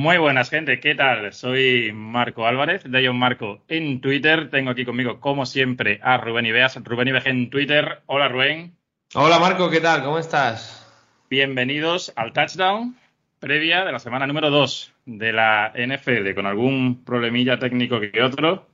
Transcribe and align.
Muy 0.00 0.16
buenas, 0.16 0.48
gente. 0.48 0.80
¿Qué 0.80 0.94
tal? 0.94 1.30
Soy 1.34 1.92
Marco 1.92 2.46
Álvarez, 2.46 2.84
de 2.90 3.06
John 3.06 3.18
Marco 3.18 3.62
en 3.68 4.00
Twitter. 4.00 4.48
Tengo 4.48 4.70
aquí 4.70 4.86
conmigo, 4.86 5.20
como 5.20 5.44
siempre, 5.44 6.00
a 6.02 6.16
Rubén 6.16 6.46
Ibeas. 6.46 6.82
Rubén 6.82 7.08
Ibeas 7.08 7.26
en 7.26 7.50
Twitter. 7.50 8.00
Hola, 8.06 8.28
Rubén. 8.28 8.74
Hola, 9.14 9.38
Marco. 9.38 9.68
¿Qué 9.68 9.78
tal? 9.82 10.02
¿Cómo 10.02 10.18
estás? 10.18 10.90
Bienvenidos 11.28 12.14
al 12.16 12.32
Touchdown, 12.32 12.96
previa 13.40 13.84
de 13.84 13.92
la 13.92 13.98
semana 13.98 14.26
número 14.26 14.48
2 14.48 14.94
de 15.04 15.34
la 15.34 15.74
NFL, 15.76 16.32
con 16.34 16.46
algún 16.46 17.04
problemilla 17.04 17.58
técnico 17.58 18.00
que 18.00 18.22
otro. 18.22 18.68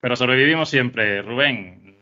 Pero 0.00 0.16
sobrevivimos 0.16 0.68
siempre, 0.68 1.22
Rubén. 1.22 1.96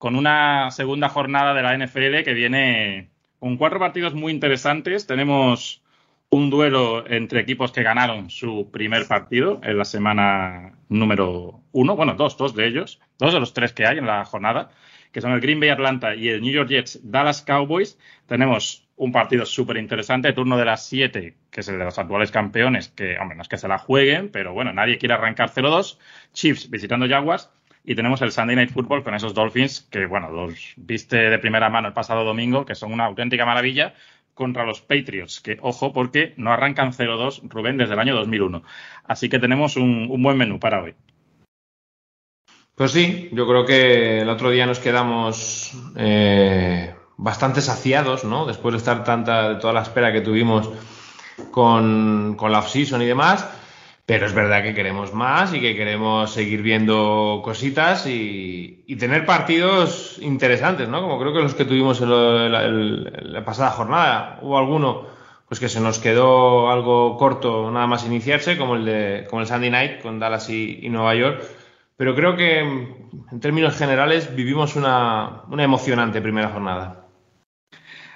Con 0.00 0.16
una 0.16 0.72
segunda 0.72 1.08
jornada 1.08 1.54
de 1.54 1.62
la 1.62 1.78
NFL 1.78 2.24
que 2.24 2.34
viene 2.34 3.10
con 3.38 3.56
cuatro 3.56 3.78
partidos 3.78 4.14
muy 4.14 4.32
interesantes. 4.32 5.06
Tenemos 5.06 5.80
un 6.30 6.50
duelo 6.50 7.08
entre 7.08 7.40
equipos 7.40 7.72
que 7.72 7.82
ganaron 7.82 8.30
su 8.30 8.70
primer 8.72 9.06
partido 9.06 9.60
en 9.62 9.78
la 9.78 9.84
semana 9.84 10.74
número 10.88 11.60
uno, 11.72 11.96
bueno, 11.96 12.14
dos, 12.14 12.36
dos 12.36 12.54
de 12.54 12.66
ellos, 12.66 13.00
dos 13.18 13.32
de 13.32 13.40
los 13.40 13.54
tres 13.54 13.72
que 13.72 13.86
hay 13.86 13.98
en 13.98 14.06
la 14.06 14.24
jornada, 14.24 14.70
que 15.12 15.20
son 15.20 15.32
el 15.32 15.40
Green 15.40 15.60
Bay 15.60 15.70
Atlanta 15.70 16.14
y 16.14 16.28
el 16.28 16.42
New 16.42 16.52
York 16.52 16.68
Jets 16.68 17.00
Dallas 17.02 17.42
Cowboys. 17.42 17.98
Tenemos 18.26 18.86
un 18.96 19.12
partido 19.12 19.46
súper 19.46 19.76
interesante, 19.76 20.32
turno 20.32 20.56
de 20.56 20.64
las 20.64 20.86
siete, 20.86 21.36
que 21.50 21.60
es 21.60 21.68
el 21.68 21.78
de 21.78 21.84
los 21.84 21.98
actuales 21.98 22.30
campeones, 22.30 22.88
que, 22.88 23.18
hombre, 23.18 23.36
no 23.36 23.42
es 23.42 23.48
que 23.48 23.58
se 23.58 23.68
la 23.68 23.78
jueguen, 23.78 24.30
pero 24.30 24.52
bueno, 24.52 24.72
nadie 24.72 24.98
quiere 24.98 25.14
arrancar 25.14 25.50
0-2. 25.50 25.98
Chiefs 26.32 26.70
visitando 26.70 27.08
Jaguars. 27.08 27.50
Y 27.88 27.94
tenemos 27.94 28.20
el 28.20 28.32
Sunday 28.32 28.56
Night 28.56 28.72
Football 28.72 29.04
con 29.04 29.14
esos 29.14 29.32
Dolphins, 29.32 29.88
que 29.92 30.06
bueno, 30.06 30.28
los 30.32 30.74
viste 30.76 31.16
de 31.30 31.38
primera 31.38 31.70
mano 31.70 31.86
el 31.86 31.94
pasado 31.94 32.24
domingo, 32.24 32.66
que 32.66 32.74
son 32.74 32.92
una 32.92 33.04
auténtica 33.04 33.46
maravilla, 33.46 33.94
contra 34.36 34.66
los 34.66 34.82
Patriots, 34.82 35.40
que 35.40 35.56
ojo 35.62 35.94
porque 35.94 36.34
no 36.36 36.52
arrancan 36.52 36.92
0-2 36.92 37.48
Rubén 37.48 37.78
desde 37.78 37.94
el 37.94 38.00
año 38.00 38.14
2001. 38.14 38.62
Así 39.04 39.30
que 39.30 39.38
tenemos 39.38 39.76
un, 39.76 40.22
buen 40.22 40.36
menú 40.36 40.60
para 40.60 40.82
hoy. 40.82 40.94
Pues 42.74 42.92
sí, 42.92 43.30
yo 43.32 43.48
creo 43.48 43.64
que 43.64 44.20
el 44.20 44.28
otro 44.28 44.50
día 44.50 44.66
nos 44.66 44.78
quedamos 44.78 45.72
eh, 45.96 46.94
bastante 47.16 47.62
saciados, 47.62 48.24
¿no? 48.24 48.44
Después 48.44 48.74
de 48.74 48.78
estar 48.78 49.02
tanta, 49.04 49.54
de 49.54 49.54
toda 49.56 49.72
la 49.72 49.82
espera 49.82 50.12
que 50.12 50.20
tuvimos 50.20 50.70
con, 51.50 52.34
con 52.36 52.52
la 52.52 52.58
off-season 52.58 53.00
y 53.00 53.06
demás. 53.06 53.48
Pero 54.06 54.26
es 54.26 54.34
verdad 54.34 54.62
que 54.62 54.72
queremos 54.72 55.12
más 55.12 55.52
y 55.52 55.60
que 55.60 55.74
queremos 55.74 56.32
seguir 56.32 56.62
viendo 56.62 57.40
cositas 57.44 58.06
y, 58.06 58.84
tener 59.00 59.26
partidos 59.26 60.18
interesantes, 60.22 60.88
¿no? 60.88 61.02
Como 61.02 61.18
creo 61.18 61.32
que 61.34 61.40
los 61.42 61.54
que 61.54 61.64
tuvimos 61.64 62.00
en, 62.00 63.32
la, 63.32 63.44
pasada 63.44 63.70
jornada. 63.70 64.38
Hubo 64.42 64.58
alguno 64.58 65.08
pues 65.48 65.60
que 65.60 65.68
se 65.68 65.80
nos 65.80 65.98
quedó 65.98 66.70
algo 66.70 67.16
corto 67.18 67.70
nada 67.70 67.86
más 67.88 68.06
iniciarse, 68.06 68.56
como 68.56 68.76
el 68.76 68.84
de 68.84 69.26
como 69.28 69.42
el 69.42 69.48
Sunday 69.48 69.70
Night 69.70 70.02
con 70.02 70.20
Dallas 70.20 70.48
y, 70.50 70.88
Nueva 70.88 71.14
York. 71.16 71.42
Pero 71.96 72.14
creo 72.14 72.36
que 72.36 72.60
en 72.60 73.40
términos 73.40 73.76
generales 73.76 74.34
vivimos 74.36 74.76
una, 74.76 75.42
una 75.50 75.64
emocionante 75.64 76.22
primera 76.22 76.50
jornada. 76.50 77.06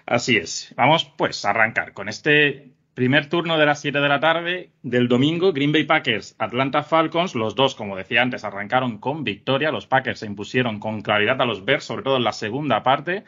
Así 0.07 0.37
es. 0.37 0.73
Vamos 0.77 1.13
pues 1.17 1.45
a 1.45 1.51
arrancar 1.51 1.93
con 1.95 2.09
este 2.09 2.75
Primer 3.01 3.31
turno 3.31 3.57
de 3.57 3.65
las 3.65 3.81
7 3.81 3.99
de 3.99 4.09
la 4.11 4.21
tarde 4.21 4.73
del 4.83 5.09
domingo, 5.09 5.55
Green 5.55 5.73
Bay 5.73 5.85
Packers, 5.85 6.37
Atlanta 6.39 6.83
Falcons. 6.83 7.35
Los 7.35 7.55
dos, 7.55 7.75
como 7.75 7.97
decía 7.97 8.21
antes, 8.21 8.45
arrancaron 8.45 8.99
con 8.99 9.25
victoria. 9.25 9.71
Los 9.71 9.87
Packers 9.87 10.19
se 10.19 10.27
impusieron 10.27 10.79
con 10.79 11.01
claridad 11.01 11.41
a 11.41 11.47
los 11.47 11.65
Bears, 11.65 11.85
sobre 11.85 12.03
todo 12.03 12.19
en 12.19 12.25
la 12.25 12.35
segunda 12.35 12.83
parte. 12.83 13.25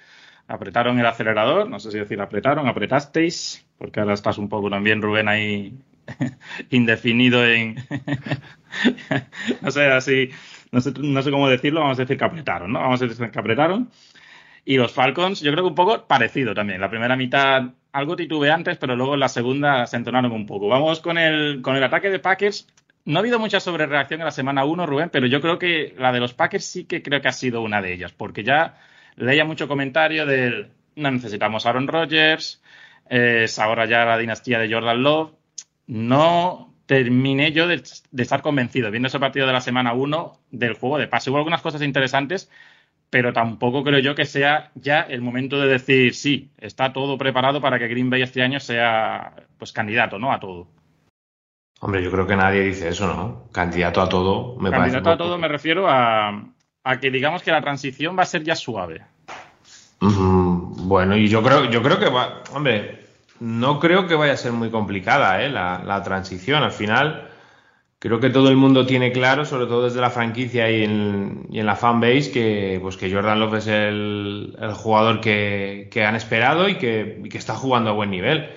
Apretaron 0.47 0.99
el 0.99 1.07
acelerador, 1.07 1.71
no 1.71 1.81
sé 1.81 1.91
si 1.91 1.99
decir 1.99 2.21
apretaron, 2.21 2.69
apretasteis, 2.69 3.67
porque 3.79 4.01
ahora 4.01 4.13
estás 4.13 4.37
un 4.37 4.51
poco 4.51 4.69
también, 4.69 5.01
Rubén, 5.01 5.27
ahí 5.29 5.73
indefinido 6.69 7.43
en. 7.47 7.77
no 9.63 9.71
sé, 9.71 9.87
así, 9.87 10.29
no 10.71 10.83
sé, 10.83 10.93
no 10.99 11.23
sé 11.23 11.31
cómo 11.31 11.49
decirlo, 11.49 11.81
vamos 11.81 11.99
a 11.99 12.03
decir 12.03 12.19
que 12.19 12.25
apretaron, 12.25 12.75
¿no? 12.75 12.81
Vamos 12.81 13.01
a 13.01 13.07
decir 13.07 13.31
que 13.31 13.39
apretaron. 13.39 13.89
Y 14.67 14.77
los 14.77 14.93
Falcons, 14.93 15.41
yo 15.41 15.51
creo 15.51 15.65
que 15.65 15.71
un 15.71 15.75
poco 15.75 16.07
parecido 16.07 16.53
también. 16.53 16.79
La 16.79 16.91
primera 16.91 17.17
mitad 17.17 17.73
algo 17.93 18.17
titubeantes, 18.17 18.79
pero 18.79 18.97
luego 18.97 19.15
en 19.15 19.21
la 19.21 19.29
segunda 19.29 19.87
se 19.87 19.97
entonaron 19.97 20.33
un 20.33 20.47
poco. 20.47 20.69
Vamos 20.69 21.01
con 21.01 21.19
el, 21.19 21.61
con 21.63 21.77
el 21.77 21.85
ataque 21.85 22.11
de 22.11 22.19
Packers. 22.19 22.67
No 23.05 23.19
ha 23.19 23.21
habido 23.21 23.39
mucha 23.39 23.61
sobrereacción 23.61 24.21
en 24.21 24.25
la 24.25 24.31
semana 24.31 24.65
1, 24.65 24.87
Rubén, 24.87 25.11
pero 25.11 25.27
yo 25.27 25.41
creo 25.41 25.59
que 25.59 25.95
la 25.99 26.13
de 26.13 26.21
los 26.21 26.35
Packers 26.35 26.65
sí 26.65 26.85
que 26.85 27.03
creo 27.03 27.21
que 27.21 27.29
ha 27.29 27.33
sido 27.33 27.61
una 27.63 27.83
de 27.83 27.93
ellas, 27.93 28.13
porque 28.13 28.45
ya 28.45 28.79
leía 29.17 29.45
mucho 29.45 29.69
comentario 29.69 30.25
del 30.27 30.71
no 30.95 31.11
necesitamos 31.11 31.67
Aaron 31.67 31.89
Rodgers, 31.89 32.63
es 33.09 33.59
ahora 33.59 33.87
ya 33.87 34.05
la 34.05 34.19
dinastía 34.19 34.59
de 34.59 34.73
Jordan 34.73 35.03
Love. 35.03 35.33
No 35.87 36.75
terminé 36.87 37.53
yo 37.53 37.67
de, 37.67 37.83
de 38.11 38.23
estar 38.23 38.43
convencido, 38.43 38.91
viendo 38.91 39.09
ese 39.09 39.19
partido 39.19 39.47
de 39.47 39.53
la 39.53 39.61
semana 39.61 39.93
1 39.93 40.41
del 40.51 40.75
juego 40.75 40.99
de 40.99 41.09
pase. 41.09 41.31
Hubo 41.31 41.39
algunas 41.39 41.63
cosas 41.63 41.83
interesantes, 41.83 42.51
pero 43.13 43.35
tampoco 43.35 43.85
creo 43.85 43.99
yo 43.99 44.15
que 44.15 44.25
sea 44.25 44.71
ya 44.75 45.03
el 45.03 45.21
momento 45.21 45.61
de 45.61 45.69
decir 45.69 46.15
sí, 46.15 46.51
está 46.57 46.95
todo 46.95 47.19
preparado 47.19 47.61
para 47.61 47.79
que 47.79 47.87
Green 47.87 48.09
Bay 48.09 48.23
este 48.23 48.43
año 48.43 48.59
sea 48.59 49.35
pues 49.59 49.71
candidato, 49.71 50.19
¿no? 50.19 50.33
A 50.33 50.41
todo. 50.41 50.69
Hombre, 51.81 52.03
yo 52.03 52.11
creo 52.11 52.27
que 52.27 52.37
nadie 52.37 52.63
dice 52.63 52.89
eso, 52.89 53.07
¿no? 53.07 53.51
Candidato 53.53 54.01
a 54.01 54.09
todo, 54.09 54.57
me 54.59 54.71
Candidato 54.71 55.11
a 55.11 55.19
todo 55.19 55.37
me 55.37 55.47
refiero 55.47 55.89
a, 55.91 56.43
que 57.03 57.11
digamos 57.11 57.43
que 57.43 57.51
la 57.51 57.61
transición 57.61 58.17
va 58.19 58.23
a 58.23 58.27
ser 58.27 58.45
ya 58.45 58.57
suave. 58.57 59.03
bueno, 60.01 61.15
y 61.15 61.29
yo 61.29 61.43
creo, 61.43 61.67
yo 61.67 61.83
creo 61.83 61.99
que 61.99 62.09
va, 62.09 62.43
hombre, 62.55 63.05
no 63.41 63.79
creo 63.79 64.07
que 64.07 64.15
vaya 64.15 64.33
a 64.33 64.39
ser 64.39 64.53
muy 64.53 64.71
complicada, 64.71 65.43
¿eh? 65.43 65.51
La, 65.51 65.83
la 65.85 66.03
transición. 66.03 66.63
Al 66.63 66.73
final, 66.73 67.29
creo 68.03 68.19
que 68.19 68.31
todo 68.31 68.49
el 68.49 68.57
mundo 68.57 68.85
tiene 68.85 69.13
claro, 69.13 69.45
sobre 69.45 69.67
todo 69.67 69.85
desde 69.85 70.01
la 70.01 70.11
franquicia 70.11 70.69
y 70.69 70.83
en, 70.83 71.47
la 71.53 71.77
fanbase, 71.77 72.33
que, 72.33 72.81
pues 72.83 72.97
que 72.97 73.09
Jordan 73.09 73.39
Love 73.39 73.55
es 73.59 73.69
el, 73.69 74.57
jugador 74.75 75.21
que, 75.21 75.89
han 76.05 76.17
esperado 76.17 76.69
y 76.69 76.79
que, 76.79 77.23
está 77.33 77.55
jugando 77.55 77.91
a 77.91 77.93
buen 77.93 78.11
nivel. 78.11 78.51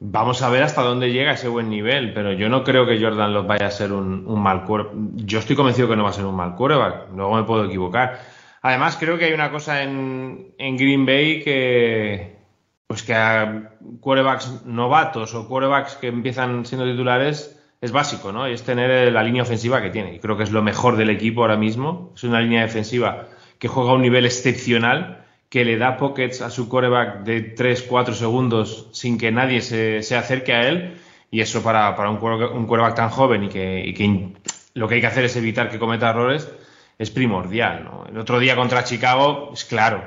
Vamos 0.00 0.42
a 0.42 0.50
ver 0.50 0.62
hasta 0.62 0.82
dónde 0.82 1.12
llega 1.12 1.32
ese 1.32 1.48
buen 1.48 1.70
nivel, 1.70 2.12
pero 2.12 2.34
yo 2.34 2.50
no 2.50 2.62
creo 2.62 2.84
que 2.84 3.00
Jordan 3.00 3.32
Love 3.32 3.46
vaya 3.46 3.68
a 3.68 3.70
ser 3.70 3.90
un, 3.90 4.26
mal 4.42 4.64
quarterback. 4.64 5.24
Yo 5.24 5.38
estoy 5.38 5.56
convencido 5.56 5.88
que 5.88 5.96
no 5.96 6.04
va 6.04 6.10
a 6.10 6.12
ser 6.12 6.26
un 6.26 6.36
mal 6.36 6.54
quarterback, 6.54 7.08
luego 7.14 7.36
me 7.36 7.44
puedo 7.44 7.64
equivocar. 7.64 8.20
Además, 8.60 8.98
creo 9.00 9.16
que 9.16 9.24
hay 9.24 9.32
una 9.32 9.50
cosa 9.50 9.82
en, 9.82 10.52
en 10.58 10.76
Green 10.76 11.06
Bay 11.06 11.42
que, 11.42 12.36
pues 12.86 13.02
que 13.02 13.14
a 13.14 13.76
quarterbacks 14.00 14.66
novatos 14.66 15.34
o 15.34 15.48
quarterbacks 15.48 15.94
que 15.94 16.08
empiezan 16.08 16.66
siendo 16.66 16.84
titulares 16.84 17.63
es 17.84 17.92
básico, 17.92 18.32
¿no? 18.32 18.46
Es 18.46 18.62
tener 18.62 19.12
la 19.12 19.22
línea 19.22 19.42
ofensiva 19.42 19.82
que 19.82 19.90
tiene. 19.90 20.14
Y 20.14 20.18
creo 20.18 20.38
que 20.38 20.42
es 20.44 20.50
lo 20.50 20.62
mejor 20.62 20.96
del 20.96 21.10
equipo 21.10 21.42
ahora 21.42 21.58
mismo. 21.58 22.12
Es 22.16 22.24
una 22.24 22.40
línea 22.40 22.62
defensiva 22.62 23.28
que 23.58 23.68
juega 23.68 23.90
a 23.90 23.94
un 23.94 24.00
nivel 24.00 24.24
excepcional, 24.24 25.26
que 25.50 25.66
le 25.66 25.76
da 25.76 25.98
pockets 25.98 26.40
a 26.40 26.48
su 26.48 26.70
coreback 26.70 27.24
de 27.24 27.42
3, 27.42 27.82
4 27.82 28.14
segundos 28.14 28.88
sin 28.92 29.18
que 29.18 29.30
nadie 29.30 29.60
se, 29.60 29.98
acerque 30.16 30.54
a 30.54 30.66
él. 30.66 30.94
Y 31.30 31.42
eso 31.42 31.62
para, 31.62 31.90
un, 32.08 32.16
un 32.16 32.66
quarterback 32.66 32.94
tan 32.94 33.10
joven 33.10 33.44
y 33.44 33.48
que, 33.50 33.84
y 33.84 33.92
que 33.92 34.32
lo 34.72 34.88
que 34.88 34.94
hay 34.94 35.00
que 35.02 35.06
hacer 35.06 35.24
es 35.24 35.36
evitar 35.36 35.68
que 35.68 35.78
cometa 35.78 36.08
errores, 36.08 36.50
es 36.98 37.10
primordial. 37.10 37.84
¿no? 37.84 38.06
El 38.08 38.18
otro 38.18 38.38
día 38.38 38.56
contra 38.56 38.84
Chicago, 38.84 39.50
es 39.52 39.64
claro, 39.64 40.02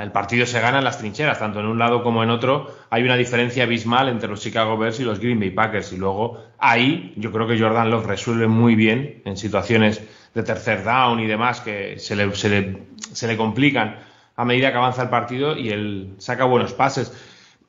el 0.00 0.12
partido 0.12 0.46
se 0.46 0.60
gana 0.60 0.78
en 0.78 0.84
las 0.84 0.98
trincheras, 0.98 1.38
tanto 1.38 1.60
en 1.60 1.66
un 1.66 1.78
lado 1.78 2.02
como 2.02 2.22
en 2.22 2.30
otro. 2.30 2.74
Hay 2.90 3.02
una 3.02 3.16
diferencia 3.16 3.64
abismal 3.64 4.08
entre 4.08 4.28
los 4.28 4.40
Chicago 4.40 4.76
Bears 4.78 5.00
y 5.00 5.04
los 5.04 5.20
Green 5.20 5.38
Bay 5.38 5.50
Packers. 5.50 5.92
Y 5.92 5.96
luego 5.96 6.42
ahí 6.58 7.12
yo 7.16 7.30
creo 7.30 7.46
que 7.46 7.58
Jordan 7.58 7.90
Love 7.90 8.06
resuelve 8.06 8.48
muy 8.48 8.74
bien 8.74 9.22
en 9.24 9.36
situaciones 9.36 10.02
de 10.34 10.42
tercer 10.42 10.84
down 10.84 11.20
y 11.20 11.26
demás 11.26 11.60
que 11.60 11.98
se 11.98 12.16
le, 12.16 12.34
se 12.34 12.48
le, 12.48 12.82
se 13.12 13.26
le 13.26 13.36
complican 13.36 13.96
a 14.36 14.44
medida 14.44 14.70
que 14.70 14.78
avanza 14.78 15.02
el 15.02 15.08
partido 15.08 15.56
y 15.56 15.70
él 15.70 16.14
saca 16.18 16.44
buenos 16.44 16.72
pases. 16.72 17.12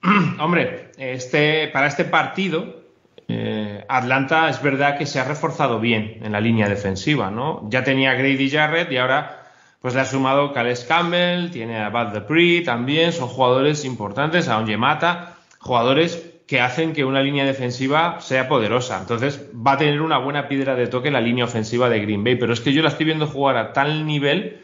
Hombre, 0.39 0.91
este, 0.97 1.67
para 1.69 1.87
este 1.87 2.05
partido 2.05 2.83
eh, 3.27 3.58
Atlanta 3.89 4.49
es 4.49 4.61
verdad 4.61 4.99
que 4.99 5.07
se 5.07 5.19
ha 5.19 5.23
reforzado 5.23 5.79
bien 5.79 6.19
en 6.21 6.31
la 6.31 6.39
línea 6.39 6.69
defensiva, 6.69 7.31
¿no? 7.31 7.67
Ya 7.69 7.83
tenía 7.83 8.13
Grady 8.13 8.49
Jarrett 8.49 8.91
y 8.91 8.97
ahora 8.97 9.47
pues 9.81 9.95
le 9.95 10.01
ha 10.01 10.05
sumado 10.05 10.53
Calais 10.53 10.85
Campbell, 10.85 11.49
tiene 11.49 11.79
a 11.79 11.89
Bad 11.89 12.13
Dupree 12.13 12.61
también, 12.61 13.11
son 13.11 13.29
jugadores 13.29 13.85
importantes, 13.85 14.47
a 14.47 14.59
Onye 14.59 14.77
Mata, 14.77 15.37
jugadores 15.59 16.23
que 16.45 16.61
hacen 16.61 16.93
que 16.93 17.03
una 17.03 17.21
línea 17.21 17.45
defensiva 17.45 18.21
sea 18.21 18.47
poderosa. 18.47 18.99
Entonces 18.99 19.43
va 19.55 19.73
a 19.73 19.77
tener 19.77 20.01
una 20.01 20.19
buena 20.19 20.47
piedra 20.47 20.75
de 20.75 20.85
toque 20.85 21.09
la 21.09 21.21
línea 21.21 21.45
ofensiva 21.45 21.89
de 21.89 21.99
Green 21.99 22.23
Bay, 22.23 22.35
pero 22.35 22.53
es 22.53 22.61
que 22.61 22.73
yo 22.73 22.83
la 22.83 22.89
estoy 22.89 23.07
viendo 23.07 23.25
jugar 23.25 23.57
a 23.57 23.73
tal 23.73 24.05
nivel 24.05 24.61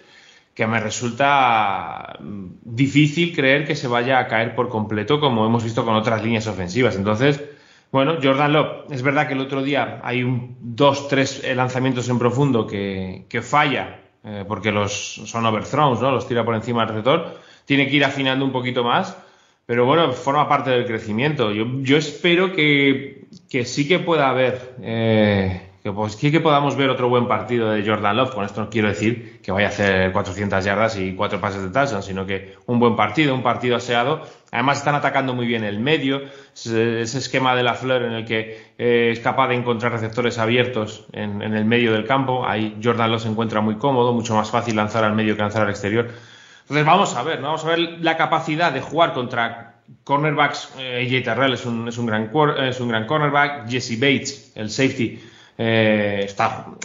que 0.54 0.68
me 0.68 0.80
resulta 0.80 2.18
mm, 2.20 2.46
difícil 2.62 3.36
creer 3.36 3.66
que 3.66 3.76
se 3.76 3.88
vaya 3.88 4.20
a 4.20 4.28
caer 4.28 4.54
por 4.54 4.70
completo 4.70 5.20
como 5.20 5.46
hemos 5.48 5.64
visto 5.64 5.84
con 5.84 5.96
otras 5.96 6.24
líneas 6.24 6.46
ofensivas. 6.46 6.96
Entonces, 6.96 7.44
bueno, 7.96 8.18
Jordan 8.22 8.52
Love, 8.52 8.92
es 8.92 9.02
verdad 9.02 9.26
que 9.26 9.36
el 9.36 9.40
otro 9.40 9.64
día 9.64 10.02
hay 10.04 10.22
un, 10.22 10.58
dos, 10.60 11.08
tres 11.08 11.42
lanzamientos 11.56 12.10
en 12.10 12.20
profundo 12.20 12.68
que, 12.68 13.42
falla, 13.42 14.02
eh, 14.22 14.44
porque 14.46 14.74
los 14.74 14.92
son 14.92 15.46
overthrows, 15.46 16.02
¿no? 16.02 16.12
Los 16.12 16.28
tira 16.28 16.44
por 16.44 16.56
encima 16.56 16.82
del 16.82 16.90
receptor. 16.90 17.40
Tiene 17.64 17.88
que 17.88 17.96
ir 17.96 18.04
afinando 18.04 18.44
un 18.44 18.52
poquito 18.52 18.84
más, 18.84 19.18
pero 19.66 19.86
bueno, 19.86 20.12
forma 20.12 20.50
parte 20.50 20.72
del 20.72 20.86
crecimiento. 20.86 21.54
Yo, 21.54 21.96
espero 21.96 22.52
que, 22.52 23.28
que 23.50 23.64
sí 23.64 23.88
que 23.88 24.00
pueda 24.00 24.28
haber, 24.28 24.76
eh, 24.82 25.62
que 25.86 25.92
pues 25.92 26.14
sí 26.14 26.32
que 26.32 26.40
podamos 26.40 26.76
ver 26.76 26.90
otro 26.90 27.10
buen 27.10 27.28
partido 27.28 27.70
de 27.70 27.88
Jordan 27.88 28.18
Love. 28.18 28.34
Con 28.34 28.44
esto 28.44 28.60
no 28.60 28.72
quiero 28.72 28.88
decir 28.88 29.40
que 29.44 29.52
vaya 29.52 29.68
a 29.68 29.70
hacer 29.70 30.12
400 30.12 30.66
yardas 30.66 30.98
y 30.98 31.14
cuatro 31.14 31.40
pases 31.40 31.62
de 31.62 31.70
touchdown, 31.70 32.02
sino 32.02 32.26
que 32.26 32.56
un 32.66 32.80
buen 32.80 32.96
partido, 32.96 33.36
un 33.36 33.44
partido 33.44 33.76
aseado. 33.76 34.24
Además 34.52 34.80
están 34.80 34.96
atacando 34.96 35.36
muy 35.36 35.46
bien 35.46 35.64
el 35.64 35.80
medio, 35.80 36.24
ese 36.56 37.04
esquema 37.04 37.56
de 37.56 37.62
la 37.62 37.76
Fleur 37.76 38.02
en 38.02 38.14
el 38.14 38.26
que 38.26 38.74
eh, 38.80 39.12
es 39.12 39.20
capaz 39.20 39.50
de 39.50 39.58
encontrar 39.58 39.92
receptores 39.92 40.40
abiertos 40.40 41.06
en, 41.14 41.44
el 41.44 41.66
medio 41.66 41.94
del 41.94 42.08
campo. 42.08 42.48
Ahí 42.48 42.80
Jordan 42.84 43.12
Love 43.12 43.22
se 43.22 43.30
encuentra 43.30 43.62
muy 43.62 43.76
cómodo, 43.76 44.12
mucho 44.12 44.34
más 44.34 44.50
fácil 44.50 44.76
lanzar 44.78 45.04
al 45.04 45.14
medio 45.14 45.36
que 45.36 45.44
lanzar 45.44 45.62
al 45.62 45.70
exterior. 45.70 46.10
Entonces 46.62 46.84
vamos 46.84 47.16
a 47.16 47.22
ver, 47.22 47.42
¿no? 47.42 47.50
vamos 47.50 47.64
a 47.64 47.68
ver 47.68 47.80
la 48.02 48.18
capacidad 48.18 48.72
de 48.72 48.82
jugar 48.82 49.14
contra 49.14 49.82
cornerbacks. 50.04 50.74
Eh, 50.80 51.22
Terrell 51.24 51.54
es 51.54 51.64
un, 51.68 51.88
es 51.88 52.00
un, 52.00 52.12
es 52.12 52.80
un 52.80 52.88
gran 52.88 53.06
cornerback. 53.06 53.70
Jesse 53.70 54.00
Bates, 54.00 54.52
el 54.56 54.72
safety, 54.72 55.20
eh, 55.58 56.28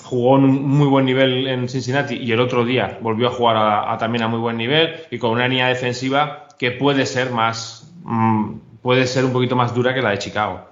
jugó 0.05 0.35
un 0.35 0.63
muy 0.63 0.87
buen 0.87 1.05
nivel 1.05 1.47
en 1.49 1.69
Cincinnati 1.69 2.15
y 2.15 2.31
el 2.33 2.41
otro 2.41 2.65
día 2.65 2.99
volvió 3.01 3.29
a 3.29 3.33
jugar 3.33 3.57
a, 3.57 3.99
también 3.99 4.23
a 4.23 4.29
muy 4.29 4.39
buen 4.39 4.57
nivel 4.57 4.95
y 5.11 5.19
con 5.19 5.33
una 5.33 5.49
línea 5.49 5.69
defensiva 5.69 6.49
que 6.59 6.71
puede 6.71 7.07
ser 7.07 7.31
más, 7.31 7.93
mmm, 8.05 8.55
puede 8.83 9.07
ser 9.07 9.25
un 9.25 9.33
poquito 9.33 9.57
más 9.57 9.75
dura 9.75 9.95
que 9.95 10.03
la 10.03 10.11
de 10.11 10.19
Chicago. 10.19 10.69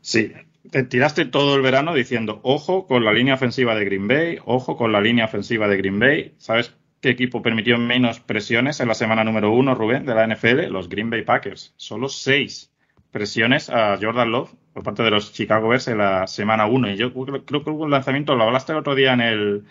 Sí, 0.00 0.32
te 0.70 0.82
tiraste 0.82 1.24
todo 1.24 1.56
el 1.56 1.62
verano 1.62 1.94
diciendo, 1.94 2.40
ojo 2.42 2.86
con 2.86 3.04
la 3.04 3.12
línea 3.12 3.34
ofensiva 3.34 3.74
de 3.74 3.84
Green 3.84 4.06
Bay, 4.06 4.38
ojo 4.44 4.76
con 4.76 4.92
la 4.92 5.00
línea 5.00 5.24
ofensiva 5.24 5.68
de 5.68 5.76
Green 5.78 5.98
Bay. 5.98 6.34
¿Sabes 6.38 6.74
qué 7.00 7.10
equipo 7.10 7.42
permitió 7.42 7.78
menos 7.78 8.20
presiones 8.20 8.80
en 8.80 8.88
la 8.88 8.94
semana 8.94 9.24
número 9.24 9.52
uno, 9.52 9.74
Rubén, 9.74 10.04
de 10.04 10.14
la 10.14 10.26
NFL? 10.26 10.70
Los 10.70 10.88
Green 10.88 11.10
Bay 11.10 11.22
Packers. 11.22 11.72
Solo 11.76 12.08
seis 12.08 12.70
presiones 13.10 13.70
a 13.70 13.98
Jordan 14.00 14.30
Love 14.30 14.50
por 14.76 14.82
parte 14.82 15.02
de 15.02 15.10
los 15.10 15.32
Chicago 15.32 15.68
Bears 15.68 15.88
en 15.88 15.96
la 15.96 16.26
semana 16.26 16.66
1. 16.66 16.90
Y 16.90 16.96
yo 16.98 17.10
creo, 17.10 17.64
que 17.64 17.70
hubo 17.70 17.84
un 17.84 17.90
lanzamiento, 17.90 18.34
lo 18.34 18.44
hablaste 18.44 18.72
el 18.72 18.78
otro 18.78 18.94
día 18.94 19.14
en 19.14 19.22
el, 19.22 19.64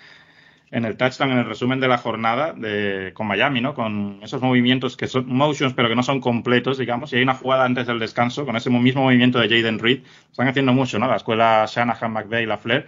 en 0.72 0.84
el 0.84 0.98
touchdown, 0.98 1.32
en 1.32 1.38
el 1.38 1.46
resumen 1.46 1.80
de 1.80 1.88
la 1.88 2.00
jornada 2.00 2.54
de, 2.54 3.12
con 3.14 3.28
Miami, 3.28 3.62
¿no? 3.62 3.76
Con 3.76 4.20
esos 4.24 4.42
movimientos 4.42 4.98
que 4.98 5.06
son 5.06 5.28
motions, 5.28 5.76
pero 5.76 5.90
que 5.90 5.96
no 5.96 6.02
son 6.02 6.22
completos, 6.22 6.80
digamos. 6.80 7.14
Y 7.14 7.18
hay 7.18 7.22
una 7.22 7.36
jugada 7.36 7.66
antes 7.66 7.86
del 7.86 8.00
descanso 8.00 8.48
con 8.48 8.56
ese 8.56 8.72
mismo 8.72 9.04
movimiento 9.04 9.38
de 9.38 9.48
Jaden 9.48 9.78
Reed. 9.78 10.00
Están 10.32 10.48
haciendo 10.48 10.74
mucho, 10.74 10.98
¿no? 10.98 11.08
La 11.08 11.18
escuela 11.18 11.68
Shanahan, 11.68 12.12
McVeigh 12.12 12.42
y 12.42 12.48
la 12.48 12.58
Flair. 12.58 12.88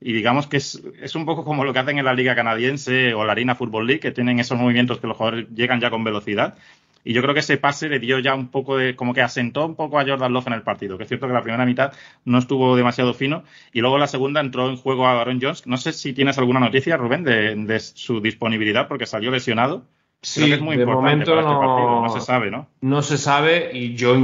Y 0.00 0.14
digamos 0.14 0.46
que 0.46 0.56
es, 0.56 0.82
es, 1.02 1.16
un 1.16 1.26
poco 1.26 1.44
como 1.44 1.64
lo 1.64 1.74
que 1.74 1.80
hacen 1.80 1.98
en 1.98 2.06
la 2.06 2.14
Liga 2.14 2.34
Canadiense 2.34 3.12
o 3.12 3.26
la 3.26 3.32
Arena 3.32 3.56
Football 3.56 3.86
League, 3.86 4.00
que 4.00 4.12
tienen 4.12 4.40
esos 4.40 4.58
movimientos 4.58 5.00
que 5.00 5.06
los 5.06 5.18
jugadores 5.18 5.48
llegan 5.54 5.80
ya 5.80 5.90
con 5.90 6.02
velocidad. 6.02 6.56
Y 7.08 7.14
yo 7.14 7.22
creo 7.22 7.32
que 7.32 7.40
ese 7.40 7.56
pase 7.56 7.88
le 7.88 8.00
dio 8.00 8.18
ya 8.18 8.34
un 8.34 8.48
poco 8.48 8.76
de, 8.76 8.94
como 8.94 9.14
que 9.14 9.22
asentó 9.22 9.64
un 9.64 9.76
poco 9.76 9.98
a 9.98 10.04
Jordan 10.04 10.30
Love 10.30 10.48
en 10.48 10.52
el 10.52 10.62
partido, 10.62 10.98
que 10.98 11.04
es 11.04 11.08
cierto 11.08 11.26
que 11.26 11.32
la 11.32 11.40
primera 11.40 11.64
mitad 11.64 11.90
no 12.26 12.36
estuvo 12.36 12.76
demasiado 12.76 13.14
fino 13.14 13.44
y 13.72 13.80
luego 13.80 13.96
la 13.96 14.06
segunda 14.06 14.42
entró 14.42 14.68
en 14.68 14.76
juego 14.76 15.06
a 15.06 15.18
Aaron 15.18 15.38
Jones. 15.40 15.66
No 15.66 15.78
sé 15.78 15.94
si 15.94 16.12
tienes 16.12 16.36
alguna 16.36 16.60
noticia, 16.60 16.98
Rubén, 16.98 17.24
de, 17.24 17.54
de 17.54 17.80
su 17.80 18.20
disponibilidad 18.20 18.88
porque 18.88 19.06
salió 19.06 19.30
lesionado. 19.30 19.86
Sí, 20.20 20.40
creo 20.40 20.48
que 20.48 20.54
es 20.56 20.60
muy 20.60 20.76
de 20.76 20.82
importante 20.82 21.10
momento 21.10 21.30
para 21.30 21.40
este 21.40 21.54
no, 21.54 21.60
partido. 21.60 22.02
no 22.02 22.08
se 22.10 22.20
sabe, 22.20 22.50
¿no? 22.50 22.68
No 22.82 23.00
se 23.00 23.16
sabe 23.16 23.70
y 23.72 23.94
yo, 23.94 24.14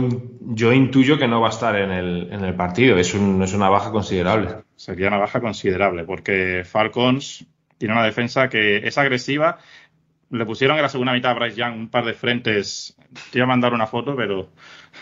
yo 0.42 0.74
intuyo 0.74 1.16
que 1.16 1.26
no 1.26 1.40
va 1.40 1.46
a 1.46 1.52
estar 1.52 1.74
en 1.76 1.90
el, 1.90 2.28
en 2.32 2.44
el 2.44 2.54
partido. 2.54 2.98
Es, 2.98 3.14
un, 3.14 3.42
es 3.42 3.54
una 3.54 3.70
baja 3.70 3.92
considerable. 3.92 4.56
Sería 4.76 5.08
una 5.08 5.16
baja 5.16 5.40
considerable 5.40 6.04
porque 6.04 6.64
Falcons 6.66 7.46
tiene 7.78 7.94
una 7.94 8.04
defensa 8.04 8.48
que 8.48 8.86
es 8.86 8.98
agresiva 8.98 9.58
le 10.30 10.46
pusieron 10.46 10.76
en 10.76 10.82
la 10.82 10.88
segunda 10.88 11.12
mitad 11.12 11.32
a 11.32 11.34
Bryce 11.34 11.56
Young 11.56 11.74
un 11.76 11.88
par 11.88 12.04
de 12.04 12.14
frentes. 12.14 12.96
Te 13.30 13.38
iba 13.38 13.44
a 13.44 13.48
mandar 13.48 13.72
una 13.72 13.86
foto, 13.86 14.16
pero 14.16 14.50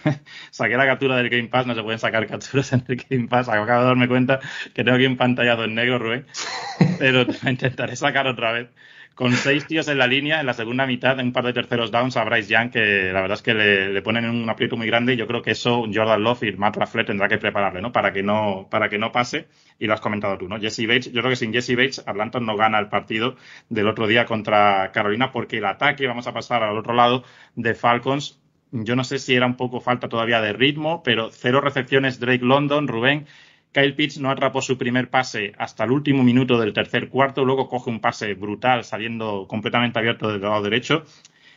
saqué 0.50 0.76
la 0.76 0.86
captura 0.86 1.16
del 1.16 1.30
Game 1.30 1.48
Pass. 1.48 1.66
No 1.66 1.74
se 1.74 1.82
pueden 1.82 1.98
sacar 1.98 2.26
capturas 2.26 2.72
en 2.72 2.84
el 2.86 2.96
Game 3.08 3.28
Pass. 3.28 3.48
Acabo 3.48 3.80
de 3.80 3.86
darme 3.86 4.08
cuenta 4.08 4.40
que 4.74 4.84
tengo 4.84 4.96
aquí 4.96 5.06
un 5.06 5.16
pantallado 5.16 5.64
en 5.64 5.74
negro, 5.74 5.98
Rubén. 5.98 6.26
Pero 6.98 7.26
intentaré 7.48 7.96
sacar 7.96 8.26
otra 8.26 8.52
vez. 8.52 8.68
Con 9.14 9.32
seis 9.32 9.66
tíos 9.66 9.88
en 9.88 9.98
la 9.98 10.06
línea, 10.06 10.40
en 10.40 10.46
la 10.46 10.54
segunda 10.54 10.86
mitad, 10.86 11.18
un 11.18 11.32
par 11.32 11.44
de 11.44 11.52
terceros 11.52 11.90
downs 11.90 12.16
a 12.16 12.24
Bryce 12.24 12.48
Young, 12.48 12.70
que 12.70 13.12
la 13.12 13.20
verdad 13.20 13.36
es 13.36 13.42
que 13.42 13.54
le, 13.54 14.02
ponen 14.02 14.24
en 14.24 14.30
un 14.30 14.48
aprieto 14.48 14.76
muy 14.76 14.86
grande. 14.86 15.14
Y 15.14 15.16
yo 15.16 15.26
creo 15.26 15.42
que 15.42 15.50
eso 15.52 15.84
Jordan 15.92 16.22
Love 16.22 16.44
y 16.44 16.52
Matt 16.52 16.76
Lafleur 16.76 17.06
tendrá 17.06 17.28
que 17.28 17.38
prepararle, 17.38 17.82
¿no? 17.82 17.92
Para 17.92 18.12
que 18.12 18.22
no, 18.22 18.68
para 18.70 18.88
que 18.88 18.98
no 18.98 19.12
pase. 19.12 19.48
Y 19.78 19.86
lo 19.86 19.94
has 19.94 20.00
comentado 20.00 20.38
tú, 20.38 20.48
¿no? 20.48 20.58
Jesse 20.58 20.86
Bates, 20.86 21.12
yo 21.12 21.20
creo 21.20 21.30
que 21.30 21.36
sin 21.36 21.52
Jesse 21.52 21.76
Bates, 21.76 22.02
Atlanta 22.06 22.40
no 22.40 22.56
gana 22.56 22.78
el 22.78 22.88
partido 22.88 23.36
del 23.68 23.88
otro 23.88 24.06
día 24.06 24.24
contra 24.24 24.90
Carolina, 24.92 25.30
porque 25.30 25.58
el 25.58 25.66
ataque, 25.66 26.06
vamos 26.06 26.26
a 26.26 26.32
pasar 26.32 26.62
al 26.62 26.78
otro 26.78 26.94
lado, 26.94 27.24
de 27.54 27.74
Falcons, 27.74 28.42
yo 28.72 28.96
no 28.96 29.04
sé 29.04 29.18
si 29.18 29.34
era 29.34 29.44
un 29.44 29.56
poco 29.56 29.80
falta 29.80 30.08
todavía 30.08 30.40
de 30.40 30.54
ritmo, 30.54 31.02
pero 31.02 31.30
cero 31.30 31.60
recepciones 31.60 32.18
Drake 32.18 32.44
London, 32.44 32.88
Rubén. 32.88 33.26
Kyle 33.72 33.94
Pitts 33.94 34.18
no 34.18 34.30
atrapó 34.30 34.60
su 34.60 34.76
primer 34.76 35.08
pase 35.08 35.52
hasta 35.56 35.84
el 35.84 35.92
último 35.92 36.22
minuto 36.22 36.60
del 36.60 36.74
tercer 36.74 37.08
cuarto, 37.08 37.44
luego 37.44 37.68
coge 37.68 37.90
un 37.90 38.00
pase 38.00 38.34
brutal 38.34 38.84
saliendo 38.84 39.46
completamente 39.48 39.98
abierto 39.98 40.30
del 40.30 40.42
lado 40.42 40.62
derecho. 40.62 41.04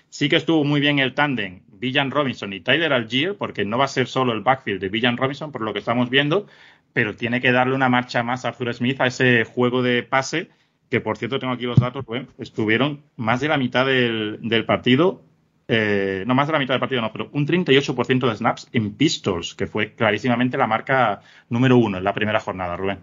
Sí 0.10 0.30
que 0.30 0.38
estuvo 0.38 0.64
muy 0.64 0.80
bien 0.80 1.00
el 1.00 1.14
tándem 1.14 1.64
Villan 1.68 2.12
Robinson 2.12 2.54
y 2.54 2.62
Tyler 2.62 2.94
Algier, 2.94 3.36
porque 3.38 3.66
no 3.66 3.78
va 3.78 3.86
a 3.86 3.90
ser 3.90 4.08
solo 4.08 4.32
el 4.32 4.42
backfield 4.42 4.80
de 4.80 4.88
Villan 4.88 5.18
Robinson, 5.18 5.52
por 5.52 5.62
lo 5.62 5.74
que 5.74 5.80
estamos 5.80 6.10
viendo, 6.10 6.48
pero 6.94 7.16
tiene 7.16 7.42
que 7.42 7.52
darle 7.52 7.76
una 7.76 7.90
marcha 7.90 8.24
más 8.24 8.46
a 8.46 8.50
Arthur 8.50 8.74
Smith 8.74 9.02
a 9.02 9.08
ese 9.08 9.44
juego 9.44 9.84
de 9.84 10.02
pase, 10.04 10.50
que 10.90 11.02
por 11.02 11.18
cierto 11.18 11.38
tengo 11.40 11.52
aquí 11.52 11.66
los 11.66 11.80
datos, 11.80 12.06
estuvieron 12.38 13.04
más 13.18 13.42
de 13.42 13.50
la 13.50 13.58
mitad 13.58 13.86
del 13.86 14.66
partido 14.66 15.22
eh, 15.68 16.24
no 16.28 16.36
más 16.36 16.48
de 16.48 16.54
la 16.54 16.60
mitad 16.60 16.74
del 16.74 16.80
partido, 16.80 17.02
no, 17.02 17.12
pero 17.12 17.30
un 17.32 17.48
38% 17.48 18.30
de 18.30 18.36
snaps 18.36 18.70
en 18.72 18.94
pistols, 18.94 19.56
que 19.56 19.68
fue 19.68 19.94
clarísimamente 19.94 20.58
la 20.58 20.68
marca 20.68 21.22
número 21.50 21.78
uno 21.78 21.98
en 21.98 22.04
la 22.04 22.14
primera 22.14 22.40
jornada, 22.40 22.78
Rubén. 22.78 23.00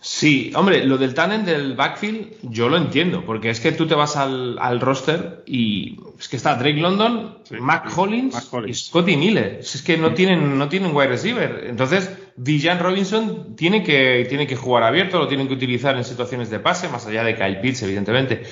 Sí, 0.00 0.52
hombre, 0.54 0.84
lo 0.84 0.96
del 0.96 1.12
tándem 1.12 1.44
del 1.44 1.74
backfield 1.74 2.36
yo 2.42 2.68
lo 2.68 2.76
entiendo, 2.76 3.24
porque 3.26 3.50
es 3.50 3.60
que 3.60 3.72
tú 3.72 3.86
te 3.86 3.96
vas 3.96 4.16
al, 4.16 4.56
al 4.58 4.80
roster 4.80 5.42
y 5.44 5.98
es 6.18 6.28
que 6.28 6.36
está 6.36 6.54
Drake 6.54 6.80
London, 6.80 7.38
sí, 7.42 7.56
Mac, 7.60 7.92
Hollins 7.96 8.32
Mac, 8.32 8.44
Hollins 8.50 8.78
y 8.78 8.88
Scotty 8.88 9.16
Miller. 9.16 9.58
Es 9.60 9.82
que 9.82 9.98
no 9.98 10.14
tienen, 10.14 10.56
no 10.56 10.68
tienen 10.68 10.94
wide 10.94 11.08
receiver. 11.08 11.64
Entonces, 11.66 12.16
Villan 12.36 12.78
Robinson 12.78 13.56
tiene 13.56 13.82
que, 13.82 14.24
tiene 14.28 14.46
que 14.46 14.54
jugar 14.54 14.84
abierto, 14.84 15.18
lo 15.18 15.26
tienen 15.26 15.48
que 15.48 15.54
utilizar 15.54 15.96
en 15.96 16.04
situaciones 16.04 16.48
de 16.48 16.60
pase, 16.60 16.88
más 16.88 17.04
allá 17.06 17.24
de 17.24 17.34
Kyle 17.34 17.60
Pitts, 17.60 17.82
evidentemente. 17.82 18.44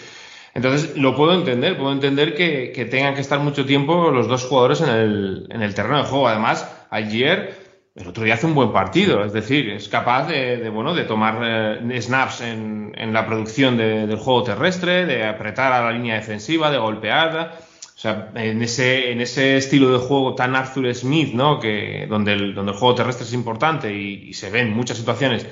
Entonces, 0.57 0.97
lo 0.97 1.15
puedo 1.15 1.35
entender, 1.35 1.77
puedo 1.77 1.93
entender 1.93 2.35
que, 2.35 2.89
tengan 2.91 3.15
que 3.15 3.21
estar 3.21 3.39
mucho 3.41 3.67
tiempo 3.67 4.11
los 4.11 4.27
dos 4.27 4.45
jugadores 4.45 4.81
en 4.81 4.89
el, 4.89 5.47
en 5.51 5.61
el 5.61 5.75
terreno 5.75 5.99
de 5.99 6.05
juego. 6.05 6.29
Además, 6.29 6.67
ayer, 6.89 7.55
el 7.95 8.09
otro 8.09 8.25
día 8.25 8.35
hace 8.35 8.47
un 8.47 8.55
buen 8.55 8.73
partido, 8.73 9.23
es 9.23 9.35
decir, 9.35 9.69
es 9.69 9.87
capaz 9.91 10.29
de, 10.29 10.57
de 10.57 10.71
bueno, 10.71 10.95
de 10.95 11.05
tomar 11.05 11.41
eh, 11.43 12.01
snaps 12.01 12.41
en, 12.41 13.13
la 13.13 13.27
producción 13.27 13.77
de, 13.77 14.07
del 14.07 14.17
juego 14.17 14.45
terrestre, 14.45 15.05
de 15.05 15.27
apretar 15.27 15.75
a 15.75 15.83
la 15.83 15.93
línea 15.93 16.15
defensiva, 16.15 16.71
de 16.71 16.79
golpear. 16.79 17.59
O 17.95 17.99
sea, 17.99 18.31
en 18.35 18.63
ese, 18.63 19.59
estilo 19.59 19.93
de 19.93 19.99
juego 19.99 20.35
tan 20.35 20.57
Arthur 20.57 20.95
Smith, 20.95 21.35
¿no? 21.35 21.61
Que, 21.61 22.07
donde, 22.09 22.33
el, 22.33 22.55
juego 22.55 22.95
terrestre 22.95 23.27
es 23.27 23.35
importante 23.35 23.93
y, 23.93 24.31
y 24.31 24.33
se 24.33 24.49
ven 24.49 24.73
muchas 24.73 24.97
situaciones 24.97 25.47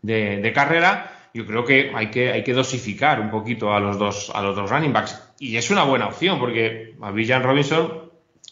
de 0.00 0.52
carrera, 0.54 1.13
yo 1.34 1.44
creo 1.46 1.64
que 1.64 1.90
hay 1.92 2.10
que, 2.10 2.30
hay 2.30 2.44
que 2.44 2.54
dosificar 2.54 3.20
un 3.20 3.28
poquito 3.28 3.74
a 3.74 3.80
los 3.80 3.98
dos, 3.98 4.30
a 4.32 4.40
los 4.40 4.54
dos 4.54 4.70
running 4.70 4.92
backs. 4.92 5.20
Y 5.40 5.56
es 5.56 5.68
una 5.68 5.82
buena 5.82 6.06
opción, 6.06 6.38
porque 6.38 6.94
a 7.02 7.10
Villan 7.10 7.42
Robinson 7.42 8.04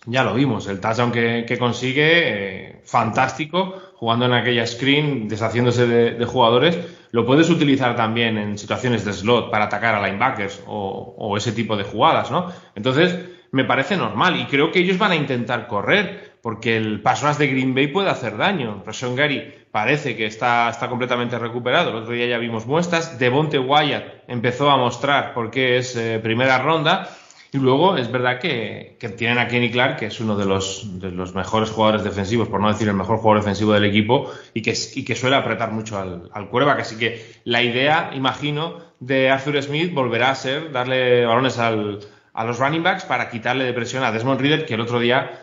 ya 0.07 0.25
lo 0.25 0.35
vimos, 0.35 0.67
el 0.67 0.81
touchdown 0.81 1.12
que, 1.12 1.45
que 1.47 1.59
consigue, 1.59 2.71
eh, 2.71 2.81
fantástico, 2.85 3.81
jugando 3.95 4.27
en 4.27 4.33
aquella 4.33 4.67
screen, 4.67 5.29
deshaciéndose 5.29 5.87
de, 5.87 6.25
jugadores. 6.25 6.77
Lo 7.12 7.25
puedes 7.25 7.51
utilizar 7.51 7.95
también 7.95 8.37
en 8.37 8.59
situaciones 8.59 9.05
de 9.05 9.12
slot 9.12 9.49
para 9.53 9.67
atacar 9.67 9.95
a 9.95 10.05
linebackers 10.05 10.65
o, 10.67 11.15
o 11.17 11.37
ese 11.37 11.53
tipo 11.53 11.77
de 11.77 11.85
jugadas, 11.85 12.33
¿no? 12.33 12.53
Entonces, 12.75 13.17
me 13.52 13.64
parece 13.64 13.97
normal 13.97 14.40
y 14.40 14.47
creo 14.47 14.73
que 14.73 14.80
ellos 14.80 14.99
van 14.99 15.12
a 15.12 15.16
intentar 15.16 15.68
correr 15.68 16.32
porque 16.42 16.76
el 16.76 17.00
paso 17.02 17.32
de 17.32 17.47
Green 17.47 17.75
Bay 17.75 17.87
puede 17.87 18.11
hacer 18.11 18.37
daño. 18.37 18.82
Rashawn 18.85 19.14
Gary 19.14 19.52
parece 19.71 20.16
que 20.16 20.26
está, 20.26 20.68
está 20.71 20.88
completamente 20.88 21.38
recuperado. 21.38 21.90
El 21.90 21.97
otro 21.97 22.14
día 22.14 22.26
ya 22.26 22.38
vimos 22.38 22.66
muestras. 22.66 23.18
Devonte 23.18 23.59
Wyatt 23.59 24.25
empezó 24.26 24.71
a 24.71 24.76
mostrar 24.76 25.35
por 25.35 25.50
qué 25.50 25.76
es 25.76 25.94
eh, 25.97 26.18
primera 26.21 26.59
ronda. 26.59 27.09
Y 27.52 27.59
luego 27.59 27.99
es 27.99 28.11
verdad 28.11 28.40
que, 28.40 28.97
que, 28.99 29.11
tienen 29.11 29.38
a 29.38 29.47
Kenny 29.47 29.71
Clark, 29.71 29.99
que 29.99 30.06
es 30.06 30.18
uno 30.21 30.38
de 30.38 30.47
los, 30.47 30.99
de 30.99 31.11
los 31.11 31.35
mejores 31.35 31.71
jugadores 31.71 32.02
defensivos, 32.02 32.49
por 32.49 32.61
no 32.61 32.68
decir 32.68 32.88
el 32.88 32.94
mejor 32.94 33.18
jugador 33.18 33.42
defensivo 33.42 33.75
del 33.75 33.85
equipo, 33.85 34.32
y 34.54 34.62
que, 34.62 34.75
y 34.94 35.04
que 35.04 35.14
suele 35.14 35.37
apretar 35.37 35.71
mucho 35.71 35.99
al, 35.99 36.30
al 36.32 36.49
quarterback. 36.49 36.80
Así 36.80 36.97
que 36.97 37.23
la 37.44 37.62
idea, 37.62 38.11
imagino, 38.14 38.78
de 39.00 39.28
Arthur 39.28 39.62
Smith 39.62 39.92
volverá 39.92 40.30
a 40.30 40.35
ser 40.35 40.73
darle 40.73 41.26
balones 41.26 41.59
al, 41.59 42.00
a 42.35 42.45
los 42.45 42.59
running 42.59 42.83
backs 42.83 43.05
para 43.05 43.29
quitarle 43.29 43.65
de 43.65 43.73
presión 43.73 44.05
a 44.05 44.12
Desmond 44.12 44.41
Reader, 44.41 44.67
que 44.67 44.75
el 44.75 44.81
otro 44.81 44.99
día 45.01 45.43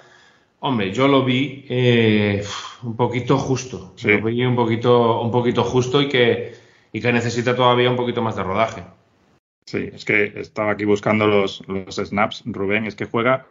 Hombre, 0.62 0.92
yo 0.92 1.08
lo 1.08 1.24
vi 1.24 1.66
eh, 1.70 2.44
un 2.84 2.96
poquito 2.98 3.38
justo. 3.38 3.94
Sí. 3.96 4.10
Lo 4.10 4.26
vi 4.26 4.44
un 4.44 4.56
poquito, 4.56 5.22
un 5.22 5.32
poquito 5.32 5.64
justo 5.64 6.02
y 6.02 6.10
que, 6.10 6.54
y 6.92 7.00
que 7.00 7.14
necesita 7.14 7.56
todavía 7.56 7.90
un 7.90 7.96
poquito 7.96 8.22
más 8.22 8.36
de 8.36 8.44
rodaje. 8.44 8.84
Sí, 9.66 9.90
es 9.94 10.04
que 10.04 10.34
estaba 10.36 10.72
aquí 10.72 10.84
buscando 10.84 11.28
los, 11.28 11.66
los 11.68 11.96
snaps, 11.96 12.44
Rubén, 12.46 12.86
es 12.86 12.96
que 12.96 13.06
juega 13.06 13.48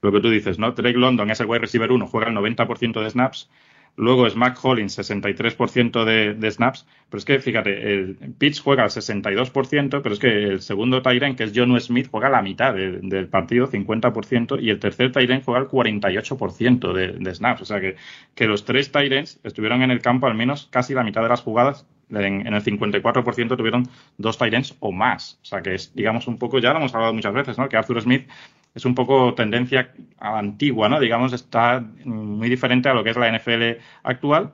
lo 0.00 0.12
que 0.12 0.20
tú 0.20 0.30
dices, 0.30 0.58
¿no? 0.58 0.72
Drake 0.72 0.96
London 0.96 1.30
es 1.30 1.40
el 1.40 1.46
wide 1.46 1.60
receiver 1.60 1.92
1, 1.92 2.06
juega 2.06 2.28
el 2.28 2.36
90% 2.36 3.02
de 3.02 3.10
snaps. 3.10 3.50
Luego 3.96 4.26
es 4.26 4.34
Mac 4.34 4.58
Hollins, 4.62 4.98
63% 4.98 6.04
de, 6.04 6.34
de, 6.34 6.50
snaps. 6.50 6.86
Pero 7.08 7.18
es 7.18 7.24
que, 7.24 7.38
fíjate, 7.38 7.92
el 7.92 8.16
Pitts 8.38 8.60
juega 8.60 8.84
al 8.84 8.90
62%, 8.90 10.00
pero 10.02 10.14
es 10.14 10.18
que 10.18 10.44
el 10.44 10.62
segundo 10.62 11.02
Tyren, 11.02 11.36
que 11.36 11.44
es 11.44 11.52
John 11.54 11.78
Smith, 11.80 12.08
juega 12.10 12.30
la 12.30 12.40
mitad 12.40 12.74
del 12.74 13.28
partido, 13.28 13.68
50%, 13.68 14.62
y 14.62 14.70
el 14.70 14.78
tercer 14.78 15.12
Tyren 15.12 15.42
juega 15.42 15.60
el 15.60 15.68
48% 15.68 16.92
de, 16.92 17.08
de, 17.12 17.34
snaps. 17.34 17.62
O 17.62 17.64
sea 17.64 17.80
que, 17.80 17.96
que 18.34 18.46
los 18.46 18.64
tres 18.64 18.92
Tyrens 18.92 19.40
estuvieron 19.42 19.82
en 19.82 19.90
el 19.90 20.00
campo 20.00 20.26
al 20.26 20.34
menos 20.34 20.68
casi 20.70 20.94
la 20.94 21.02
mitad 21.04 21.22
de 21.22 21.28
las 21.28 21.42
jugadas. 21.42 21.86
En, 22.10 22.46
en 22.46 22.54
el 22.54 22.64
54% 22.64 23.56
tuvieron 23.56 23.88
dos 24.18 24.38
Tyrens 24.38 24.76
o 24.80 24.92
más. 24.92 25.38
O 25.42 25.44
sea 25.44 25.62
que 25.62 25.74
es, 25.74 25.94
digamos, 25.94 26.26
un 26.26 26.38
poco, 26.38 26.58
ya 26.58 26.72
lo 26.72 26.78
hemos 26.78 26.94
hablado 26.94 27.12
muchas 27.12 27.34
veces, 27.34 27.58
¿no? 27.58 27.68
Que 27.68 27.76
Arthur 27.76 28.00
Smith 28.02 28.28
es 28.74 28.84
un 28.84 28.94
poco 28.94 29.34
tendencia 29.34 29.92
antigua, 30.18 30.88
¿no? 30.88 31.00
Digamos, 31.00 31.32
está 31.32 31.84
muy 32.04 32.48
diferente 32.48 32.88
a 32.88 32.94
lo 32.94 33.04
que 33.04 33.10
es 33.10 33.16
la 33.16 33.30
NFL 33.30 33.80
actual. 34.02 34.52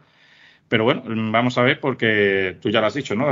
Pero 0.68 0.82
bueno, 0.82 1.02
vamos 1.06 1.56
a 1.58 1.62
ver 1.62 1.78
porque 1.78 2.56
tú 2.60 2.70
ya 2.70 2.80
lo 2.80 2.88
has 2.88 2.94
dicho, 2.94 3.14
¿no? 3.14 3.28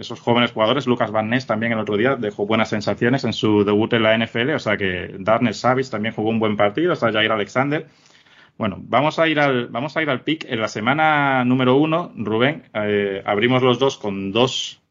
Esos 0.00 0.20
jóvenes 0.20 0.50
jugadores, 0.50 0.86
Lucas 0.88 1.12
Van 1.12 1.30
Ness 1.30 1.46
también 1.46 1.72
el 1.72 1.78
otro 1.78 1.96
día 1.96 2.16
dejó 2.16 2.44
buenas 2.44 2.70
sensaciones 2.70 3.22
en 3.24 3.32
su 3.32 3.64
debut 3.64 3.92
en 3.92 4.02
la 4.02 4.18
NFL, 4.18 4.50
o 4.50 4.58
sea 4.58 4.76
que 4.76 5.14
Darnell 5.18 5.54
Savage 5.54 5.90
también 5.90 6.14
jugó 6.14 6.30
un 6.30 6.40
buen 6.40 6.56
partido, 6.56 6.92
hasta 6.92 7.12
Jair 7.12 7.30
Alexander. 7.30 7.86
Bueno, 8.58 8.78
vamos 8.80 9.18
a 9.20 9.28
ir 9.28 9.38
al, 9.38 9.68
vamos 9.68 9.96
a 9.96 10.02
ir 10.02 10.10
al 10.10 10.22
pick. 10.22 10.44
En 10.48 10.60
la 10.60 10.68
semana 10.68 11.44
número 11.44 11.76
uno, 11.76 12.12
Rubén, 12.16 12.64
eh, 12.74 13.22
abrimos 13.24 13.62
los 13.62 13.78
dos 13.78 13.96
con 13.96 14.32
dos 14.32 14.81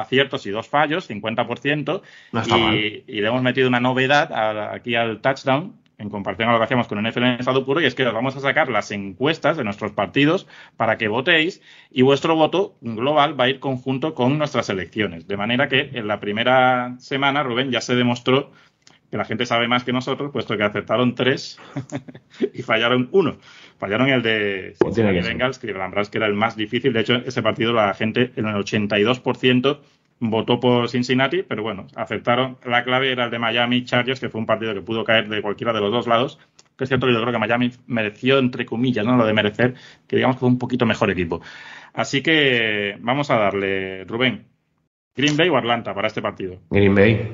aciertos 0.00 0.46
y 0.46 0.50
dos 0.50 0.68
fallos, 0.68 1.08
50%, 1.08 2.02
y, 2.32 3.04
y, 3.06 3.20
le 3.20 3.28
hemos 3.28 3.42
metido 3.42 3.68
una 3.68 3.80
novedad 3.80 4.72
aquí 4.72 4.94
al 4.94 5.20
touchdown, 5.20 5.80
en 6.00 6.08
comparación 6.08 6.48
a 6.48 6.52
lo 6.52 6.58
que 6.58 6.64
hacíamos 6.64 6.88
con 6.88 7.02
NFL 7.02 7.22
en 7.24 7.40
estado 7.40 7.64
puro, 7.64 7.80
y 7.80 7.84
es 7.84 7.94
que 7.94 8.06
os 8.06 8.14
vamos 8.14 8.34
a 8.34 8.40
sacar 8.40 8.70
las 8.70 8.90
encuestas 8.90 9.58
de 9.58 9.64
nuestros 9.64 9.92
partidos 9.92 10.46
para 10.76 10.96
que 10.96 11.08
votéis 11.08 11.60
y 11.90 12.02
vuestro 12.02 12.34
voto 12.34 12.74
global 12.80 13.38
va 13.38 13.44
a 13.44 13.48
ir 13.50 13.60
conjunto 13.60 14.14
con 14.14 14.38
nuestras 14.38 14.70
elecciones. 14.70 15.28
De 15.28 15.36
manera 15.36 15.68
que 15.68 15.90
en 15.92 16.08
la 16.08 16.18
primera 16.18 16.94
semana, 16.98 17.42
Rubén, 17.42 17.70
ya 17.70 17.82
se 17.82 17.94
demostró 17.94 18.50
que 19.10 19.16
la 19.16 19.24
gente 19.24 19.44
sabe 19.44 19.66
más 19.66 19.82
que 19.82 19.92
nosotros, 19.92 20.30
puesto 20.30 20.56
que 20.56 20.62
aceptaron 20.62 21.14
tres 21.14 21.58
y 22.54 22.62
fallaron 22.62 23.08
uno. 23.12 23.38
Fallaron 23.78 24.08
el 24.08 24.22
de 24.22 24.74
Cincinnati 24.80 25.20
Bengals, 25.20 25.58
que 25.58 25.72
la 25.72 25.88
verdad 25.88 26.02
es 26.02 26.10
que 26.10 26.18
era 26.18 26.26
el 26.26 26.34
más 26.34 26.56
difícil. 26.56 26.92
De 26.92 27.00
hecho, 27.00 27.14
ese 27.14 27.42
partido 27.42 27.72
la 27.72 27.92
gente, 27.94 28.32
en 28.36 28.46
el 28.46 28.54
82%, 28.54 29.80
votó 30.20 30.60
por 30.60 30.88
Cincinnati, 30.88 31.42
pero 31.42 31.62
bueno, 31.62 31.86
aceptaron. 31.96 32.58
La 32.64 32.84
clave 32.84 33.10
era 33.10 33.24
el 33.24 33.30
de 33.30 33.38
Miami 33.38 33.84
Chargers, 33.84 34.20
que 34.20 34.28
fue 34.28 34.40
un 34.40 34.46
partido 34.46 34.74
que 34.74 34.82
pudo 34.82 35.02
caer 35.02 35.28
de 35.28 35.42
cualquiera 35.42 35.72
de 35.72 35.80
los 35.80 35.90
dos 35.90 36.06
lados. 36.06 36.38
Que 36.76 36.84
es 36.84 36.88
cierto 36.88 37.06
que 37.06 37.12
yo 37.12 37.20
creo 37.20 37.32
que 37.32 37.38
Miami 37.38 37.72
mereció, 37.86 38.38
entre 38.38 38.64
comillas, 38.64 39.04
¿no? 39.04 39.16
Lo 39.16 39.26
de 39.26 39.34
merecer, 39.34 39.74
que 40.06 40.16
digamos 40.16 40.36
que 40.36 40.40
fue 40.40 40.48
un 40.48 40.58
poquito 40.58 40.86
mejor 40.86 41.10
equipo. 41.10 41.42
Así 41.92 42.22
que 42.22 42.96
vamos 43.00 43.30
a 43.30 43.36
darle, 43.36 44.04
Rubén, 44.04 44.46
Green 45.16 45.36
Bay 45.36 45.48
o 45.48 45.56
Atlanta 45.56 45.92
para 45.94 46.06
este 46.06 46.22
partido. 46.22 46.58
Green 46.70 46.94
Bay. 46.94 47.28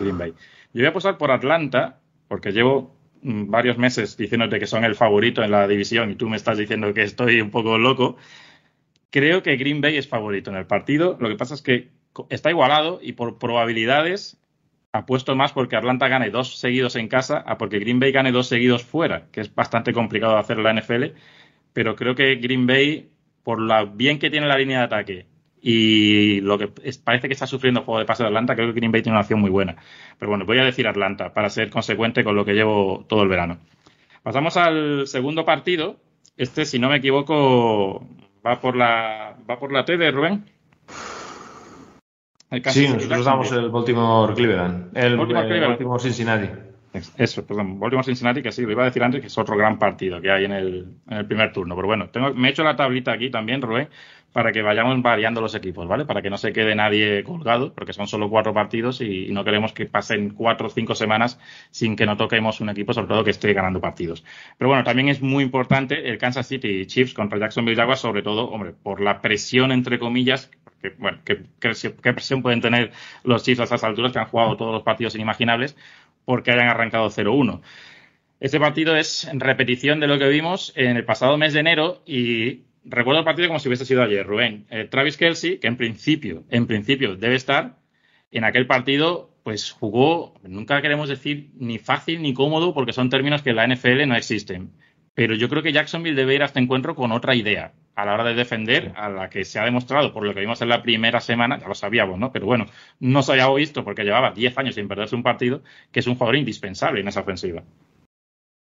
Green 0.00 0.18
Bay. 0.18 0.32
Yo 0.72 0.82
voy 0.82 0.86
a 0.86 0.92
posar 0.92 1.18
por 1.18 1.30
Atlanta, 1.30 2.00
porque 2.28 2.52
llevo 2.52 2.96
mm, 3.22 3.50
varios 3.50 3.78
meses 3.78 4.16
diciéndote 4.16 4.58
que 4.58 4.66
son 4.66 4.84
el 4.84 4.94
favorito 4.94 5.42
en 5.42 5.50
la 5.50 5.66
división 5.66 6.10
y 6.10 6.14
tú 6.16 6.28
me 6.28 6.36
estás 6.36 6.58
diciendo 6.58 6.92
que 6.92 7.02
estoy 7.02 7.40
un 7.40 7.50
poco 7.50 7.78
loco. 7.78 8.16
Creo 9.10 9.42
que 9.42 9.56
Green 9.56 9.80
Bay 9.80 9.96
es 9.96 10.08
favorito 10.08 10.50
en 10.50 10.56
el 10.56 10.66
partido. 10.66 11.16
Lo 11.20 11.28
que 11.28 11.36
pasa 11.36 11.54
es 11.54 11.62
que 11.62 11.88
está 12.28 12.50
igualado 12.50 13.00
y 13.02 13.12
por 13.12 13.38
probabilidades 13.38 14.38
apuesto 14.92 15.36
más 15.36 15.52
porque 15.52 15.76
Atlanta 15.76 16.08
gane 16.08 16.30
dos 16.30 16.58
seguidos 16.58 16.96
en 16.96 17.08
casa 17.08 17.38
a 17.38 17.58
porque 17.58 17.78
Green 17.78 18.00
Bay 18.00 18.12
gane 18.12 18.32
dos 18.32 18.48
seguidos 18.48 18.84
fuera, 18.84 19.26
que 19.32 19.40
es 19.40 19.54
bastante 19.54 19.92
complicado 19.92 20.34
de 20.34 20.40
hacer 20.40 20.58
en 20.58 20.64
la 20.64 20.74
NFL. 20.74 21.04
Pero 21.72 21.96
creo 21.96 22.14
que 22.14 22.36
Green 22.36 22.66
Bay, 22.66 23.10
por 23.42 23.60
lo 23.60 23.86
bien 23.88 24.18
que 24.18 24.30
tiene 24.30 24.46
la 24.46 24.58
línea 24.58 24.80
de 24.80 24.84
ataque 24.84 25.26
y 25.60 26.40
lo 26.40 26.58
que 26.58 26.68
parece 27.04 27.28
que 27.28 27.34
está 27.34 27.46
sufriendo 27.46 27.82
juego 27.82 27.98
de 27.98 28.06
pase 28.06 28.22
de 28.22 28.28
Atlanta, 28.28 28.54
creo 28.54 28.68
que 28.68 28.78
Green 28.78 28.92
Bay 28.92 29.02
tiene 29.02 29.14
una 29.14 29.20
acción 29.20 29.40
muy 29.40 29.50
buena. 29.50 29.76
Pero 30.18 30.30
bueno, 30.30 30.44
voy 30.44 30.58
a 30.58 30.64
decir 30.64 30.86
Atlanta 30.86 31.32
para 31.32 31.50
ser 31.50 31.70
consecuente 31.70 32.24
con 32.24 32.36
lo 32.36 32.44
que 32.44 32.54
llevo 32.54 33.04
todo 33.08 33.22
el 33.22 33.28
verano. 33.28 33.58
Pasamos 34.22 34.56
al 34.56 35.06
segundo 35.06 35.44
partido. 35.44 35.96
Este, 36.36 36.64
si 36.64 36.78
no 36.78 36.88
me 36.88 36.96
equivoco, 36.96 38.06
va 38.46 38.60
por 38.60 38.76
la, 38.76 39.36
va 39.48 39.58
por 39.58 39.72
la 39.72 39.84
T 39.84 39.96
de 39.96 40.10
Rubén. 40.10 40.44
Sí, 42.70 42.88
nosotros 42.88 43.24
damos 43.24 43.52
el 43.52 43.68
Baltimore 43.68 44.34
Cleveland. 44.34 44.96
El, 44.96 45.16
Baltimore, 45.16 46.00
Cincinnati. 46.00 46.48
Eso, 47.18 47.46
perdón, 47.46 47.78
Baltimore 47.78 48.04
Cincinnati, 48.04 48.42
que 48.42 48.50
sí, 48.50 48.62
lo 48.62 48.72
iba 48.72 48.82
a 48.82 48.86
decir 48.86 49.02
antes, 49.02 49.20
que 49.20 49.26
es 49.26 49.36
otro 49.36 49.56
gran 49.56 49.78
partido 49.78 50.20
que 50.20 50.30
hay 50.30 50.46
en 50.46 50.52
el, 50.52 50.86
en 51.08 51.18
el 51.18 51.26
primer 51.26 51.52
turno. 51.52 51.74
Pero 51.74 51.86
bueno, 51.86 52.08
tengo, 52.08 52.32
me 52.32 52.48
he 52.48 52.50
hecho 52.50 52.64
la 52.64 52.76
tablita 52.76 53.12
aquí 53.12 53.30
también, 53.30 53.60
Rubén, 53.60 53.88
para 54.32 54.52
que 54.52 54.62
vayamos 54.62 55.00
variando 55.02 55.40
los 55.40 55.54
equipos, 55.54 55.88
¿vale? 55.88 56.04
Para 56.04 56.22
que 56.22 56.30
no 56.30 56.36
se 56.36 56.52
quede 56.52 56.74
nadie 56.74 57.24
colgado, 57.24 57.72
porque 57.74 57.92
son 57.92 58.06
solo 58.06 58.28
cuatro 58.28 58.52
partidos 58.52 59.00
y, 59.00 59.28
no 59.32 59.44
queremos 59.44 59.72
que 59.72 59.86
pasen 59.86 60.30
cuatro 60.30 60.66
o 60.66 60.70
cinco 60.70 60.94
semanas 60.94 61.40
sin 61.70 61.96
que 61.96 62.06
no 62.06 62.16
toquemos 62.16 62.60
un 62.60 62.68
equipo, 62.68 62.92
sobre 62.92 63.08
todo 63.08 63.24
que 63.24 63.30
esté 63.30 63.52
ganando 63.52 63.80
partidos. 63.80 64.24
Pero 64.58 64.68
bueno, 64.68 64.84
también 64.84 65.08
es 65.08 65.22
muy 65.22 65.44
importante 65.44 66.08
el 66.08 66.18
Kansas 66.18 66.46
City 66.46 66.86
Chiefs 66.86 67.14
contra 67.14 67.38
Jacksonville 67.38 67.76
Jaguars, 67.76 68.00
sobre 68.00 68.22
todo, 68.22 68.50
hombre, 68.50 68.72
por 68.72 69.00
la 69.00 69.20
presión, 69.20 69.72
entre 69.72 69.98
comillas, 69.98 70.50
que, 70.82 70.90
bueno, 70.98 71.18
qué, 71.24 71.36
presión 72.12 72.42
pueden 72.42 72.60
tener 72.60 72.92
los 73.24 73.42
Chiefs 73.42 73.60
a 73.60 73.64
estas 73.64 73.84
alturas 73.84 74.12
que 74.12 74.18
han 74.18 74.26
jugado 74.26 74.56
todos 74.56 74.72
los 74.72 74.82
partidos 74.82 75.14
inimaginables 75.14 75.76
porque 76.24 76.52
hayan 76.52 76.68
arrancado 76.68 77.08
0-1. 77.08 77.62
Este 78.40 78.60
partido 78.60 78.94
es 78.94 79.28
repetición 79.32 79.98
de 79.98 80.06
lo 80.06 80.18
que 80.18 80.28
vimos 80.28 80.72
en 80.76 80.96
el 80.96 81.04
pasado 81.04 81.36
mes 81.38 81.54
de 81.54 81.60
enero 81.60 82.02
y 82.06 82.67
recuerdo 82.84 83.20
el 83.20 83.24
partido 83.24 83.48
como 83.48 83.60
si 83.60 83.68
hubiese 83.68 83.84
sido 83.84 84.02
ayer, 84.02 84.26
Rubén. 84.26 84.66
Eh, 84.70 84.84
Travis 84.84 85.16
Kelsey, 85.16 85.58
que 85.58 85.66
en 85.66 85.76
principio, 85.76 86.44
en 86.50 86.66
principio 86.66 87.16
debe 87.16 87.34
estar, 87.34 87.78
en 88.30 88.44
aquel 88.44 88.66
partido, 88.66 89.30
pues 89.42 89.70
jugó, 89.70 90.34
nunca 90.42 90.82
queremos 90.82 91.08
decir 91.08 91.50
ni 91.54 91.78
fácil 91.78 92.22
ni 92.22 92.34
cómodo, 92.34 92.74
porque 92.74 92.92
son 92.92 93.10
términos 93.10 93.42
que 93.42 93.50
en 93.50 93.56
la 93.56 93.66
NFL 93.66 94.06
no 94.06 94.16
existen. 94.16 94.72
Pero 95.14 95.34
yo 95.34 95.48
creo 95.48 95.62
que 95.62 95.72
Jacksonville 95.72 96.14
debe 96.14 96.34
ir 96.34 96.42
a 96.42 96.46
este 96.46 96.60
encuentro 96.60 96.94
con 96.94 97.10
otra 97.12 97.34
idea 97.34 97.72
a 97.96 98.04
la 98.04 98.14
hora 98.14 98.22
de 98.22 98.34
defender, 98.34 98.92
a 98.94 99.08
la 99.08 99.28
que 99.28 99.44
se 99.44 99.58
ha 99.58 99.64
demostrado 99.64 100.12
por 100.12 100.24
lo 100.24 100.32
que 100.32 100.38
vimos 100.38 100.62
en 100.62 100.68
la 100.68 100.82
primera 100.82 101.20
semana, 101.20 101.58
ya 101.58 101.66
lo 101.66 101.74
sabíamos, 101.74 102.16
¿no? 102.16 102.30
Pero 102.30 102.46
bueno, 102.46 102.66
no 103.00 103.22
se 103.24 103.32
había 103.32 103.52
visto 103.52 103.82
porque 103.82 104.04
llevaba 104.04 104.30
10 104.30 104.56
años 104.58 104.76
sin 104.76 104.86
perderse 104.86 105.16
un 105.16 105.24
partido, 105.24 105.64
que 105.90 105.98
es 105.98 106.06
un 106.06 106.14
jugador 106.14 106.36
indispensable 106.36 107.00
en 107.00 107.08
esa 107.08 107.22
ofensiva. 107.22 107.64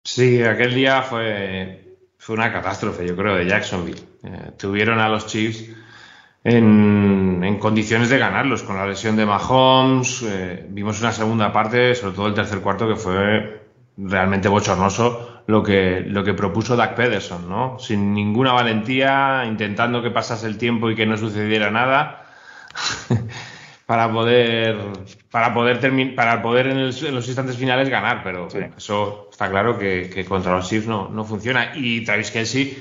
Sí, 0.04 0.44
aquel 0.44 0.74
día 0.74 1.02
fue 1.04 1.91
fue 2.22 2.36
una 2.36 2.54
catástrofe, 2.54 3.08
yo 3.08 3.16
creo, 3.16 3.34
de 3.34 3.48
Jacksonville. 3.48 4.00
Eh, 4.24 4.52
tuvieron 4.56 5.00
a 5.00 5.10
los 5.10 5.26
Chiefs 5.26 5.66
en, 6.44 7.58
condiciones 7.60 8.10
de 8.10 8.20
ganarlos 8.20 8.62
con 8.62 8.78
la 8.78 8.86
lesión 8.86 9.16
de 9.16 9.26
Mahomes. 9.26 10.22
Eh, 10.28 10.68
vimos 10.70 11.02
una 11.02 11.12
segunda 11.14 11.52
parte, 11.52 11.96
sobre 11.96 12.16
todo 12.16 12.28
el 12.28 12.36
tercer 12.36 12.60
cuarto, 12.60 12.88
que 12.88 12.96
fue 12.96 13.64
realmente 13.98 14.48
bochornoso 14.50 15.42
lo 15.48 15.64
que, 15.64 16.04
lo 16.06 16.24
que 16.24 16.36
propuso 16.36 16.76
Doug 16.76 16.94
Pederson, 16.94 17.50
¿no? 17.50 17.80
Sin 17.80 18.14
ninguna 18.14 18.54
valentía, 18.54 19.44
intentando 19.48 20.04
que 20.04 20.12
pasase 20.12 20.46
el 20.46 20.60
tiempo 20.60 20.92
y 20.92 20.96
que 20.96 21.08
no 21.08 21.18
sucediera 21.18 21.72
nada. 21.72 22.28
para 23.92 24.10
poder 24.10 24.78
para 25.32 25.54
poder 25.54 26.16
para 26.16 26.42
poder 26.42 26.68
en, 26.68 26.80
los 26.86 27.28
instantes 27.28 27.58
finales 27.58 27.90
ganar, 27.90 28.24
pero 28.24 28.48
eso 28.78 29.28
está 29.30 29.50
claro 29.50 29.78
que, 29.78 30.26
contra 30.30 30.56
los 30.56 30.70
Chiefs 30.70 30.88
no, 30.88 31.10
no, 31.10 31.26
funciona. 31.26 31.74
Y 31.76 32.06
Travis 32.06 32.32
Kelsey, 32.32 32.78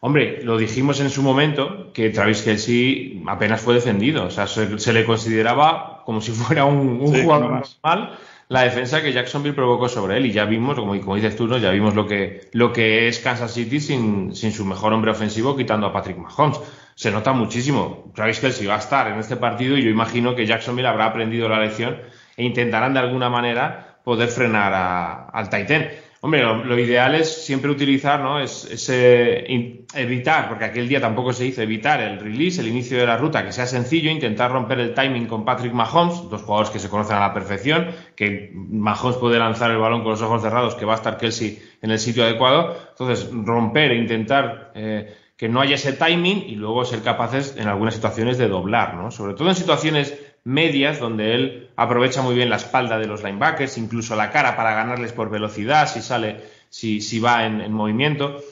hombre, 0.00 0.42
lo 0.42 0.58
dijimos 0.58 0.98
en 0.98 1.10
su 1.10 1.22
momento 1.22 1.92
que 1.92 2.10
Travis 2.10 2.42
Kelsey 2.42 3.22
apenas 3.28 3.60
fue 3.60 3.74
defendido, 3.74 4.24
o 4.24 4.30
sea, 4.30 4.48
se, 4.48 4.92
le 4.92 5.04
consideraba 5.04 6.02
como 6.04 6.20
si 6.20 6.32
fuera 6.32 6.64
un, 6.64 7.06
jugador 7.06 7.62
normal 7.84 8.18
la 8.48 8.62
defensa 8.62 9.00
que 9.00 9.12
Jacksonville 9.12 9.54
provocó 9.54 9.88
sobre 9.88 10.16
él. 10.16 10.26
Y 10.26 10.32
ya 10.32 10.44
vimos, 10.44 10.74
como, 10.74 10.98
como 11.00 11.14
dices 11.14 11.36
tú, 11.36 11.46
¿no? 11.46 11.58
ya 11.58 11.70
vimos 11.70 11.94
lo 11.94 12.08
que, 12.08 12.48
lo 12.52 12.72
que 12.72 13.06
es 13.06 13.20
Kansas 13.20 13.54
City 13.54 13.78
sin, 13.78 14.34
sin 14.34 14.50
su 14.50 14.64
mejor 14.64 14.92
hombre 14.92 15.12
ofensivo 15.12 15.56
quitando 15.56 15.86
a 15.86 15.92
Patrick 15.92 16.16
Mahomes 16.16 16.58
se 16.98 17.12
nota 17.12 17.32
muchísimo. 17.32 18.10
Travis 18.12 18.40
Kelsey 18.40 18.66
va 18.66 18.74
a 18.74 18.78
estar 18.78 19.06
en 19.06 19.20
este 19.20 19.36
partido 19.36 19.78
y 19.78 19.84
yo 19.84 19.88
imagino 19.88 20.34
que 20.34 20.46
Jacksonville 20.46 20.88
habrá 20.88 21.04
aprendido 21.04 21.48
la 21.48 21.60
lección 21.60 21.96
e 22.36 22.44
intentarán 22.44 22.92
de 22.92 22.98
alguna 22.98 23.30
manera 23.30 24.00
poder 24.02 24.28
frenar 24.28 25.30
al 25.32 25.48
Titan. 25.48 25.90
Hombre, 26.22 26.42
lo, 26.42 26.76
ideal 26.76 27.14
es 27.14 27.44
siempre 27.44 27.70
utilizar, 27.70 28.18
¿no? 28.18 28.40
Es, 28.40 28.64
ese 28.64 29.46
evitar, 29.94 30.48
porque 30.48 30.64
aquel 30.64 30.88
día 30.88 31.00
tampoco 31.00 31.32
se 31.32 31.46
hizo, 31.46 31.62
evitar 31.62 32.00
el 32.00 32.18
release, 32.18 32.60
el 32.60 32.66
inicio 32.66 32.98
de 32.98 33.06
la 33.06 33.16
ruta, 33.16 33.44
que 33.44 33.52
sea 33.52 33.66
sencillo, 33.66 34.10
intentar 34.10 34.50
romper 34.50 34.80
el 34.80 34.92
timing 34.92 35.26
con 35.26 35.44
Patrick 35.44 35.72
Mahomes, 35.72 36.28
dos 36.28 36.42
jugadores 36.42 36.70
que 36.70 36.80
se 36.80 36.88
conocen 36.88 37.14
a 37.14 37.20
la 37.20 37.32
perfección, 37.32 37.90
que 38.16 38.50
Mahomes 38.52 39.18
puede 39.18 39.38
lanzar 39.38 39.70
el 39.70 39.78
balón 39.78 40.02
con 40.02 40.10
los 40.10 40.22
ojos 40.22 40.42
cerrados, 40.42 40.74
que 40.74 40.84
va 40.84 40.94
a 40.94 40.96
estar 40.96 41.16
Kelsey 41.16 41.62
en 41.80 41.92
el 41.92 42.00
sitio 42.00 42.24
adecuado. 42.24 42.76
Entonces, 42.90 43.30
romper 43.32 43.92
e 43.92 43.98
intentar 43.98 44.72
eh, 44.74 45.14
que 45.38 45.48
no 45.48 45.60
haya 45.60 45.76
ese 45.76 45.92
timing 45.92 46.44
y 46.48 46.56
luego 46.56 46.84
ser 46.84 47.00
capaces 47.00 47.54
en 47.56 47.68
algunas 47.68 47.94
situaciones 47.94 48.38
de 48.38 48.48
doblar, 48.48 48.94
¿no? 48.94 49.12
Sobre 49.12 49.34
todo 49.34 49.48
en 49.48 49.54
situaciones 49.54 50.18
medias 50.42 50.98
donde 50.98 51.34
él 51.34 51.68
aprovecha 51.76 52.22
muy 52.22 52.34
bien 52.34 52.50
la 52.50 52.56
espalda 52.56 52.98
de 52.98 53.06
los 53.06 53.22
linebackers, 53.22 53.78
incluso 53.78 54.16
la 54.16 54.32
cara 54.32 54.56
para 54.56 54.74
ganarles 54.74 55.12
por 55.12 55.30
velocidad 55.30 55.88
si 55.88 56.02
sale, 56.02 56.40
si, 56.70 57.00
si 57.00 57.20
va 57.20 57.46
en, 57.46 57.72
movimiento. 57.72 58.42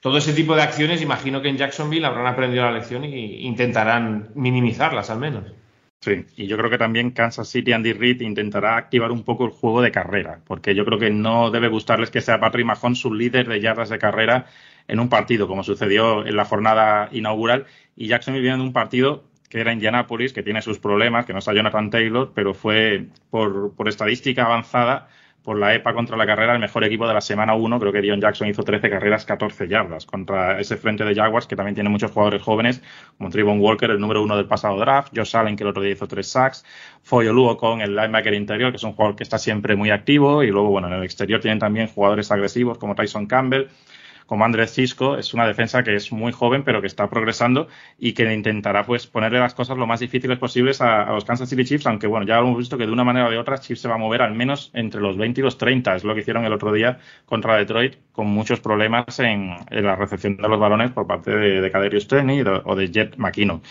todo 0.00 0.18
ese 0.18 0.32
tipo 0.34 0.54
de 0.54 0.62
acciones, 0.62 1.02
imagino 1.02 1.42
que 1.42 1.48
en 1.48 1.56
Jacksonville 1.56 2.06
habrán 2.06 2.28
aprendido 2.28 2.64
la 2.64 2.70
lección 2.70 3.02
e 3.02 3.18
intentarán 3.40 4.28
minimizarlas 4.36 5.10
al 5.10 5.18
menos. 5.18 5.44
Sí, 6.00 6.24
y 6.36 6.46
yo 6.46 6.56
creo 6.56 6.70
que 6.70 6.78
también 6.78 7.10
Kansas 7.10 7.48
City 7.48 7.72
Andy 7.72 7.92
Reid 7.92 8.20
intentará 8.20 8.76
activar 8.76 9.10
un 9.10 9.24
poco 9.24 9.46
el 9.46 9.50
juego 9.50 9.82
de 9.82 9.90
carrera, 9.90 10.38
porque 10.46 10.76
yo 10.76 10.84
creo 10.84 11.00
que 11.00 11.10
no 11.10 11.50
debe 11.50 11.66
gustarles 11.66 12.12
que 12.12 12.20
sea 12.20 12.38
Patrick 12.38 12.66
Mahomes 12.66 13.00
su 13.00 13.12
líder 13.12 13.48
de 13.48 13.60
yardas 13.60 13.88
de 13.88 13.98
carrera 13.98 14.46
en 14.88 15.00
un 15.00 15.08
partido, 15.08 15.48
como 15.48 15.62
sucedió 15.62 16.26
en 16.26 16.36
la 16.36 16.44
jornada 16.44 17.08
inaugural, 17.12 17.66
y 17.96 18.08
Jacksonville 18.08 18.42
viene 18.42 18.58
de 18.58 18.64
un 18.64 18.72
partido 18.72 19.24
que 19.48 19.60
era 19.60 19.72
Indianapolis, 19.72 20.32
que 20.32 20.42
tiene 20.42 20.62
sus 20.62 20.78
problemas, 20.78 21.24
que 21.24 21.32
no 21.32 21.38
está 21.38 21.52
Jonathan 21.52 21.90
Taylor, 21.90 22.32
pero 22.34 22.54
fue 22.54 23.06
por, 23.30 23.74
por 23.74 23.88
estadística 23.88 24.44
avanzada 24.44 25.08
por 25.46 25.60
la 25.60 25.72
EPA 25.74 25.94
contra 25.94 26.16
la 26.16 26.26
carrera 26.26 26.54
el 26.54 26.58
mejor 26.58 26.82
equipo 26.82 27.06
de 27.06 27.14
la 27.14 27.20
semana 27.20 27.54
1. 27.54 27.78
Creo 27.78 27.92
que 27.92 28.00
Dion 28.00 28.20
Jackson 28.20 28.48
hizo 28.48 28.64
13 28.64 28.90
carreras, 28.90 29.24
14 29.24 29.68
yardas 29.68 30.04
contra 30.04 30.60
ese 30.60 30.76
frente 30.76 31.04
de 31.04 31.14
Jaguars 31.14 31.46
que 31.46 31.54
también 31.54 31.76
tiene 31.76 31.88
muchos 31.88 32.10
jugadores 32.10 32.42
jóvenes, 32.42 32.82
como 33.16 33.30
Trayvon 33.30 33.60
Walker, 33.60 33.88
el 33.92 34.00
número 34.00 34.24
uno 34.24 34.36
del 34.36 34.46
pasado 34.46 34.76
draft, 34.76 35.12
Josh 35.14 35.36
Allen, 35.36 35.54
que 35.54 35.62
el 35.62 35.70
otro 35.70 35.84
día 35.84 35.92
hizo 35.92 36.08
3 36.08 36.26
sacks, 36.26 36.64
Foyoluo 37.02 37.56
con 37.56 37.80
el 37.80 37.94
linebacker 37.94 38.34
interior, 38.34 38.72
que 38.72 38.78
es 38.78 38.82
un 38.82 38.94
jugador 38.94 39.14
que 39.14 39.22
está 39.22 39.38
siempre 39.38 39.76
muy 39.76 39.90
activo, 39.90 40.42
y 40.42 40.48
luego, 40.48 40.70
bueno, 40.70 40.88
en 40.88 40.94
el 40.94 41.04
exterior 41.04 41.40
tienen 41.40 41.60
también 41.60 41.86
jugadores 41.86 42.32
agresivos 42.32 42.76
como 42.78 42.96
Tyson 42.96 43.26
Campbell 43.26 43.68
como 44.26 44.44
Andrés 44.44 44.74
Cisco, 44.74 45.16
es 45.16 45.32
una 45.34 45.46
defensa 45.46 45.82
que 45.82 45.94
es 45.94 46.12
muy 46.12 46.32
joven, 46.32 46.64
pero 46.64 46.80
que 46.80 46.86
está 46.86 47.08
progresando 47.08 47.68
y 47.98 48.12
que 48.12 48.32
intentará 48.32 48.84
pues 48.84 49.06
ponerle 49.06 49.38
las 49.38 49.54
cosas 49.54 49.78
lo 49.78 49.86
más 49.86 50.00
difíciles 50.00 50.38
posibles 50.38 50.80
a, 50.80 51.12
los 51.12 51.24
Kansas 51.24 51.48
City 51.48 51.64
Chiefs, 51.64 51.86
aunque 51.86 52.06
bueno, 52.06 52.26
ya 52.26 52.38
hemos 52.38 52.58
visto 52.58 52.76
que 52.76 52.86
de 52.86 52.92
una 52.92 53.04
manera 53.04 53.28
o 53.28 53.30
de 53.30 53.38
otra 53.38 53.58
Chiefs 53.58 53.80
se 53.80 53.88
va 53.88 53.94
a 53.94 53.98
mover 53.98 54.22
al 54.22 54.34
menos 54.34 54.70
entre 54.74 55.00
los 55.00 55.16
20 55.16 55.40
y 55.40 55.44
los 55.44 55.58
30, 55.58 55.96
es 55.96 56.04
lo 56.04 56.14
que 56.14 56.20
hicieron 56.20 56.44
el 56.44 56.52
otro 56.52 56.72
día 56.72 56.98
contra 57.24 57.56
Detroit, 57.56 57.96
con 58.12 58.26
muchos 58.26 58.60
problemas 58.60 59.18
en, 59.20 59.56
la 59.70 59.96
recepción 59.96 60.36
de 60.36 60.48
los 60.48 60.58
balones 60.58 60.90
por 60.90 61.06
parte 61.06 61.30
de, 61.30 61.60
de 61.60 61.70
Kaderius 61.70 62.08
o 62.64 62.74
de 62.76 62.90
Jet 62.90 63.16
McKinnon. 63.16 63.62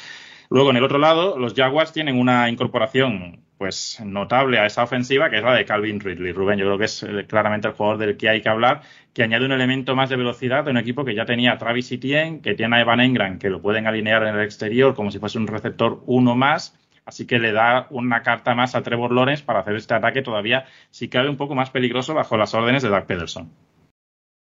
Luego, 0.50 0.70
en 0.70 0.78
el 0.78 0.84
otro 0.84 1.00
lado, 1.00 1.38
los 1.40 1.54
Jaguars 1.54 1.92
tienen 1.92 2.20
una 2.20 2.50
incorporación 2.50 3.45
pues 3.58 4.02
notable 4.04 4.60
a 4.60 4.66
esa 4.66 4.84
ofensiva, 4.84 5.30
que 5.30 5.38
es 5.38 5.44
la 5.44 5.54
de 5.54 5.66
Calvin 5.66 6.00
Ridley. 6.00 6.34
Rubén, 6.34 6.60
yo 6.60 6.66
creo 6.66 6.78
que 6.78 6.86
es 6.86 7.04
eh, 7.04 7.26
claramente 7.28 7.68
el 7.68 7.74
jugador 7.74 7.98
del 7.98 8.18
que 8.18 8.30
hay 8.30 8.42
que 8.42 8.50
hablar, 8.50 8.82
que 9.14 9.24
añade 9.24 9.46
un 9.46 9.54
elemento 9.54 9.96
más 9.96 10.10
de 10.10 10.18
velocidad 10.18 10.66
de 10.66 10.72
un 10.72 10.78
equipo 10.78 11.06
que 11.06 11.16
ya 11.16 11.26
tenía 11.26 11.54
a 11.54 11.58
Travis 11.58 11.92
Etienne, 11.92 12.42
que 12.42 12.56
tiene 12.56 12.76
a 12.76 12.82
Evan 12.82 13.00
Engram, 13.00 13.40
que 13.40 13.50
lo 13.50 13.62
pueden 13.62 13.88
alinear 13.88 14.24
en 14.24 14.36
el 14.36 14.42
exterior 14.42 14.94
como 14.94 15.12
si 15.12 15.20
fuese 15.20 15.38
un 15.38 15.48
receptor 15.48 16.02
uno 16.06 16.36
más. 16.36 16.78
Así 17.06 17.28
que 17.28 17.38
le 17.38 17.52
da 17.52 17.88
una 17.92 18.24
carta 18.24 18.56
más 18.56 18.74
a 18.74 18.82
Trevor 18.82 19.12
Lawrence 19.12 19.44
para 19.44 19.60
hacer 19.60 19.76
este 19.76 19.94
ataque 19.94 20.24
todavía, 20.24 20.66
si 20.90 21.08
cabe, 21.08 21.30
un 21.30 21.38
poco 21.38 21.54
más 21.54 21.70
peligroso 21.70 22.16
bajo 22.16 22.36
las 22.36 22.54
órdenes 22.56 22.82
de 22.82 22.90
Doug 22.90 23.06
Pederson. 23.06 23.52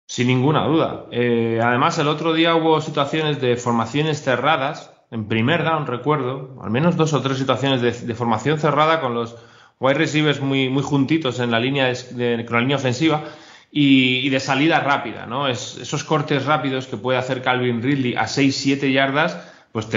Sin 0.08 0.28
ninguna 0.28 0.66
duda. 0.66 1.06
Eh, 1.10 1.60
además, 1.64 1.98
el 1.98 2.08
otro 2.08 2.34
día 2.34 2.56
hubo 2.56 2.80
situaciones 2.82 3.42
de 3.42 3.56
formaciones 3.56 4.22
cerradas 4.22 4.91
en 5.12 5.28
primer 5.28 5.64
down, 5.64 5.86
recuerdo, 5.86 6.58
al 6.64 6.72
menos 6.72 6.96
dos 6.96 7.14
o 7.14 7.22
tres 7.22 7.38
situaciones 7.38 7.82
de, 7.82 8.16
formación 8.16 8.60
cerrada 8.60 9.02
con 9.02 9.14
los 9.14 9.36
wide 9.80 9.96
receivers 9.96 10.40
muy, 10.40 10.70
muy 10.70 10.84
juntitos 10.84 11.40
en 11.40 11.52
la 11.52 11.60
línea, 11.60 11.88
de, 11.88 12.46
con 12.46 12.56
la 12.56 12.62
línea 12.62 12.78
ofensiva 12.78 13.26
y, 13.70 14.30
de 14.30 14.40
salida 14.40 14.80
rápida, 14.80 15.26
¿no? 15.26 15.50
Es, 15.50 15.78
esos 15.78 16.06
cortes 16.06 16.46
rápidos 16.46 16.88
que 16.88 16.96
puede 16.96 17.20
hacer 17.20 17.42
Calvin 17.42 17.82
Ridley 17.82 18.16
a 18.16 18.24
6-7 18.24 18.92
yardas, 18.92 19.38
pues 19.74 19.88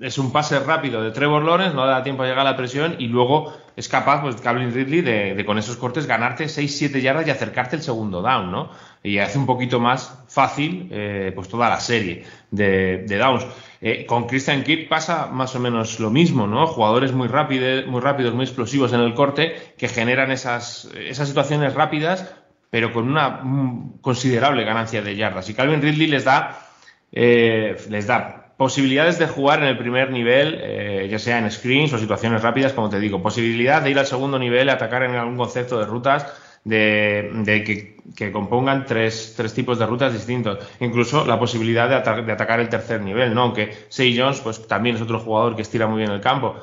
es 0.00 0.18
un 0.18 0.32
pase 0.32 0.60
rápido 0.60 1.02
de 1.02 1.10
Trevor 1.10 1.42
Lawrence, 1.42 1.74
no 1.74 1.86
da 1.86 2.02
tiempo 2.02 2.22
a 2.22 2.26
llegar 2.26 2.46
a 2.46 2.50
la 2.50 2.56
presión 2.56 2.96
y 2.98 3.08
luego 3.08 3.52
es 3.76 3.88
capaz, 3.88 4.22
pues 4.22 4.36
Calvin 4.36 4.72
Ridley, 4.72 5.02
de, 5.02 5.44
con 5.44 5.58
esos 5.58 5.76
cortes 5.76 6.06
ganarte 6.06 6.44
6-7 6.44 7.00
yardas 7.00 7.26
y 7.26 7.30
acercarte 7.30 7.76
el 7.76 7.82
segundo 7.82 8.22
down, 8.22 8.50
¿no? 8.50 8.70
Y 9.04 9.18
hace 9.18 9.38
un 9.38 9.44
poquito 9.44 9.78
más 9.78 10.24
fácil, 10.28 10.88
eh, 10.90 11.30
pues 11.34 11.48
toda 11.48 11.68
la 11.68 11.78
serie 11.78 12.24
de, 12.50 13.04
de 13.06 13.18
downs. 13.18 13.46
Eh, 13.86 14.06
con 14.06 14.26
Christian 14.26 14.64
Kirk 14.64 14.88
pasa 14.88 15.26
más 15.26 15.54
o 15.54 15.60
menos 15.60 16.00
lo 16.00 16.08
mismo, 16.08 16.46
¿no? 16.46 16.66
Jugadores 16.66 17.12
muy 17.12 17.28
rápidos, 17.28 17.86
muy 17.86 18.00
rápidos, 18.00 18.32
muy 18.32 18.46
explosivos 18.46 18.94
en 18.94 19.00
el 19.00 19.12
corte 19.12 19.74
que 19.76 19.88
generan 19.88 20.30
esas, 20.30 20.88
esas 20.96 21.28
situaciones 21.28 21.74
rápidas, 21.74 22.34
pero 22.70 22.94
con 22.94 23.06
una 23.06 23.42
considerable 24.00 24.64
ganancia 24.64 25.02
de 25.02 25.16
yardas. 25.16 25.50
Y 25.50 25.54
Calvin 25.54 25.82
Ridley 25.82 26.06
les 26.06 26.24
da, 26.24 26.58
eh, 27.12 27.76
les 27.90 28.06
da 28.06 28.54
posibilidades 28.56 29.18
de 29.18 29.26
jugar 29.26 29.60
en 29.60 29.68
el 29.68 29.76
primer 29.76 30.10
nivel, 30.10 30.58
eh, 30.62 31.08
ya 31.10 31.18
sea 31.18 31.38
en 31.38 31.50
screens 31.50 31.92
o 31.92 31.98
situaciones 31.98 32.40
rápidas, 32.40 32.72
como 32.72 32.88
te 32.88 32.98
digo, 32.98 33.22
posibilidad 33.22 33.82
de 33.82 33.90
ir 33.90 33.98
al 33.98 34.06
segundo 34.06 34.38
nivel, 34.38 34.70
atacar 34.70 35.02
en 35.02 35.14
algún 35.14 35.36
concepto 35.36 35.78
de 35.78 35.84
rutas 35.84 36.26
de, 36.64 37.96
que, 38.16 38.32
compongan 38.32 38.86
tres, 38.86 39.34
tres, 39.36 39.54
tipos 39.54 39.78
de 39.78 39.86
rutas 39.86 40.12
distintos. 40.12 40.58
Incluso 40.80 41.24
la 41.26 41.38
posibilidad 41.38 41.88
de, 41.88 41.96
atacar 42.32 42.60
el 42.60 42.68
tercer 42.68 43.00
nivel, 43.02 43.34
¿no? 43.34 43.42
Aunque 43.42 43.86
Say 43.88 44.18
Jones, 44.18 44.40
pues 44.40 44.66
también 44.66 44.96
es 44.96 45.02
otro 45.02 45.20
jugador 45.20 45.56
que 45.56 45.62
estira 45.62 45.86
muy 45.86 45.98
bien 45.98 46.10
el 46.10 46.20
campo. 46.20 46.56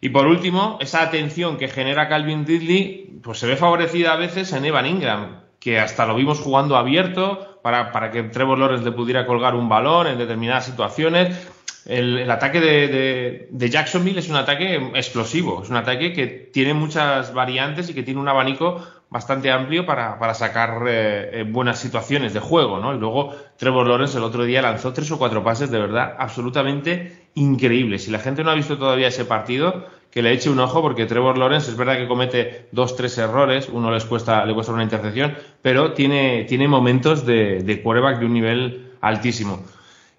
Y 0.00 0.10
por 0.10 0.26
último, 0.26 0.78
esa 0.80 1.02
atención 1.02 1.56
que 1.56 1.68
genera 1.68 2.08
Calvin 2.08 2.46
Ridley, 2.46 3.20
pues 3.22 3.38
se 3.38 3.48
ve 3.48 3.56
favorecida 3.56 4.12
a 4.12 4.16
veces 4.16 4.52
en 4.52 4.64
Evan 4.64 4.86
Ingram, 4.86 5.40
que 5.58 5.80
hasta 5.80 6.06
lo 6.06 6.14
vimos 6.14 6.38
jugando 6.38 6.76
abierto 6.76 7.58
para, 7.62 7.90
para 7.90 8.12
que 8.12 8.22
Trevor 8.22 8.58
Lawrence 8.58 8.84
le 8.84 8.92
pudiera 8.92 9.26
colgar 9.26 9.56
un 9.56 9.68
balón 9.68 10.06
en 10.06 10.18
determinadas 10.18 10.66
situaciones. 10.66 11.36
El, 11.84 12.30
ataque 12.30 12.60
de, 12.60 13.48
de, 13.50 13.70
Jacksonville 13.70 14.18
es 14.18 14.28
un 14.28 14.36
ataque 14.36 14.74
explosivo, 14.94 15.62
es 15.62 15.70
un 15.70 15.76
ataque 15.76 16.12
que 16.12 16.26
tiene 16.26 16.74
muchas 16.74 17.32
variantes 17.32 17.88
y 17.88 17.94
que 17.94 18.02
tiene 18.02 18.20
un 18.20 18.28
abanico 18.28 18.84
bastante 19.10 19.50
amplio 19.50 19.86
para, 19.86 20.18
para 20.18 20.34
sacar 20.34 20.82
eh, 20.86 21.40
eh, 21.40 21.44
buenas 21.48 21.78
situaciones 21.78 22.34
de 22.34 22.40
juego, 22.40 22.78
¿no? 22.78 22.94
Y 22.94 22.98
luego 22.98 23.34
Trevor 23.56 23.86
Lawrence 23.86 24.18
el 24.18 24.24
otro 24.24 24.44
día 24.44 24.60
lanzó 24.60 24.92
tres 24.92 25.10
o 25.10 25.18
cuatro 25.18 25.42
pases 25.42 25.70
de 25.70 25.78
verdad 25.78 26.14
absolutamente 26.18 27.28
increíbles. 27.34 28.04
Si 28.04 28.10
la 28.10 28.18
gente 28.18 28.44
no 28.44 28.50
ha 28.50 28.54
visto 28.54 28.76
todavía 28.76 29.08
ese 29.08 29.24
partido, 29.24 29.86
que 30.10 30.22
le 30.22 30.32
eche 30.32 30.50
un 30.50 30.60
ojo 30.60 30.82
porque 30.82 31.06
Trevor 31.06 31.38
Lawrence 31.38 31.70
es 31.70 31.76
verdad 31.76 31.96
que 31.96 32.06
comete 32.06 32.68
dos, 32.72 32.96
tres 32.96 33.16
errores, 33.16 33.68
uno 33.72 33.90
les 33.90 34.04
cuesta, 34.04 34.44
le 34.44 34.52
cuesta 34.52 34.72
una 34.72 34.82
intercepción, 34.82 35.34
pero 35.62 35.92
tiene, 35.92 36.44
tiene 36.44 36.68
momentos 36.68 37.24
de, 37.24 37.62
de 37.62 37.82
quarterback 37.82 38.18
de 38.18 38.26
un 38.26 38.34
nivel 38.34 38.92
altísimo. 39.00 39.62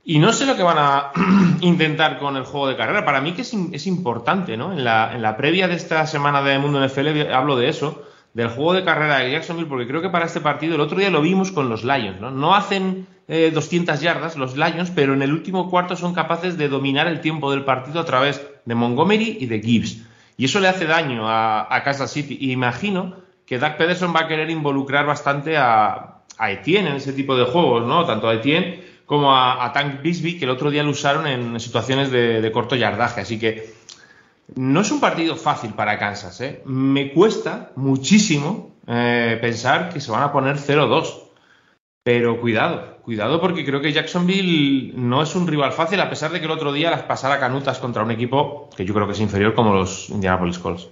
Y 0.04 0.18
no 0.18 0.34
sé 0.34 0.48
lo 0.48 0.56
que 0.56 0.64
van 0.64 0.78
a 0.80 1.12
intentar 1.62 2.18
con 2.18 2.36
el 2.38 2.44
juego 2.44 2.68
de 2.68 2.76
carrera. 2.76 3.06
Para 3.06 3.22
mí 3.22 3.34
que 3.34 3.44
es, 3.44 3.54
es 3.72 3.86
importante, 3.86 4.58
¿no? 4.58 4.74
En 4.74 4.84
la, 4.84 5.14
en 5.14 5.22
la 5.22 5.38
previa 5.38 5.68
de 5.68 5.76
esta 5.76 6.08
semana 6.08 6.42
de 6.42 6.58
Mundo 6.58 6.84
NFL 6.84 7.32
hablo 7.32 7.56
de 7.56 7.70
eso 7.70 8.09
del 8.34 8.50
juego 8.50 8.74
de 8.74 8.84
carrera 8.84 9.20
de 9.20 9.32
Jacksonville, 9.32 9.68
porque 9.68 9.88
creo 9.88 10.02
que 10.02 10.10
para 10.10 10.26
este 10.26 10.40
partido, 10.40 10.76
el 10.76 10.82
otro 10.82 10.98
día 10.98 11.10
lo 11.10 11.22
vimos 11.22 11.52
con 11.52 11.70
los 11.70 11.84
Lions, 11.84 12.22
¿no? 12.22 12.32
No 12.32 12.56
hacen 12.56 13.08
200 13.28 14.00
eh, 14.00 14.04
yardas 14.04 14.38
los 14.38 14.56
Lions, 14.56 14.92
pero 14.94 15.14
en 15.14 15.22
el 15.22 15.34
último 15.34 15.70
cuarto 15.70 15.96
son 15.96 16.14
capaces 16.14 16.58
de 16.58 16.70
dominar 16.70 17.08
el 17.08 17.22
tiempo 17.22 17.52
del 17.52 17.64
partido 17.64 18.00
a 18.00 18.06
través 18.06 18.46
de 18.66 18.76
Montgomery 18.76 19.38
y 19.40 19.46
de 19.48 19.62
Gibbs. 19.62 20.04
Y 20.38 20.46
eso 20.46 20.60
le 20.60 20.68
hace 20.68 20.86
daño 20.86 21.28
a, 21.28 21.74
a 21.74 21.84
Kansas 21.84 22.12
City. 22.12 22.38
Y 22.40 22.52
imagino 22.52 23.16
que 23.46 23.60
Doug 23.60 23.78
Pederson 23.78 24.16
va 24.16 24.22
a 24.22 24.28
querer 24.28 24.50
involucrar 24.50 25.06
bastante 25.06 25.58
a, 25.58 26.16
Etienne 26.40 26.92
en 26.92 26.96
ese 26.96 27.12
tipo 27.12 27.36
de 27.36 27.44
juegos, 27.44 27.86
¿no? 27.86 28.06
Tanto 28.06 28.30
a 28.30 28.36
Etienne 28.36 28.82
como 29.06 29.36
a, 29.36 29.70
Tank 29.74 30.02
Bisbee, 30.02 30.38
que 30.38 30.46
el 30.46 30.52
otro 30.52 30.72
día 30.72 30.84
lo 30.84 30.92
usaron 30.92 31.28
en 31.28 31.60
situaciones 31.60 32.12
de 32.12 32.50
corto 32.54 32.76
yardaje. 32.78 33.22
Así 33.22 33.38
que 33.38 33.79
no 34.56 34.82
es 34.82 34.92
un 34.92 35.00
partido 35.00 35.36
fácil 35.36 35.74
para 35.74 35.98
Kansas. 35.98 36.40
¿eh? 36.42 36.62
Me 36.66 37.12
cuesta 37.14 37.72
muchísimo 37.76 38.76
eh, 38.88 39.38
pensar 39.42 39.90
que 39.90 40.02
se 40.02 40.12
van 40.12 40.24
a 40.24 40.32
poner 40.32 40.58
0-2. 40.58 41.26
Pero 42.04 42.40
cuidado, 42.40 42.98
cuidado 43.04 43.42
porque 43.42 43.66
creo 43.66 43.82
que 43.82 43.92
Jacksonville 43.92 44.94
no 44.96 45.22
es 45.22 45.36
un 45.36 45.48
rival 45.48 45.74
fácil, 45.74 46.00
a 46.00 46.10
pesar 46.10 46.32
de 46.32 46.40
que 46.40 46.46
el 46.46 46.52
otro 46.52 46.72
día 46.72 46.90
las 46.90 47.04
pasara 47.04 47.40
canutas 47.40 47.78
contra 47.78 48.04
un 48.04 48.12
equipo 48.12 48.70
que 48.76 48.86
yo 48.86 48.94
creo 48.94 49.06
que 49.06 49.14
es 49.14 49.20
inferior 49.20 49.54
como 49.54 49.76
los 49.76 50.10
Indianapolis 50.10 50.60
Colts. 50.60 50.90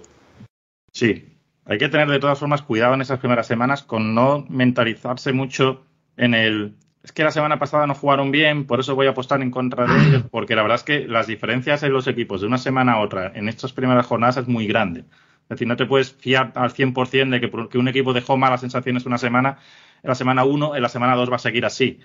Sí, 0.92 1.38
hay 1.64 1.78
que 1.78 1.88
tener 1.88 2.08
de 2.08 2.20
todas 2.20 2.38
formas 2.38 2.62
cuidado 2.62 2.94
en 2.94 3.00
esas 3.00 3.18
primeras 3.18 3.46
semanas 3.46 3.82
con 3.82 4.14
no 4.14 4.44
mentalizarse 4.48 5.32
mucho 5.32 5.82
en 6.16 6.34
el 6.34 6.76
es 7.02 7.12
que 7.12 7.24
la 7.24 7.30
semana 7.30 7.58
pasada 7.58 7.86
no 7.86 7.94
jugaron 7.94 8.30
bien, 8.30 8.66
por 8.66 8.80
eso 8.80 8.94
voy 8.94 9.06
a 9.06 9.10
apostar 9.10 9.40
en 9.42 9.50
contra 9.50 9.86
de 9.86 10.08
ellos, 10.08 10.24
porque 10.30 10.56
la 10.56 10.62
verdad 10.62 10.76
es 10.76 10.82
que 10.82 11.06
las 11.06 11.26
diferencias 11.26 11.82
en 11.82 11.92
los 11.92 12.06
equipos 12.06 12.40
de 12.40 12.46
una 12.46 12.58
semana 12.58 12.94
a 12.94 13.00
otra 13.00 13.32
en 13.34 13.48
estas 13.48 13.72
primeras 13.72 14.06
jornadas 14.06 14.38
es 14.38 14.48
muy 14.48 14.66
grande. 14.66 15.00
Es 15.00 15.50
decir, 15.50 15.66
no 15.66 15.76
te 15.76 15.86
puedes 15.86 16.12
fiar 16.12 16.52
al 16.56 16.72
100% 16.72 17.30
de 17.30 17.68
que, 17.70 17.78
un 17.78 17.88
equipo 17.88 18.12
dejó 18.12 18.36
malas 18.36 18.60
sensaciones 18.60 19.06
una 19.06 19.16
semana, 19.16 19.58
en 20.02 20.08
la 20.08 20.14
semana 20.14 20.44
1, 20.44 20.76
en 20.76 20.82
la 20.82 20.88
semana 20.88 21.14
2 21.14 21.30
va 21.30 21.36
a 21.36 21.40
seguir 21.40 21.64
así. 21.64 22.00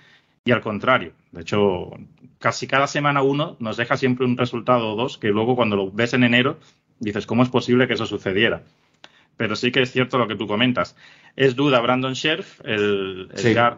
Y 0.46 0.52
al 0.52 0.62
contrario, 0.62 1.12
de 1.32 1.42
hecho, 1.42 1.90
casi 2.38 2.66
cada 2.66 2.86
semana 2.86 3.22
1 3.22 3.56
nos 3.60 3.76
deja 3.76 3.96
siempre 3.96 4.24
un 4.24 4.36
resultado 4.36 4.92
o 4.92 4.96
dos 4.96 5.18
que 5.18 5.28
luego 5.28 5.56
cuando 5.56 5.76
lo 5.76 5.90
ves 5.90 6.14
en 6.14 6.24
enero 6.24 6.58
dices, 7.00 7.26
¿cómo 7.26 7.42
es 7.42 7.48
posible 7.48 7.86
que 7.86 7.94
eso 7.94 8.06
sucediera? 8.06 8.62
Pero 9.36 9.56
sí 9.56 9.70
que 9.72 9.82
es 9.82 9.92
cierto 9.92 10.18
lo 10.18 10.28
que 10.28 10.36
tú 10.36 10.46
comentas. 10.46 10.96
Es 11.36 11.56
duda 11.56 11.80
Brandon 11.80 12.14
Scherf, 12.14 12.60
el, 12.64 13.28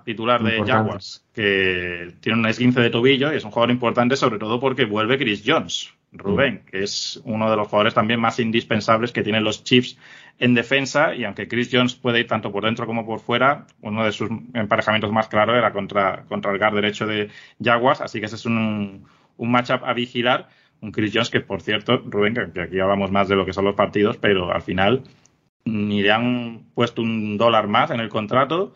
titular 0.04 0.42
de 0.42 0.62
Jaguars, 0.64 1.24
que 1.34 2.12
tiene 2.20 2.38
un 2.38 2.46
esguince 2.46 2.80
de 2.80 2.90
tobillo 2.90 3.32
y 3.32 3.36
es 3.36 3.44
un 3.44 3.50
jugador 3.50 3.70
importante, 3.70 4.16
sobre 4.16 4.38
todo 4.38 4.60
porque 4.60 4.84
vuelve 4.84 5.18
Chris 5.18 5.42
Jones. 5.44 5.90
Rubén, 6.12 6.62
que 6.70 6.82
es 6.82 7.20
uno 7.24 7.50
de 7.50 7.56
los 7.56 7.68
jugadores 7.68 7.94
también 7.94 8.20
más 8.20 8.38
indispensables 8.38 9.12
que 9.12 9.22
tienen 9.22 9.44
los 9.44 9.64
Chiefs 9.64 9.98
en 10.38 10.54
defensa 10.54 11.14
y 11.14 11.24
aunque 11.24 11.48
Chris 11.48 11.68
Jones 11.70 11.94
puede 11.94 12.20
ir 12.20 12.26
tanto 12.26 12.52
por 12.52 12.64
dentro 12.64 12.86
como 12.86 13.06
por 13.06 13.20
fuera, 13.20 13.66
uno 13.80 14.04
de 14.04 14.12
sus 14.12 14.30
emparejamientos 14.54 15.12
más 15.12 15.28
claros 15.28 15.56
era 15.56 15.72
contra, 15.72 16.24
contra 16.28 16.52
el 16.52 16.58
guard 16.58 16.74
derecho 16.74 17.06
de 17.06 17.28
Jaguars, 17.62 18.00
así 18.00 18.20
que 18.20 18.26
ese 18.26 18.36
es 18.36 18.46
un, 18.46 19.06
un 19.36 19.50
matchup 19.50 19.84
a 19.84 19.92
vigilar. 19.92 20.48
Un 20.82 20.92
Chris 20.92 21.10
Jones 21.12 21.30
que, 21.30 21.40
por 21.40 21.62
cierto, 21.62 22.02
Rubén, 22.04 22.34
que 22.52 22.60
aquí 22.60 22.78
hablamos 22.78 23.10
más 23.10 23.28
de 23.28 23.34
lo 23.34 23.46
que 23.46 23.54
son 23.54 23.64
los 23.64 23.74
partidos, 23.74 24.18
pero 24.18 24.52
al 24.52 24.60
final 24.60 25.04
ni 25.66 26.02
le 26.02 26.10
han 26.10 26.62
puesto 26.74 27.02
un 27.02 27.36
dólar 27.36 27.68
más 27.68 27.90
en 27.90 28.00
el 28.00 28.08
contrato, 28.08 28.74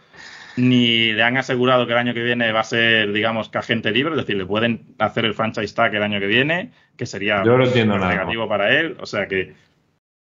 ni 0.57 1.13
le 1.13 1.23
han 1.23 1.39
asegurado 1.39 1.87
que 1.87 1.93
el 1.93 1.99
año 1.99 2.13
que 2.13 2.23
viene 2.23 2.53
va 2.53 2.61
a 2.61 2.65
ser, 2.65 3.13
digamos, 3.13 3.49
que 3.49 3.59
agente 3.59 3.91
libre, 3.91 4.13
es 4.13 4.19
decir, 4.19 4.37
le 4.37 4.45
pueden 4.45 4.95
hacer 4.99 5.25
el 5.25 5.33
franchise 5.33 5.75
tag 5.75 5.95
el 5.95 6.03
año 6.03 6.21
que 6.21 6.27
viene, 6.27 6.73
que 6.97 7.07
sería 7.07 7.43
yo 7.45 7.57
no 7.57 7.65
entiendo 7.65 7.99
negativo 7.99 8.47
para 8.49 8.79
él. 8.79 8.97
O 9.01 9.07
sea 9.07 9.27
que 9.27 9.55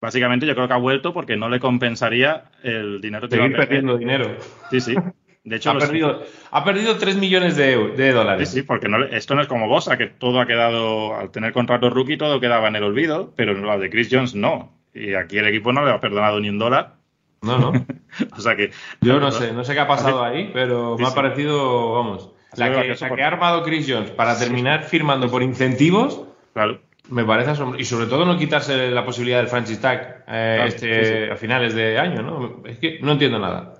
Básicamente 0.02 0.48
yo 0.48 0.56
creo 0.56 0.68
que 0.68 0.74
ha 0.74 0.78
vuelto 0.78 1.14
porque 1.14 1.38
no 1.38 1.48
le 1.48 1.60
compensaría 1.60 2.46
el 2.64 3.00
dinero 3.02 3.30
que 3.30 3.36
Seguir 3.36 3.56
perdiendo 3.56 3.98
dinero. 3.98 4.36
Sí, 4.72 4.82
sí. 4.82 4.96
De 5.44 5.56
hecho, 5.56 5.72
ha, 5.72 5.78
perdido, 5.78 6.24
ha 6.50 6.64
perdido 6.64 6.98
3 6.98 7.18
millones 7.18 7.56
de, 7.56 8.12
dólares. 8.12 8.50
Sí, 8.50 8.60
sí, 8.60 8.62
porque 8.64 8.90
no, 8.90 9.04
esto 9.06 9.36
no 9.36 9.42
es 9.42 9.48
como 9.48 9.68
Bosa, 9.68 9.98
que 9.98 10.08
todo 10.08 10.40
ha 10.40 10.48
quedado, 10.48 11.16
al 11.16 11.32
tener 11.32 11.54
contrato 11.54 11.90
rookie, 11.90 12.18
todo 12.18 12.40
quedaba 12.40 12.68
en 12.68 12.76
el 12.76 12.84
olvido, 12.84 13.34
pero 13.36 13.54
lo 13.54 13.80
de 13.80 13.90
Chris 13.90 14.10
Jones 14.12 14.36
no. 14.36 14.72
Y 14.93 15.13
aquí 15.13 15.38
el 15.38 15.47
equipo 15.47 15.71
no 15.73 15.86
le 15.86 15.91
ha 15.91 15.99
perdonado 15.99 16.39
ni 16.39 16.49
un 16.49 16.60
dólar. 16.60 16.95
No, 17.41 17.58
no. 17.58 17.71
o 18.38 18.41
sea 18.41 18.56
que. 18.56 18.71
Yo 19.01 19.19
no 19.19 19.32
sé, 19.32 19.54
no 19.54 19.63
sé 19.63 19.73
qué 19.73 19.80
ha 19.80 19.88
pasado 19.88 20.23
ahí, 20.23 20.51
pero 20.54 20.97
me 20.97 21.08
ha 21.08 21.13
parecido, 21.13 21.93
vamos. 21.93 22.32
La 22.56 22.69
que, 22.69 22.95
la 22.99 23.15
que 23.15 23.23
ha 23.23 23.27
armado 23.27 23.63
Chris 23.63 23.86
Jones 23.89 24.12
para 24.12 24.38
terminar 24.38 24.84
firmando 24.84 25.30
por 25.32 25.41
incentivos. 25.41 26.21
Claro 26.54 26.82
me 27.12 27.25
parece 27.25 27.51
asombroso. 27.51 27.82
Y 27.82 27.86
sobre 27.86 28.08
todo 28.08 28.25
no 28.25 28.38
quitarse 28.38 28.89
la 28.89 29.06
posibilidad 29.06 29.39
del 29.39 29.47
franchise 29.47 29.82
tag 29.82 30.23
eh, 30.27 30.63
este, 30.65 31.32
a 31.32 31.36
finales 31.36 31.75
de 31.75 31.99
año, 31.99 32.21
¿no? 32.21 32.63
Es 32.65 32.77
que 32.80 32.99
no 33.01 33.12
entiendo 33.12 33.38
nada. 33.38 33.75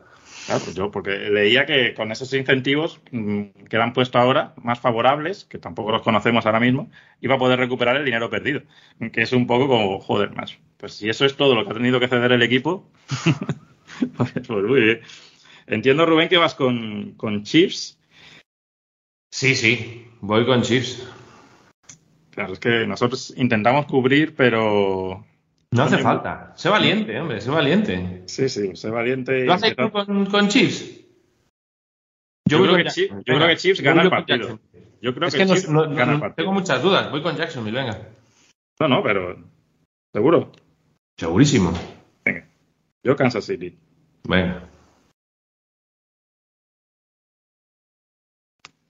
Claro, 0.45 0.62
pues 0.63 0.76
yo, 0.76 0.91
porque 0.91 1.12
leía 1.12 1.65
que 1.65 1.93
con 1.93 2.12
esos 2.12 2.34
incentivos 2.34 3.00
mm, 3.12 3.43
que 3.69 3.78
le 3.78 3.84
han 3.84 3.93
puesto 3.93 4.17
ahora, 4.17 4.54
más 4.58 4.80
favorables, 4.80 5.45
que 5.45 5.60
tampoco 5.60 5.91
los 5.91 6.02
conocemos 6.02 6.45
ahora 6.45 6.60
mismo, 6.60 6.89
iba 7.21 7.36
a 7.36 7.39
poder 7.39 7.60
recuperar 7.60 7.95
el 7.95 8.06
dinero 8.06 8.30
perdido. 8.30 8.62
Que 9.13 9.21
es 9.21 9.32
un 9.34 9.47
poco 9.47 9.67
como, 9.67 10.00
joder, 10.00 10.36
más. 10.36 10.58
Pues 10.82 10.94
si 10.94 11.08
eso 11.08 11.26
es 11.26 11.38
todo 11.38 11.54
lo 11.54 11.63
que 11.63 11.70
ha 11.70 11.76
tenido 11.76 12.00
que 12.00 12.08
ceder 12.08 12.32
el 12.32 12.41
equipo, 12.41 12.89
pues, 14.17 14.32
pues, 14.34 14.48
muy 14.48 14.82
bien. 14.82 15.02
Entiendo, 15.67 16.08
Rubén, 16.08 16.28
que 16.28 16.38
vas 16.38 16.56
con, 16.56 17.13
con 17.17 17.44
Chiefs. 17.44 18.00
Sí, 19.32 19.54
sí, 19.54 20.08
voy 20.22 20.44
con 20.44 20.63
Chiefs. 20.63 21.08
Claro, 22.32 22.54
es 22.54 22.60
que 22.60 22.88
nosotros 22.88 23.32
intentamos 23.38 23.86
cubrir, 23.86 24.36
pero. 24.36 25.24
No 25.70 25.84
hace 25.84 26.00
falta. 26.00 26.52
Sé 26.56 26.70
valiente, 26.70 27.20
hombre, 27.20 27.41
sé 27.41 27.52
valiente. 27.52 28.24
Sí, 28.26 28.50
sí, 28.50 28.76
sé 28.76 28.89
valiente. 28.89 29.46
¿Lo 29.46 29.54
has 29.54 29.63
hecho 29.63 29.91
con, 29.91 30.26
con 30.26 30.48
Chiefs? 30.48 31.00
Yo, 32.50 32.60
creo, 32.63 32.76
que 32.76 32.86
Chiefs, 32.86 33.13
yo 33.24 33.36
creo 33.36 33.48
que 33.48 33.58
Chiefs 33.58 33.82
gana 33.82 34.02
el 34.02 34.10
partido. 34.10 34.60
Yo 35.00 35.13
creo 35.13 35.28
es 35.28 35.36
que, 35.36 35.46
Chiefs 35.46 35.70
no, 35.70 35.88
gana 35.94 36.13
el 36.13 36.20
partido. 36.20 36.44
Tengo 36.44 36.54
muchas 36.54 36.82
dudas. 36.82 37.12
Voy 37.12 37.22
con 37.22 37.38
Jacksonville, 37.38 37.78
venga. 37.78 38.10
No, 38.80 38.88
no, 38.88 39.04
pero. 39.04 39.38
¿Seguro? 40.12 40.52
Segurísimo. 41.22 41.72
Venga. 42.26 42.48
Yo 43.04 43.16
Kansas 43.16 43.46
City. 43.46 43.78
Venga. 44.24 44.68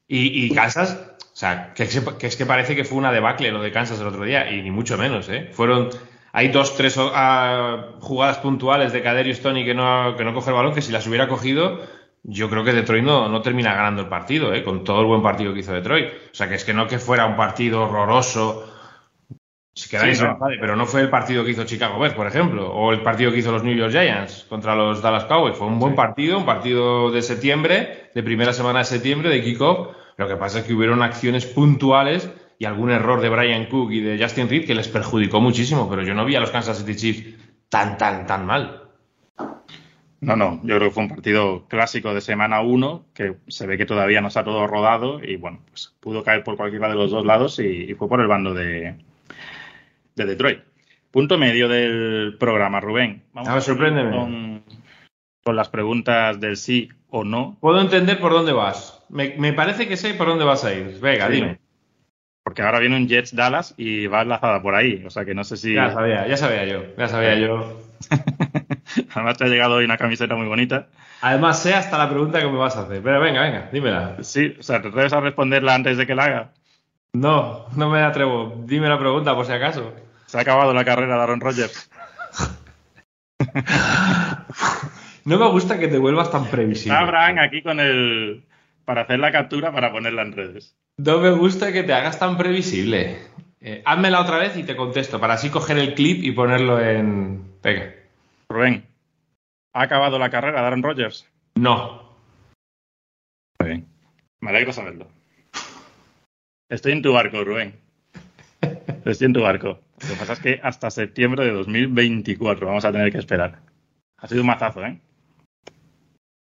Y, 0.08 0.46
y 0.46 0.56
Kansas 0.56 1.12
o 1.20 1.36
sea, 1.36 1.74
que, 1.74 1.84
es 1.84 2.36
que 2.38 2.46
parece 2.46 2.74
que 2.74 2.86
fue 2.86 2.98
una 2.98 3.12
debacle 3.12 3.52
lo 3.52 3.62
de 3.62 3.74
Kansas 3.74 4.00
el 4.00 4.08
otro 4.08 4.24
día, 4.24 4.50
y 4.50 4.62
ni 4.62 4.72
mucho 4.72 4.98
menos, 4.98 5.28
¿eh? 5.28 5.50
Fueron. 5.52 5.90
Hay 6.32 6.48
dos, 6.48 6.78
tres 6.78 6.96
uh, 6.96 8.00
jugadas 8.00 8.38
puntuales 8.38 8.94
de 8.94 9.04
Caderius 9.04 9.42
Tony 9.42 9.66
que 9.66 9.74
no, 9.74 10.16
que 10.16 10.24
no 10.24 10.34
coge 10.34 10.52
el 10.52 10.56
balón, 10.56 10.74
que 10.74 10.82
si 10.82 10.94
las 10.94 11.06
hubiera 11.08 11.28
cogido, 11.28 11.82
yo 12.24 12.50
creo 12.50 12.64
que 12.64 12.72
Detroit 12.72 13.04
no, 13.04 13.28
no 13.28 13.42
termina 13.42 13.74
ganando 13.74 14.04
el 14.04 14.08
partido, 14.08 14.54
¿eh? 14.54 14.64
con 14.64 14.86
todo 14.86 15.02
el 15.02 15.08
buen 15.08 15.22
partido 15.22 15.54
que 15.54 15.60
hizo 15.60 15.74
Detroit. 15.74 16.08
O 16.32 16.34
sea, 16.36 16.48
que 16.48 16.56
es 16.56 16.64
que 16.64 16.74
no 16.74 16.88
que 16.88 16.98
fuera 16.98 17.26
un 17.26 17.36
partido 17.36 17.84
horroroso, 17.84 18.71
si 19.74 19.90
quedáis 19.90 20.22
pero 20.60 20.76
no 20.76 20.86
fue 20.86 21.02
el 21.02 21.10
partido 21.10 21.46
que 21.46 21.52
hizo 21.52 21.64
Chicago 21.64 21.98
Bears, 22.00 22.14
por 22.14 22.28
ejemplo, 22.28 22.72
o 22.72 22.92
el 22.92 23.02
partido 23.02 23.32
que 23.32 23.38
hizo 23.38 23.52
los 23.52 23.64
New 23.64 23.76
York 23.76 23.92
Giants 23.92 24.46
contra 24.50 24.76
los 24.76 25.02
Dallas 25.02 25.26
Cowboys. 25.26 25.58
Fue 25.58 25.68
un 25.68 25.80
buen 25.80 25.96
partido, 25.96 26.38
un 26.38 26.46
partido 26.46 27.10
de 27.12 27.22
septiembre, 27.22 28.10
de 28.14 28.24
primera 28.24 28.54
semana 28.54 28.80
de 28.80 28.86
septiembre, 28.86 29.30
de 29.30 29.42
kickoff, 29.42 29.96
lo 30.18 30.28
que 30.28 30.36
pasa 30.36 30.60
es 30.60 30.66
que 30.66 30.74
hubieron 30.74 31.02
acciones 31.02 31.46
puntuales 31.46 32.30
y 32.60 32.66
algún 32.66 32.92
error 32.92 33.22
de 33.22 33.30
Brian 33.30 33.66
Cook 33.66 33.92
y 33.92 34.02
de 34.02 34.22
Justin 34.22 34.48
Reed 34.48 34.68
que 34.68 34.76
les 34.76 34.88
perjudicó 34.88 35.42
muchísimo, 35.42 35.90
pero 35.90 36.04
yo 36.04 36.14
no 36.14 36.26
vi 36.26 36.36
a 36.36 36.40
los 36.40 36.52
Kansas 36.52 36.78
City 36.78 36.96
Chiefs 36.96 37.24
tan, 37.70 37.98
tan, 37.98 38.28
tan 38.28 38.46
mal. 38.46 38.84
No, 40.20 40.36
no, 40.36 40.62
yo 40.64 40.76
creo 40.76 40.90
que 40.90 40.92
fue 40.92 41.04
un 41.04 41.10
partido 41.10 41.66
clásico 41.68 42.14
de 42.14 42.22
semana 42.22 42.62
1, 42.62 43.06
que 43.16 43.38
se 43.48 43.66
ve 43.66 43.80
que 43.80 43.88
todavía 43.88 44.22
no 44.22 44.28
está 44.28 44.44
todo 44.44 44.68
rodado 44.68 45.24
y 45.24 45.38
bueno, 45.38 45.62
pues 45.68 45.96
pudo 46.00 46.24
caer 46.24 46.44
por 46.44 46.58
cualquiera 46.58 46.90
de 46.90 46.94
los 46.94 47.10
dos 47.10 47.26
lados 47.26 47.58
y, 47.58 47.96
fue 47.96 48.08
por 48.08 48.22
el 48.22 48.28
bando 48.28 48.54
de, 48.54 48.98
de, 50.16 50.26
Detroit. 50.26 50.60
Punto 51.12 51.38
medio 51.38 51.68
del 51.68 52.38
programa, 52.40 52.80
Rubén. 52.80 53.24
Vamos 53.34 53.50
a, 53.50 53.62
sorpréndeme. 53.62 54.12
Con, 54.12 54.64
con 55.44 55.56
las 55.56 55.70
preguntas 55.70 56.40
del 56.40 56.58
sí 56.58 56.90
o 57.10 57.24
no. 57.24 57.58
Puedo 57.60 57.82
entender 57.82 58.20
por 58.20 58.32
dónde 58.32 58.54
vas. 58.54 59.04
Me, 59.10 59.54
parece 59.54 59.88
que 59.88 59.98
sé 59.98 60.14
por 60.14 60.28
dónde 60.28 60.46
vas 60.46 60.64
a 60.64 60.74
ir. 60.74 61.00
Venga, 61.02 61.28
dime. 61.28 61.60
Porque 62.44 62.64
ahora 62.64 62.80
viene 62.80 62.96
un 62.96 63.08
Jets 63.08 63.36
Dallas 63.36 63.76
y 63.78 64.08
va 64.08 64.22
enlazada 64.22 64.62
por 64.62 64.74
ahí. 64.74 65.04
O 65.06 65.10
sea 65.10 65.26
que 65.26 65.36
no 65.36 65.44
sé 65.44 65.58
si. 65.58 65.76
Ya 65.76 65.92
sabía, 65.92 66.28
ya 66.28 66.38
sabía 66.38 66.66
yo. 66.66 66.84
Ya 66.98 67.08
sabía 67.08 67.36
yo. 67.36 67.80
Además 69.14 69.38
te 69.38 69.44
ha 69.44 69.48
llegado 69.48 69.76
hoy 69.76 69.86
una 69.86 69.98
camiseta 69.98 70.36
muy 70.36 70.48
bonita. 70.48 70.88
Además 71.22 71.62
sé 71.62 71.76
hasta 71.76 71.98
la 71.98 72.10
pregunta 72.10 72.40
que 72.40 72.48
me 72.48 72.58
vas 72.58 72.78
a 72.78 72.84
hacer. 72.84 73.02
Pero 73.04 73.20
venga, 73.20 73.42
venga, 73.44 73.70
dímela. 73.72 74.18
Sí, 74.22 74.56
o 74.60 74.64
sea, 74.64 74.82
¿te 74.82 74.88
atreves 74.88 75.14
a 75.14 75.20
responderla 75.20 75.76
antes 75.76 75.98
de 75.98 76.08
que 76.08 76.16
la 76.16 76.24
haga? 76.24 76.54
No, 77.14 77.66
no 77.76 77.90
me 77.90 78.02
atrevo. 78.02 78.64
Dime 78.66 78.88
la 78.88 79.00
pregunta 79.00 79.36
por 79.36 79.46
si 79.46 79.52
acaso. 79.52 79.94
Se 80.28 80.38
ha 80.38 80.42
acabado 80.42 80.74
la 80.74 80.86
carrera 80.86 81.18
de 81.18 81.22
Aaron 81.22 81.42
Rodgers. 81.42 81.90
no 85.26 85.38
me 85.38 85.48
gusta 85.50 85.78
que 85.78 85.88
te 85.88 85.98
vuelvas 85.98 86.32
tan 86.32 86.46
previsible. 86.46 86.98
Abraham 86.98 87.40
aquí 87.40 87.62
con 87.62 87.80
el 87.80 88.44
para 88.86 89.02
hacer 89.02 89.20
la 89.20 89.32
captura 89.32 89.72
para 89.72 89.92
ponerla 89.92 90.22
en 90.22 90.32
redes. 90.34 90.76
No 90.98 91.20
me 91.20 91.32
gusta 91.32 91.72
que 91.74 91.84
te 91.84 91.94
hagas 91.94 92.20
tan 92.20 92.38
previsible. 92.38 93.18
Eh, 93.60 93.82
házmela 93.86 94.22
otra 94.22 94.38
vez 94.38 94.58
y 94.58 94.64
te 94.64 94.76
contesto, 94.76 95.20
para 95.20 95.36
así 95.36 95.50
coger 95.50 95.78
el 95.78 95.94
clip 95.94 96.24
y 96.24 96.32
ponerlo 96.32 96.80
en. 96.80 97.60
Venga. 97.62 97.94
Rubén, 98.50 98.86
¿ha 99.74 99.84
acabado 99.84 100.18
la 100.18 100.30
carrera 100.30 100.62
de 100.62 100.68
Aaron 100.68 100.84
Rodgers? 100.84 101.28
No. 101.56 102.18
Muy 103.60 103.70
bien. 103.70 103.88
Me 104.40 104.50
alegro 104.50 104.74
saberlo. 104.74 105.08
Estoy 106.72 106.94
en 106.94 107.02
tu 107.02 107.12
barco, 107.12 107.44
Rubén. 107.44 107.76
Estoy 109.06 109.28
en 109.28 109.34
tu 109.34 109.42
barco. 109.42 109.82
Lo 110.02 110.08
que 110.08 110.16
pasa 110.16 110.34
es 110.34 110.40
que 110.40 110.60
hasta 110.64 110.90
septiembre 110.90 111.44
de 111.44 111.52
2024 111.52 112.66
vamos 112.66 112.86
a 112.86 112.94
tener 112.94 113.12
que 113.12 113.18
esperar. 113.18 113.60
Ha 114.18 114.28
sido 114.28 114.40
un 114.40 114.48
mazazo, 114.48 114.84
¿eh? 114.86 115.02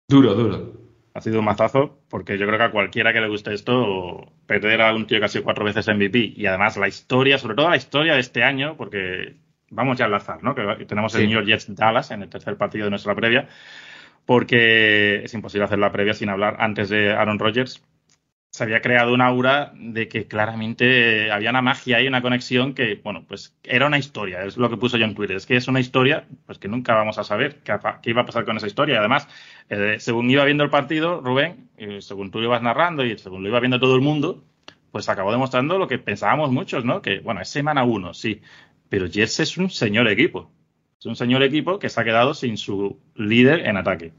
Duro, 0.08 0.34
duro 0.34 0.86
ha 1.14 1.20
sido 1.22 1.38
un 1.38 1.46
mazazo, 1.46 1.98
porque 2.10 2.36
yo 2.36 2.46
creo 2.46 2.58
que 2.58 2.64
a 2.64 2.70
cualquiera 2.70 3.10
que 3.10 3.22
le 3.22 3.28
guste 3.28 3.54
esto, 3.54 4.30
perder 4.46 4.82
a 4.82 4.94
un 4.94 5.06
tío 5.06 5.18
que 5.18 5.24
ha 5.24 5.28
sido 5.28 5.44
cuatro 5.44 5.64
veces 5.64 5.88
MVP 5.88 6.34
y 6.36 6.44
además 6.44 6.76
la 6.76 6.88
historia, 6.88 7.38
sobre 7.38 7.54
todo 7.54 7.70
la 7.70 7.78
historia 7.78 8.12
de 8.12 8.20
este 8.20 8.42
año, 8.42 8.76
porque 8.76 9.36
vamos 9.70 9.96
ya 9.96 10.04
al 10.04 10.14
azar, 10.14 10.42
¿no? 10.42 10.54
Que 10.54 10.84
tenemos 10.84 11.14
el 11.14 11.22
New 11.22 11.32
York 11.32 11.46
Jets 11.46 11.74
Dallas 11.74 12.10
en 12.10 12.22
el 12.22 12.28
tercer 12.28 12.58
partido 12.58 12.84
de 12.84 12.90
nuestra 12.90 13.14
previa, 13.14 13.48
porque 14.26 15.24
es 15.24 15.32
imposible 15.32 15.64
hacer 15.64 15.78
la 15.78 15.90
previa 15.90 16.12
sin 16.12 16.28
hablar 16.28 16.56
antes 16.58 16.90
de 16.90 17.12
Aaron 17.12 17.38
Rodgers 17.38 17.82
se 18.56 18.64
había 18.64 18.80
creado 18.80 19.12
una 19.12 19.26
aura 19.26 19.70
de 19.74 20.08
que 20.08 20.26
claramente 20.26 21.30
había 21.30 21.50
una 21.50 21.60
magia 21.60 22.00
y 22.00 22.08
una 22.08 22.22
conexión 22.22 22.72
que, 22.72 22.98
bueno, 23.04 23.22
pues 23.28 23.54
era 23.62 23.86
una 23.86 23.98
historia, 23.98 24.44
es 24.44 24.56
lo 24.56 24.70
que 24.70 24.78
puso 24.78 24.96
yo 24.96 25.04
en 25.04 25.14
Twitter, 25.14 25.36
es 25.36 25.44
que 25.44 25.56
es 25.56 25.68
una 25.68 25.78
historia 25.78 26.24
pues 26.46 26.58
que 26.58 26.66
nunca 26.66 26.94
vamos 26.94 27.18
a 27.18 27.24
saber 27.24 27.58
qué, 27.62 27.78
iba 28.04 28.22
a 28.22 28.24
pasar 28.24 28.46
con 28.46 28.56
esa 28.56 28.66
historia. 28.66 29.00
Además, 29.00 29.28
eh, 29.68 29.96
según 29.98 30.30
iba 30.30 30.42
viendo 30.46 30.64
el 30.64 30.70
partido, 30.70 31.20
Rubén, 31.20 31.68
según 32.00 32.30
tú 32.30 32.38
lo 32.38 32.46
ibas 32.46 32.62
narrando 32.62 33.04
y 33.04 33.18
según 33.18 33.42
lo 33.42 33.50
iba 33.50 33.60
viendo 33.60 33.78
todo 33.78 33.94
el 33.94 34.00
mundo, 34.00 34.42
pues 34.90 35.10
acabó 35.10 35.32
demostrando 35.32 35.76
lo 35.76 35.86
que 35.86 35.98
pensábamos 35.98 36.50
muchos, 36.50 36.82
¿no? 36.82 37.02
Que, 37.02 37.18
bueno, 37.18 37.42
es 37.42 37.50
semana 37.50 37.84
uno, 37.84 38.14
sí, 38.14 38.40
pero 38.88 39.04
Jets 39.04 39.40
es 39.40 39.58
un 39.58 39.68
señor 39.68 40.08
equipo. 40.08 40.50
Es 40.98 41.04
un 41.04 41.14
señor 41.14 41.42
equipo 41.42 41.78
que 41.78 41.90
se 41.90 42.00
ha 42.00 42.04
quedado 42.04 42.32
sin 42.32 42.56
su 42.56 42.98
líder 43.16 43.66
en 43.66 43.76
ataque. 43.76 44.12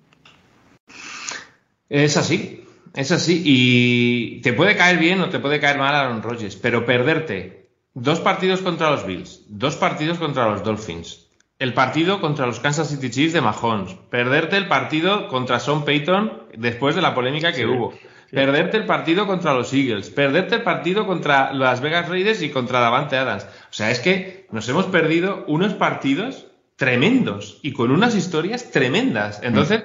Es 1.89 2.17
así, 2.17 2.66
es 2.97 3.11
así, 3.11 3.43
y 3.45 4.41
te 4.41 4.53
puede 4.53 4.75
caer 4.75 4.97
bien 4.97 5.21
o 5.21 5.29
te 5.29 5.37
puede 5.37 5.59
caer 5.59 5.77
mal 5.77 5.93
Aaron 5.93 6.23
Rodgers, 6.23 6.55
pero 6.55 6.83
perderte 6.83 7.69
dos 7.93 8.19
partidos 8.19 8.61
contra 8.61 8.89
los 8.89 9.05
Bills, 9.05 9.43
dos 9.49 9.75
partidos 9.75 10.17
contra 10.17 10.49
los 10.49 10.63
Dolphins, 10.63 11.27
el 11.59 11.75
partido 11.75 12.19
contra 12.19 12.47
los 12.47 12.59
Kansas 12.59 12.89
City 12.89 13.11
Chiefs 13.11 13.33
de 13.33 13.41
Mahomes, 13.41 13.93
perderte 14.09 14.57
el 14.57 14.67
partido 14.67 15.27
contra 15.27 15.59
Sean 15.59 15.85
Payton 15.85 16.47
después 16.57 16.95
de 16.95 17.03
la 17.03 17.13
polémica 17.13 17.53
que 17.53 17.67
hubo, 17.67 17.93
perderte 18.31 18.77
el 18.77 18.87
partido 18.87 19.27
contra 19.27 19.53
los 19.53 19.71
Eagles, 19.73 20.09
perderte 20.09 20.55
el 20.55 20.63
partido 20.63 21.05
contra 21.05 21.53
las 21.53 21.81
Vegas 21.81 22.09
Raiders 22.09 22.41
y 22.41 22.49
contra 22.49 22.79
Davante 22.79 23.15
Adams. 23.15 23.43
O 23.43 23.73
sea, 23.73 23.91
es 23.91 23.99
que 23.99 24.47
nos 24.51 24.67
hemos 24.69 24.85
perdido 24.85 25.45
unos 25.47 25.75
partidos 25.75 26.47
tremendos 26.77 27.59
y 27.61 27.73
con 27.73 27.91
unas 27.91 28.15
historias 28.15 28.71
tremendas. 28.71 29.39
Entonces, 29.43 29.83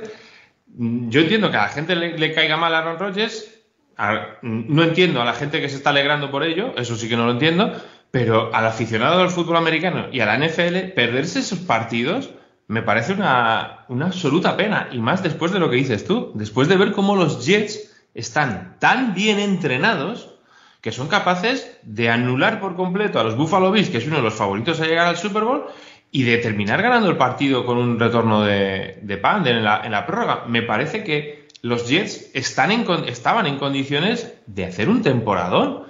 yo 0.77 1.21
entiendo 1.21 1.51
que 1.51 1.57
a 1.57 1.63
la 1.63 1.69
gente 1.69 1.95
le, 1.95 2.35
caiga 2.35 2.57
mal 2.57 2.75
a 2.75 2.79
Aaron 2.79 2.99
Rodgers, 2.99 3.51
no 4.43 4.83
entiendo 4.83 5.21
a 5.21 5.25
la 5.25 5.35
gente 5.35 5.61
que 5.61 5.69
se 5.69 5.77
está 5.77 5.91
alegrando 5.91 6.31
por 6.31 6.45
ello, 6.45 6.75
eso 6.77 6.97
sí 6.97 7.09
que 7.09 7.17
no 7.17 7.27
lo 7.27 7.33
entiendo, 7.33 7.73
pero 8.11 8.55
al 8.55 8.67
aficionado 8.67 9.21
del 9.21 9.31
fútbol 9.31 9.57
americano 9.57 10.07
y 10.11 10.21
a 10.21 10.27
la 10.27 10.39
NFL, 10.39 10.93
perderse 10.95 11.41
esos 11.41 11.61
partidos 11.61 12.31
me 12.69 12.83
parece 12.83 13.13
una, 13.13 13.85
una 13.89 14.07
absoluta 14.07 14.57
pena. 14.57 14.89
Y 14.93 14.99
más 14.99 15.23
después 15.23 15.53
de 15.53 15.59
lo 15.59 15.69
que 15.69 15.77
dices 15.77 16.05
tú, 16.05 16.33
después 16.35 16.69
de 16.69 16.77
ver 16.77 16.93
cómo 16.93 17.17
los 17.17 17.45
Jets 17.45 17.93
están 18.15 18.77
tan 18.79 19.15
bien 19.15 19.39
entrenados 19.39 20.33
que 20.83 20.91
son 20.91 21.07
capaces 21.07 21.79
de 21.85 22.11
anular 22.11 22.61
por 22.61 22.75
completo 22.75 23.21
a 23.21 23.25
los 23.25 23.37
Buffalo 23.37 23.71
Bills, 23.71 23.89
que 23.89 23.99
es 23.99 24.07
uno 24.07 24.17
de 24.17 24.23
los 24.23 24.35
favoritos 24.35 24.81
a 24.81 24.87
llegar 24.87 25.07
al 25.07 25.17
Super 25.17 25.45
Bowl, 25.45 25.67
y 26.15 26.25
de 26.25 26.37
terminar 26.37 26.83
ganando 26.83 27.09
el 27.09 27.17
partido 27.17 27.65
con 27.65 27.79
un 27.79 27.99
retorno 27.99 28.43
de, 28.43 28.99
de 29.01 29.17
pan 29.17 29.47
en 29.47 29.65
la, 29.65 29.81
en 29.83 29.93
la 29.93 30.07
prórroga. 30.07 30.45
Me 30.47 30.63
parece 30.63 31.03
que 31.03 31.49
los 31.63 31.89
Jets 31.89 32.31
están 32.35 32.71
en, 32.71 32.87
estaban 33.07 33.47
en 33.47 33.59
condiciones 33.59 34.35
de 34.47 34.67
hacer 34.67 34.91
un 34.91 35.03
temporadón. 35.03 35.85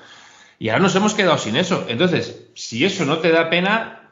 Y 0.61 0.69
ahora 0.69 0.83
nos 0.83 0.95
hemos 0.95 1.15
quedado 1.15 1.39
sin 1.39 1.57
eso. 1.57 1.87
Entonces, 1.89 2.47
si 2.55 2.85
eso 2.85 3.05
no 3.05 3.19
te 3.19 3.33
da 3.33 3.51
pena, 3.51 4.11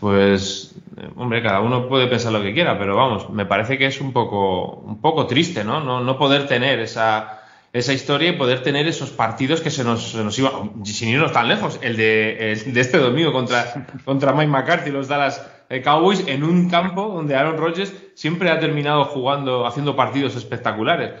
pues, 0.00 0.74
hombre, 1.16 1.42
cada 1.42 1.60
uno 1.60 1.88
puede 1.88 2.06
pensar 2.06 2.32
lo 2.32 2.40
que 2.40 2.54
quiera, 2.54 2.78
pero 2.78 2.96
vamos, 2.96 3.28
me 3.28 3.44
parece 3.44 3.76
que 3.76 3.84
es 3.84 4.00
un 4.00 4.14
poco, 4.14 4.76
un 4.76 5.02
poco 5.02 5.26
triste, 5.26 5.62
¿no? 5.62 5.80
No, 5.80 6.00
no 6.00 6.16
poder 6.16 6.46
tener 6.46 6.78
esa, 6.78 7.39
esa 7.72 7.92
historia 7.92 8.30
y 8.30 8.32
poder 8.32 8.62
tener 8.62 8.86
esos 8.88 9.10
partidos 9.10 9.60
que 9.60 9.70
se 9.70 9.84
nos, 9.84 10.12
se 10.12 10.24
nos 10.24 10.38
iban, 10.38 10.84
sin 10.84 11.10
irnos 11.10 11.32
tan 11.32 11.48
lejos, 11.48 11.78
el 11.82 11.96
de, 11.96 12.60
de 12.66 12.80
este 12.80 12.98
domingo 12.98 13.32
contra, 13.32 13.86
contra 14.04 14.32
Mike 14.32 14.50
McCarthy, 14.50 14.90
los 14.90 15.08
Dallas 15.08 15.46
eh, 15.68 15.80
Cowboys, 15.82 16.24
en 16.26 16.42
un 16.42 16.68
campo 16.68 17.08
donde 17.08 17.36
Aaron 17.36 17.58
Rodgers 17.58 17.94
siempre 18.14 18.50
ha 18.50 18.58
terminado 18.58 19.04
jugando, 19.04 19.66
haciendo 19.66 19.94
partidos 19.94 20.34
espectaculares. 20.36 21.12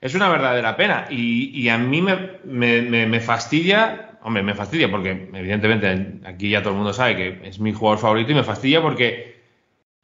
Es 0.00 0.14
una 0.14 0.28
verdadera 0.28 0.76
pena 0.76 1.06
y, 1.10 1.50
y 1.60 1.68
a 1.68 1.78
mí 1.78 2.00
me, 2.00 2.38
me, 2.44 3.06
me 3.06 3.20
fastidia 3.20 4.08
hombre, 4.22 4.42
me 4.42 4.54
fastidia 4.54 4.90
porque, 4.90 5.30
evidentemente, 5.32 6.20
aquí 6.24 6.50
ya 6.50 6.60
todo 6.60 6.70
el 6.70 6.76
mundo 6.76 6.92
sabe 6.92 7.16
que 7.16 7.48
es 7.48 7.58
mi 7.60 7.72
jugador 7.72 7.98
favorito 7.98 8.32
y 8.32 8.34
me 8.34 8.44
fastidia 8.44 8.82
porque 8.82 9.27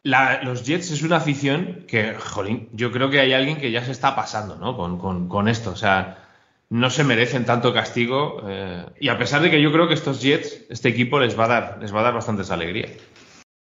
los 0.04 0.64
Jets 0.64 0.90
es 0.90 1.02
una 1.02 1.16
afición 1.16 1.84
que, 1.88 2.14
jolín, 2.14 2.68
yo 2.72 2.92
creo 2.92 3.10
que 3.10 3.20
hay 3.20 3.32
alguien 3.32 3.56
que 3.56 3.70
ya 3.70 3.84
se 3.84 3.92
está 3.92 4.14
pasando, 4.14 4.56
¿no? 4.56 4.76
Con, 4.76 5.48
esto. 5.48 5.70
O 5.70 5.76
sea, 5.76 6.18
no 6.68 6.90
se 6.90 7.04
merecen 7.04 7.46
tanto 7.46 7.72
castigo. 7.72 8.42
Eh, 8.46 8.84
y 9.00 9.08
a 9.08 9.18
pesar 9.18 9.40
de 9.40 9.50
que 9.50 9.62
yo 9.62 9.72
creo 9.72 9.88
que 9.88 9.94
estos 9.94 10.20
Jets, 10.20 10.66
este 10.68 10.90
equipo 10.90 11.18
les 11.18 11.38
va 11.38 11.46
a 11.46 11.48
dar, 11.48 11.78
les 11.80 11.94
va 11.94 12.00
a 12.00 12.04
dar 12.04 12.14
bastantes 12.14 12.50
alegría. 12.50 12.88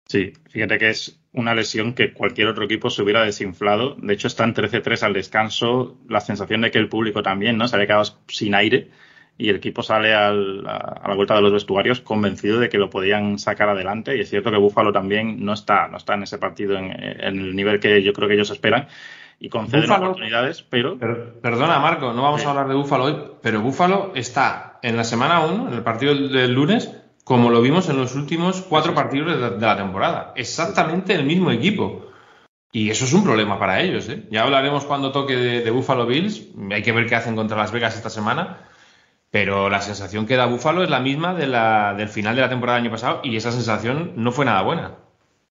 Sí, 0.07 0.33
fíjate 0.49 0.79
que 0.79 0.89
es 0.91 1.21
una 1.33 1.55
lesión 1.55 1.93
que 1.93 2.15
cualquier 2.15 2.47
otro 2.47 2.65
equipo 2.65 2.89
se 2.89 3.03
hubiera 3.03 3.25
desinflado. 3.25 3.97
De 3.97 4.15
hecho, 4.15 4.29
están 4.29 4.55
13-3 4.55 5.03
al 5.03 5.13
descanso. 5.13 5.99
La 6.09 6.21
sensación 6.21 6.61
de 6.61 6.71
que 6.71 6.79
el 6.79 6.89
público 6.89 7.23
también, 7.23 7.59
¿no? 7.59 7.67
Se 7.67 7.75
había 7.75 7.89
quedado 7.89 8.05
sin 8.29 8.55
aire 8.55 8.91
y 9.39 9.49
el 9.49 9.57
equipo 9.57 9.85
sale 9.85 10.15
a, 10.15 10.33
la 10.33 11.15
vuelta 11.15 11.37
de 11.37 11.43
los 11.43 11.53
vestuarios 11.53 12.01
convencido 12.01 12.59
de 12.59 12.69
que 12.69 12.77
lo 12.77 12.91
podían 12.91 13.39
sacar 13.39 13.69
adelante 13.69 14.17
y 14.17 14.21
es 14.21 14.29
cierto 14.29 14.51
que 14.51 14.59
Búfalo 14.59 14.93
también 14.93 15.45
no 15.45 15.53
está, 15.53 15.87
no 15.87 15.97
está 15.97 16.15
en 16.15 16.25
ese 16.25 16.39
partido 16.39 16.77
en, 16.77 16.91
el 16.91 17.55
nivel 17.55 17.79
que 17.79 18.03
yo 18.03 18.13
creo 18.13 18.29
que 18.29 18.35
ellos 18.35 18.51
esperan 18.51 18.89
y 19.39 19.49
conceden 19.49 19.89
oportunidades, 19.93 20.63
pero... 20.63 20.99
Perdona, 20.99 21.79
Marco, 21.79 22.13
no 22.13 22.23
vamos 22.23 22.45
a 22.45 22.51
hablar 22.51 22.67
de 22.67 22.75
Búfalo 22.75 23.05
hoy, 23.05 23.17
pero 23.41 23.61
Búfalo 23.61 24.11
está 24.17 24.81
en 24.83 24.97
la 24.97 25.05
semana 25.05 25.47
1, 25.47 25.69
en 25.69 25.75
el 25.75 25.83
partido 25.85 26.13
del 26.13 26.53
lunes, 26.53 26.93
como 27.23 27.49
lo 27.51 27.63
vimos 27.63 27.89
en 27.89 27.99
los 27.99 28.17
últimos 28.17 28.63
cuatro 28.63 28.95
partidos 28.95 29.59
de 29.59 29.65
la, 29.65 29.77
temporada. 29.77 30.33
Exactamente 30.35 31.15
el 31.15 31.25
mismo 31.25 31.53
equipo. 31.53 32.07
Y 32.73 32.91
eso 32.91 33.05
es 33.05 33.13
un 33.13 33.23
problema 33.23 33.61
para 33.61 33.81
ellos. 33.81 34.09
¿eh? 34.09 34.25
Ya 34.31 34.43
hablaremos 34.43 34.85
cuando 34.87 35.13
toque 35.13 35.37
de, 35.37 35.61
de 35.63 35.71
Buffalo 35.71 36.07
Bills. 36.07 36.49
Hay 36.73 36.83
que 36.83 36.93
ver 36.93 37.07
qué 37.07 37.15
hacen 37.15 37.37
contra 37.37 37.57
Las 37.57 37.71
Vegas 37.71 37.97
esta 37.97 38.11
semana. 38.11 38.68
Pero 39.31 39.69
la 39.69 39.81
sensación 39.81 40.27
que 40.27 40.37
da 40.37 40.47
Búfalo 40.47 40.83
es 40.83 40.91
la 40.91 41.01
misma 41.01 41.35
de 41.35 41.47
la, 41.47 41.95
del 41.95 42.09
final 42.09 42.35
de 42.35 42.43
la 42.43 42.49
temporada 42.49 42.77
del 42.79 42.87
año 42.87 42.93
pasado 42.93 43.21
y 43.25 43.37
esa 43.37 43.53
sensación 43.53 44.13
no 44.17 44.33
fue 44.33 44.45
nada 44.45 44.63
buena. 44.63 44.97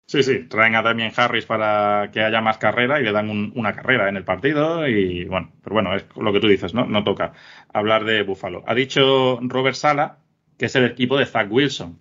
Sí, 0.08 0.24
sí, 0.24 0.46
traen 0.46 0.76
a 0.76 0.82
Damien 0.82 1.12
Harris 1.16 1.46
para 1.46 2.10
que 2.14 2.22
haya 2.22 2.40
más 2.42 2.58
carrera 2.58 3.00
y 3.00 3.04
le 3.04 3.12
dan 3.12 3.52
una 3.56 3.74
carrera 3.74 4.08
en 4.08 4.16
el 4.16 4.24
partido 4.24 4.88
y 4.88 5.26
bueno, 5.26 5.52
pero 5.62 5.74
bueno, 5.74 5.96
es 5.96 6.06
lo 6.16 6.32
que 6.32 6.40
tú 6.40 6.48
dices, 6.48 6.74
¿no? 6.74 6.86
No 6.86 7.04
toca 7.04 7.34
hablar 7.74 8.06
de 8.06 8.24
Búfalo. 8.24 8.64
Ha 8.68 8.74
dicho 8.74 9.38
Robert 9.42 9.76
Sala 9.76 10.20
que 10.58 10.66
es 10.66 10.76
el 10.76 10.86
equipo 10.86 11.18
de 11.18 11.26
Zach 11.26 11.48
Wilson, 11.52 12.00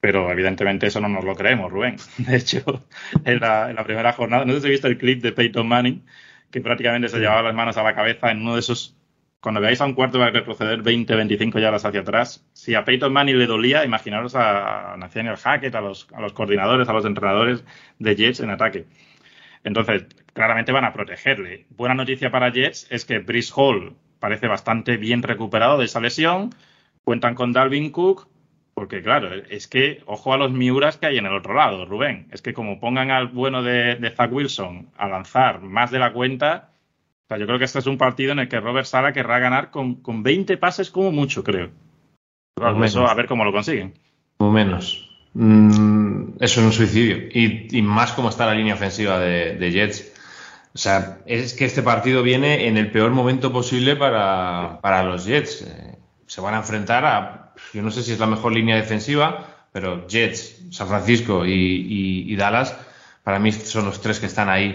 pero 0.00 0.30
evidentemente 0.30 0.86
eso 0.86 1.00
no 1.00 1.08
nos 1.08 1.24
lo 1.24 1.34
creemos, 1.34 1.72
Rubén. 1.72 1.96
De 2.18 2.36
hecho, 2.36 2.86
en 3.24 3.40
la, 3.40 3.70
en 3.70 3.76
la 3.76 3.84
primera 3.84 4.12
jornada, 4.12 4.44
no 4.44 4.52
sé 4.52 4.60
si 4.60 4.66
has 4.66 4.72
visto 4.72 4.88
el 4.88 4.98
clip 4.98 5.22
de 5.22 5.32
Peyton 5.32 5.66
Manning, 5.66 6.04
que 6.50 6.60
prácticamente 6.60 7.08
se 7.08 7.18
llevaba 7.18 7.42
las 7.42 7.54
manos 7.54 7.76
a 7.76 7.82
la 7.82 7.94
cabeza 7.94 8.30
en 8.30 8.42
uno 8.42 8.54
de 8.54 8.60
esos 8.60 8.97
cuando 9.48 9.62
veáis 9.62 9.80
a 9.80 9.86
un 9.86 9.94
cuarto 9.94 10.18
va 10.18 10.26
a 10.26 10.30
retroceder 10.30 10.82
20, 10.82 11.16
25 11.16 11.58
yardas 11.58 11.82
hacia 11.82 12.00
atrás. 12.00 12.46
Si 12.52 12.74
a 12.74 12.84
Peyton 12.84 13.10
Manning 13.10 13.38
le 13.38 13.46
dolía, 13.46 13.82
imaginaros 13.82 14.34
a 14.34 14.94
Nathaniel 14.98 15.38
Hackett, 15.38 15.74
a 15.74 15.80
los, 15.80 16.06
a 16.12 16.20
los 16.20 16.34
coordinadores, 16.34 16.86
a 16.86 16.92
los 16.92 17.06
entrenadores 17.06 17.64
de 17.98 18.14
Jets 18.14 18.40
en 18.40 18.50
ataque. 18.50 18.84
Entonces, 19.64 20.04
claramente 20.34 20.70
van 20.70 20.84
a 20.84 20.92
protegerle. 20.92 21.64
Buena 21.70 21.94
noticia 21.94 22.30
para 22.30 22.52
Jets 22.52 22.88
es 22.90 23.06
que 23.06 23.20
Brice 23.20 23.50
Hall 23.56 23.96
parece 24.18 24.48
bastante 24.48 24.98
bien 24.98 25.22
recuperado 25.22 25.78
de 25.78 25.86
esa 25.86 26.00
lesión. 26.00 26.50
Cuentan 27.02 27.34
con 27.34 27.54
Dalvin 27.54 27.90
Cook, 27.90 28.28
porque 28.74 29.00
claro, 29.00 29.30
es 29.32 29.66
que 29.66 30.02
ojo 30.04 30.34
a 30.34 30.36
los 30.36 30.52
Miuras 30.52 30.98
que 30.98 31.06
hay 31.06 31.16
en 31.16 31.24
el 31.24 31.34
otro 31.34 31.54
lado, 31.54 31.86
Rubén. 31.86 32.28
Es 32.32 32.42
que 32.42 32.52
como 32.52 32.80
pongan 32.80 33.10
al 33.10 33.28
bueno 33.28 33.62
de, 33.62 33.96
de 33.96 34.10
Zach 34.10 34.30
Wilson 34.30 34.90
a 34.98 35.08
lanzar 35.08 35.62
más 35.62 35.90
de 35.90 36.00
la 36.00 36.12
cuenta, 36.12 36.67
yo 37.36 37.46
creo 37.46 37.58
que 37.58 37.64
este 37.66 37.80
es 37.80 37.86
un 37.86 37.98
partido 37.98 38.32
en 38.32 38.38
el 38.38 38.48
que 38.48 38.60
Robert 38.60 38.86
Sala 38.86 39.12
querrá 39.12 39.38
ganar 39.38 39.70
con, 39.70 39.96
con 39.96 40.22
20 40.22 40.56
pases 40.56 40.90
como 40.90 41.12
mucho, 41.12 41.44
creo. 41.44 41.70
eso 42.82 43.06
a 43.06 43.14
ver 43.14 43.26
cómo 43.26 43.44
lo 43.44 43.52
consiguen. 43.52 43.94
O 44.38 44.50
menos. 44.50 45.08
Mm, 45.34 46.36
eso 46.40 46.60
es 46.60 46.66
un 46.66 46.72
suicidio. 46.72 47.16
Y, 47.32 47.82
más 47.82 48.12
como 48.12 48.28
está 48.28 48.46
la 48.46 48.54
línea 48.54 48.74
ofensiva 48.74 49.18
de, 49.18 49.70
Jets. 49.70 50.12
O 50.74 50.78
sea, 50.78 51.18
es 51.26 51.54
que 51.54 51.64
este 51.64 51.82
partido 51.82 52.22
viene 52.22 52.66
en 52.66 52.76
el 52.76 52.90
peor 52.90 53.10
momento 53.10 53.52
posible 53.52 53.96
para, 53.96 55.02
los 55.02 55.26
Jets. 55.26 55.62
Eh, 55.62 55.98
se 56.26 56.40
van 56.40 56.54
a 56.54 56.58
enfrentar 56.58 57.04
a, 57.04 57.54
yo 57.72 57.82
no 57.82 57.90
sé 57.90 58.02
si 58.02 58.12
es 58.12 58.18
la 58.18 58.26
mejor 58.26 58.52
línea 58.52 58.76
defensiva, 58.76 59.66
pero 59.72 60.06
Jets, 60.06 60.62
San 60.70 60.88
Francisco 60.88 61.44
y, 61.46 62.34
Dallas, 62.36 62.76
para 63.22 63.38
mí 63.38 63.52
son 63.52 63.84
los 63.84 64.00
tres 64.00 64.20
que 64.20 64.26
están 64.26 64.48
ahí. 64.48 64.74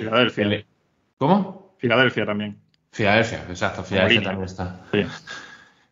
¿Cómo? 1.17 1.62
Filadelfia 1.83 2.25
también. 2.25 2.57
Filadelfia, 2.93 3.43
exacto, 3.49 3.83
Filadelfia 3.83 4.23
también 4.23 4.45
está. 4.45 4.79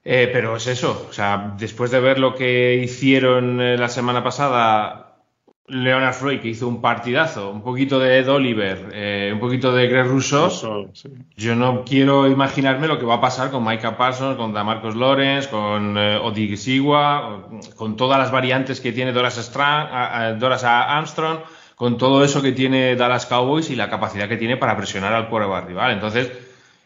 Eh, 0.06 0.30
pero 0.32 0.56
es 0.56 0.66
eso, 0.68 1.08
o 1.10 1.12
sea, 1.12 1.54
después 1.60 1.92
de 1.92 2.00
ver 2.00 2.18
lo 2.18 2.34
que 2.34 2.76
hicieron 2.76 3.60
eh, 3.60 3.78
la 3.78 3.90
semana 3.90 4.24
pasada, 4.24 5.18
Leonard 5.68 6.14
Floyd, 6.14 6.40
que 6.40 6.48
hizo 6.48 6.70
un 6.70 6.80
partidazo, 6.80 7.52
un 7.52 7.62
poquito 7.62 8.00
de 8.00 8.20
Ed 8.20 8.30
Oliver, 8.30 8.90
eh, 8.94 9.32
un 9.34 9.42
poquito 9.42 9.74
de 9.74 9.88
Greg 9.88 10.08
Russo, 10.08 10.50
yo 11.36 11.56
no 11.58 11.84
quiero 11.84 12.26
imaginarme 12.26 12.88
lo 12.88 12.98
que 12.98 13.06
va 13.06 13.16
a 13.16 13.22
pasar 13.22 13.52
con 13.52 13.66
Micah 13.66 13.98
Parsons, 13.98 14.38
con 14.38 14.54
Damarcus 14.54 14.96
Lawrence, 14.96 15.50
con 15.50 15.98
Odig 15.98 16.58
Sigua, 16.58 17.50
con 17.76 17.98
todas 17.98 18.18
las 18.18 18.32
variantes 18.32 18.80
que 18.80 18.94
tiene 18.94 19.12
Doras, 19.12 19.36
Strang, 19.36 20.40
Doras 20.40 20.64
Armstrong 20.64 21.40
con 21.82 21.98
todo 21.98 22.24
eso 22.24 22.44
que 22.44 22.52
tiene 22.52 22.96
Dallas 22.96 23.26
Cowboys 23.26 23.72
y 23.72 23.76
la 23.76 23.90
capacidad 23.90 24.30
que 24.30 24.38
tiene 24.38 24.56
para 24.56 24.78
presionar 24.78 25.16
al 25.16 25.30
quarterback 25.30 25.66
rival. 25.66 25.94
Entonces, 25.94 26.32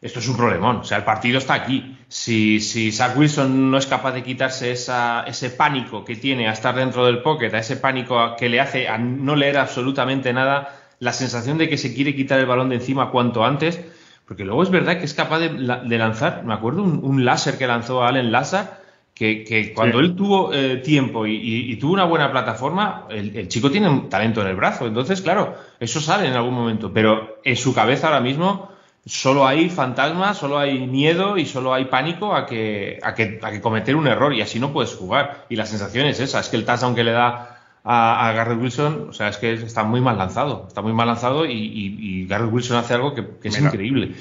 esto 0.01 0.19
es 0.19 0.27
un 0.29 0.37
problemón. 0.37 0.77
O 0.77 0.83
sea, 0.85 0.99
el 0.99 1.03
partido 1.03 1.37
está 1.37 1.53
aquí. 1.53 1.97
Si, 2.07 2.61
si 2.61 2.93
Zach 2.93 3.17
Wilson 3.17 3.69
no 3.69 3.77
es 3.77 3.87
capaz 3.87 4.13
de 4.13 4.23
quitarse 4.23 4.71
ese 4.71 5.49
pánico 5.49 6.05
que 6.05 6.15
tiene 6.15 6.47
a 6.47 6.53
estar 6.53 6.73
dentro 6.73 7.05
del 7.05 7.21
pocket, 7.21 7.53
a 7.53 7.59
ese 7.59 7.75
pánico 7.75 8.37
que 8.37 8.47
le 8.47 8.61
hace 8.61 8.87
a 8.87 8.97
no 8.97 9.35
leer 9.35 9.57
absolutamente 9.57 10.31
nada, 10.31 10.73
la 10.99 11.11
sensación 11.11 11.57
de 11.57 11.67
que 11.67 11.77
se 11.77 11.93
quiere 11.93 12.15
quitar 12.15 12.39
el 12.39 12.45
balón 12.45 12.69
de 12.69 12.75
encima 12.75 13.11
cuanto 13.11 13.43
antes, 13.43 13.81
porque 14.25 14.45
luego 14.45 14.63
es 14.63 14.69
verdad 14.69 14.97
que 14.97 15.03
es 15.03 15.13
capaz 15.13 15.39
de, 15.39 15.49
lanzar, 15.97 16.45
me 16.45 16.53
acuerdo 16.53 16.83
un, 16.83 17.03
un 17.03 17.25
láser 17.25 17.57
que 17.57 17.67
lanzó 17.67 18.01
a 18.01 18.07
Allen 18.07 18.31
Lazar, 18.31 18.84
que, 19.15 19.71
cuando 19.73 20.01
él 20.01 20.13
tuvo 20.13 20.53
eh, 20.53 20.77
tiempo 20.77 21.25
y, 21.25 21.77
tuvo 21.77 21.93
una 21.93 22.03
buena 22.03 22.29
plataforma, 22.31 23.07
el, 23.09 23.47
chico 23.47 23.71
tiene 23.71 23.87
un 23.87 24.09
talento 24.09 24.41
en 24.41 24.47
el 24.47 24.57
brazo. 24.57 24.85
Entonces, 24.85 25.21
claro, 25.21 25.55
eso 25.79 26.01
sale 26.01 26.27
en 26.27 26.33
algún 26.33 26.53
momento, 26.53 26.91
pero 26.93 27.39
en 27.43 27.55
su 27.55 27.73
cabeza 27.73 28.07
ahora 28.07 28.19
mismo 28.19 28.69
solo 29.05 29.47
hay 29.47 29.69
fantasmas, 29.69 30.37
solo 30.37 30.57
hay 30.57 30.85
miedo 30.85 31.37
y 31.37 31.45
solo 31.45 31.73
hay 31.73 31.85
pánico 31.85 32.35
a 32.35 32.45
que, 32.45 32.99
a 33.01 33.15
que, 33.15 33.39
a 33.41 33.51
que 33.51 33.61
cometer 33.61 33.95
un 33.95 34.07
error 34.07 34.33
y 34.33 34.41
así 34.41 34.59
no 34.59 34.73
puedes 34.73 34.93
jugar. 34.93 35.45
Y 35.47 35.55
la 35.55 35.65
sensación 35.65 36.07
es 36.07 36.19
esa, 36.19 36.41
es 36.41 36.49
que 36.49 36.57
el 36.57 36.65
touchdown 36.65 36.93
que 36.93 37.05
le 37.05 37.11
da 37.11 37.61
a, 37.85 38.27
a, 38.27 38.33
Garrett 38.33 38.59
Wilson, 38.59 39.07
o 39.09 39.13
sea, 39.13 39.29
es 39.29 39.37
que 39.37 39.53
está 39.53 39.83
muy 39.83 40.01
mal 40.01 40.17
lanzado, 40.17 40.65
está 40.67 40.81
muy 40.81 40.91
mal 40.91 41.07
lanzado 41.07 41.45
y, 41.45 41.53
y, 41.53 42.25
Garrett 42.25 42.51
Wilson 42.51 42.77
hace 42.77 42.95
algo 42.95 43.13
que, 43.13 43.25
es 43.43 43.61
increíble. 43.61 44.15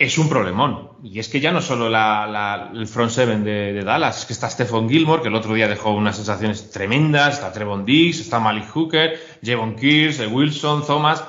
Es 0.00 0.16
un 0.16 0.30
problemón. 0.30 0.88
Y 1.04 1.18
es 1.18 1.28
que 1.28 1.40
ya 1.40 1.52
no 1.52 1.60
solo 1.60 1.88
el 1.88 2.86
front 2.86 3.10
seven 3.10 3.44
de, 3.44 3.82
Dallas, 3.84 4.20
es 4.20 4.24
que 4.24 4.32
está 4.32 4.48
Stephon 4.48 4.88
Gilmore, 4.88 5.20
que 5.20 5.28
el 5.28 5.34
otro 5.34 5.52
día 5.52 5.68
dejó 5.68 5.90
unas 5.90 6.16
sensaciones 6.16 6.70
tremendas, 6.70 7.34
está 7.34 7.52
Trevon 7.52 7.84
Diggs, 7.84 8.18
está 8.18 8.40
Malik 8.40 8.66
Hooker, 8.70 9.20
Javon 9.44 9.76
Kears, 9.76 10.26
Wilson, 10.26 10.86
Thomas. 10.86 11.22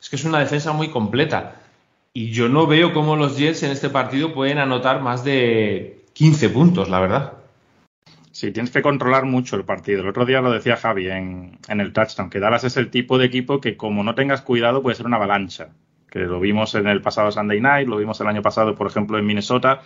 Es 0.00 0.10
que 0.10 0.16
es 0.16 0.24
una 0.24 0.40
defensa 0.40 0.72
muy 0.72 0.88
completa. 0.88 1.60
Y 2.12 2.32
yo 2.32 2.48
no 2.48 2.66
veo 2.66 2.92
cómo 2.92 3.14
los 3.14 3.38
Jets 3.38 3.62
en 3.62 3.70
este 3.70 3.88
partido 3.88 4.34
pueden 4.34 4.58
anotar 4.58 5.00
más 5.00 5.22
de 5.22 6.04
15 6.14 6.50
puntos, 6.50 6.88
la 6.88 6.98
verdad. 6.98 7.32
Sí, 8.32 8.50
tienes 8.50 8.72
que 8.72 8.82
controlar 8.82 9.26
mucho 9.26 9.54
el 9.54 9.64
partido. 9.64 10.00
El 10.00 10.08
otro 10.08 10.26
día 10.26 10.40
lo 10.40 10.50
decía 10.50 10.76
Javi 10.76 11.08
en, 11.08 11.58
en 11.68 11.80
el 11.80 11.92
touchdown, 11.92 12.30
que 12.30 12.40
Dallas 12.40 12.64
es 12.64 12.76
el 12.76 12.90
tipo 12.90 13.16
de 13.16 13.26
equipo 13.26 13.60
que 13.60 13.76
como 13.76 14.02
no 14.02 14.16
tengas 14.16 14.42
cuidado 14.42 14.82
puede 14.82 14.96
ser 14.96 15.06
una 15.06 15.16
avalancha 15.18 15.68
que 16.10 16.20
lo 16.20 16.40
vimos 16.40 16.74
en 16.74 16.86
el 16.86 17.02
pasado 17.02 17.30
Sunday 17.30 17.60
Night, 17.60 17.88
lo 17.88 17.96
vimos 17.96 18.20
el 18.20 18.26
año 18.26 18.42
pasado, 18.42 18.74
por 18.74 18.86
ejemplo, 18.86 19.18
en 19.18 19.26
Minnesota. 19.26 19.82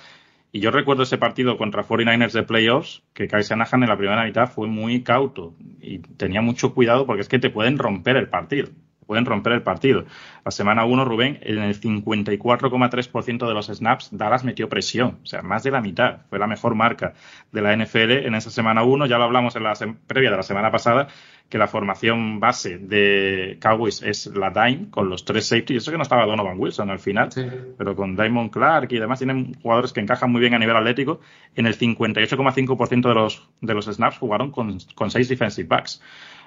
Y 0.53 0.61
yo 0.61 0.71
recuerdo 0.71 1.05
ese 1.05 1.19
partido 1.19 1.57
contra 1.57 1.83
49ers 1.83 2.33
de 2.33 2.43
playoffs, 2.43 3.03
que 3.15 3.27
Kai 3.27 3.43
Shanahan 3.43 3.83
en 3.83 3.89
la 3.89 3.97
primera 3.97 4.25
mitad 4.25 4.51
fue 4.51 4.69
muy 4.69 5.03
cauto 5.03 5.55
y 5.81 5.99
tenía 5.99 6.43
mucho 6.43 6.75
cuidado 6.75 7.07
porque 7.07 7.23
es 7.23 7.29
que 7.29 7.39
te 7.39 7.51
pueden 7.51 7.79
romper 7.79 8.17
el 8.17 8.29
partido 8.29 8.69
pueden 9.13 9.27
romper 9.27 9.53
el 9.53 9.63
partido. 9.63 10.07
La 10.43 10.51
semana 10.51 10.87
1, 10.87 11.05
Rubén, 11.05 11.39
en 11.43 11.59
el 11.59 11.79
54,3% 11.79 13.47
de 13.47 13.53
los 13.53 13.67
snaps, 13.67 14.09
Dallas 14.11 14.43
metió 14.43 14.71
presión, 14.71 15.19
o 15.23 15.27
sea, 15.27 15.43
más 15.43 15.63
de 15.63 15.71
la 15.71 15.83
mitad. 15.83 16.21
Fue 16.31 16.39
la 16.39 16.47
mejor 16.47 16.75
marca 16.75 17.13
de 17.53 17.61
la 17.61 17.77
NFL 17.77 18.27
en 18.27 18.35
esa 18.35 18.49
semana 18.49 18.85
1. 18.85 19.05
Ya 19.05 19.19
lo 19.19 19.25
hablamos 19.25 19.55
en 19.55 19.65
la 19.65 19.75
previa 20.07 20.31
de 20.31 20.37
la 20.39 20.43
semana 20.43 20.71
pasada, 20.71 21.09
que 21.53 21.59
la 21.59 21.69
formación 21.69 22.41
base 22.41 22.79
de 22.79 23.59
Cowboys 23.61 24.01
es 24.03 24.25
la 24.29 24.49
Dime, 24.49 24.89
con 24.89 25.11
los 25.11 25.27
tres 25.27 25.49
safety. 25.49 25.77
Eso 25.77 25.91
que 25.91 25.99
no 25.99 26.03
estaba 26.03 26.25
Donovan 26.25 26.59
Wilson 26.59 26.89
al 26.89 26.99
final, 26.99 27.29
pero 27.77 27.95
con 27.95 28.17
Diamond 28.17 28.51
Clark 28.51 28.91
y 28.91 28.99
demás 28.99 29.19
tienen 29.19 29.53
jugadores 29.61 29.93
que 29.93 30.01
encajan 30.01 30.33
muy 30.33 30.41
bien 30.41 30.55
a 30.55 30.59
nivel 30.59 30.75
atlético. 30.75 31.21
En 31.55 31.67
el 31.67 31.77
58,5% 31.77 33.07
de 33.07 33.15
los, 33.15 33.51
de 33.61 33.75
los 33.75 33.85
snaps 33.85 34.17
jugaron 34.17 34.51
con, 34.51 34.79
con 34.95 35.11
seis 35.11 35.29
defensive 35.29 35.69
backs 35.69 36.01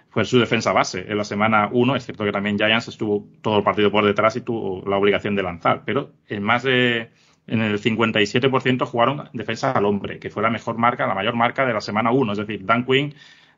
fue 0.10 0.26
su 0.26 0.40
defensa 0.40 0.72
base 0.74 1.06
en 1.08 1.18
la 1.20 1.24
semana 1.24 1.70
1. 1.72 1.96
Es 1.98 2.06
cierto 2.06 2.26
que 2.26 2.32
también 2.32 2.58
Giants 2.58 2.88
estuvo 2.88 3.28
todo 3.42 3.60
el 3.60 3.64
partido 3.64 3.92
por 3.92 4.04
detrás 4.04 4.36
y 4.38 4.42
tuvo 4.42 4.82
la 4.90 4.98
obligación 4.98 5.36
de 5.36 5.44
lanzar, 5.44 5.84
pero 5.86 6.14
en 6.28 6.42
más 6.42 6.64
de 6.64 7.12
en 7.46 7.62
el 7.62 7.80
57% 7.80 8.86
jugaron 8.88 9.30
defensa 9.34 9.72
al 9.72 9.86
hombre, 9.86 10.18
que 10.18 10.32
fue 10.32 10.42
la 10.42 10.50
mejor 10.50 10.80
marca, 10.80 11.06
la 11.06 11.14
mayor 11.14 11.36
marca 11.36 11.64
de 11.64 11.74
la 11.74 11.82
semana 11.82 12.10
1. 12.10 12.32
Es 12.32 12.38
decir, 12.40 12.66
Dan 12.66 12.86
Quinn 12.86 13.14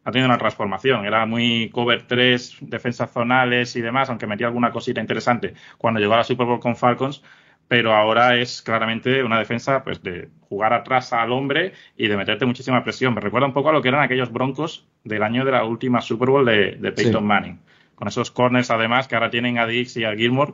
ha 0.08 0.12
tenido 0.12 0.30
una 0.30 0.38
transformación. 0.38 1.06
Era 1.06 1.26
muy 1.26 1.70
cover 1.70 2.04
3, 2.04 2.60
defensas 2.62 3.12
zonales 3.12 3.76
y 3.76 3.82
demás, 3.82 4.10
aunque 4.10 4.26
metía 4.26 4.48
alguna 4.48 4.72
cosita 4.72 5.02
interesante 5.02 5.54
cuando 5.78 6.00
llegó 6.00 6.14
a 6.14 6.18
la 6.18 6.24
Super 6.24 6.48
Bowl 6.48 6.62
con 6.62 6.78
Falcons, 6.78 7.22
pero 7.68 7.94
ahora 7.94 8.38
es 8.38 8.62
claramente 8.62 9.22
una 9.22 9.38
defensa 9.38 9.84
pues 9.84 10.02
de 10.02 10.30
jugar 10.48 10.72
atrás 10.72 11.12
al 11.12 11.34
hombre 11.34 11.74
y 11.98 12.08
de 12.08 12.16
meterte 12.16 12.46
muchísima 12.46 12.86
presión. 12.86 13.16
Me 13.16 13.20
recuerda 13.20 13.48
un 13.48 13.54
poco 13.54 13.68
a 13.68 13.74
lo 13.74 13.82
que 13.82 13.90
eran 13.90 14.02
aquellos 14.02 14.32
Broncos 14.32 14.88
del 15.04 15.24
año 15.24 15.44
de 15.44 15.52
la 15.52 15.66
última 15.66 16.00
Super 16.00 16.30
Bowl 16.30 16.46
de, 16.46 16.94
Peyton 16.96 17.28
Manning, 17.28 17.60
con 17.96 18.08
esos 18.08 18.32
corners 18.32 18.72
además 18.72 19.10
que 19.10 19.16
ahora 19.16 19.30
tienen 19.30 19.58
a 19.58 19.68
Dix 19.68 19.98
y 19.98 20.06
a 20.06 20.16
Gilmore. 20.16 20.54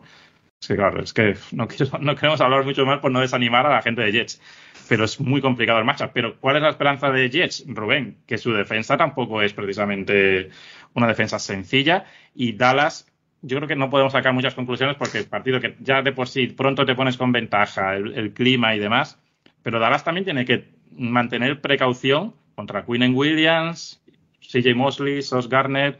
Sí, 0.61 0.73
claro, 0.75 1.03
es 1.03 1.13
que 1.13 1.35
no, 1.51 1.67
no 1.99 2.15
queremos 2.15 2.41
hablar 2.41 2.65
mucho 2.65 2.87
más 2.87 2.97
por 3.01 3.11
no 3.11 3.19
desanimar 3.19 3.67
a 3.67 3.73
la 3.73 3.83
gente 3.83 4.01
de 4.01 4.13
Jets, 4.13 4.41
pero 4.87 5.05
es 5.05 5.19
muy 5.19 5.41
complicado 5.41 5.79
el 5.79 5.85
matchup. 5.85 6.11
Pero 6.13 6.39
¿cuál 6.39 6.57
es 6.57 6.61
la 6.61 6.69
esperanza 6.69 7.11
de 7.11 7.29
Jets, 7.29 7.65
Rubén? 7.67 8.17
Que 8.25 8.37
su 8.37 8.53
defensa 8.53 8.97
tampoco 8.97 9.41
es 9.41 9.53
precisamente 9.53 10.49
una 10.93 11.07
defensa 11.07 11.39
sencilla 11.39 12.05
y 12.35 12.53
Dallas 12.53 13.07
yo 13.43 13.57
creo 13.57 13.67
que 13.67 13.75
no 13.75 13.89
podemos 13.89 14.13
sacar 14.13 14.33
muchas 14.33 14.55
conclusiones 14.55 14.95
porque 14.95 15.19
el 15.19 15.25
partido 15.25 15.59
que 15.59 15.75
ya 15.81 16.01
de 16.01 16.13
por 16.13 16.27
sí 16.29 16.47
pronto 16.47 16.85
te 16.85 16.95
pones 16.95 17.17
con 17.17 17.31
ventaja, 17.31 17.95
el, 17.95 18.33
clima 18.33 18.73
y 18.73 18.79
demás, 18.79 19.19
pero 19.61 19.79
Dallas 19.79 20.03
también 20.03 20.23
tiene 20.23 20.45
que 20.45 20.69
mantener 20.91 21.59
precaución 21.59 22.33
contra 22.55 22.85
Quinn 22.85 23.13
Williams, 23.13 24.01
CJ 24.39 24.75
Mosley, 24.75 25.21
Sos 25.21 25.49
Garnett, 25.49 25.99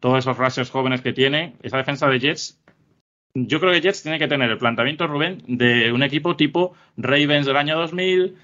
todos 0.00 0.18
esos 0.18 0.36
rushers 0.36 0.70
jóvenes 0.70 1.00
que 1.00 1.12
tiene. 1.12 1.54
Esa 1.62 1.76
defensa 1.76 2.08
de 2.08 2.18
Jets, 2.18 2.59
yo 3.34 3.60
creo 3.60 3.72
que 3.72 3.80
Jets 3.80 4.02
tiene 4.02 4.18
que 4.18 4.28
tener 4.28 4.50
el 4.50 4.58
planteamiento, 4.58 5.06
Rubén, 5.06 5.42
de 5.46 5.92
un 5.92 6.02
equipo 6.02 6.36
tipo 6.36 6.74
Ravens 6.96 7.46
del 7.46 7.56
año 7.56 7.78
2000, 7.78 8.36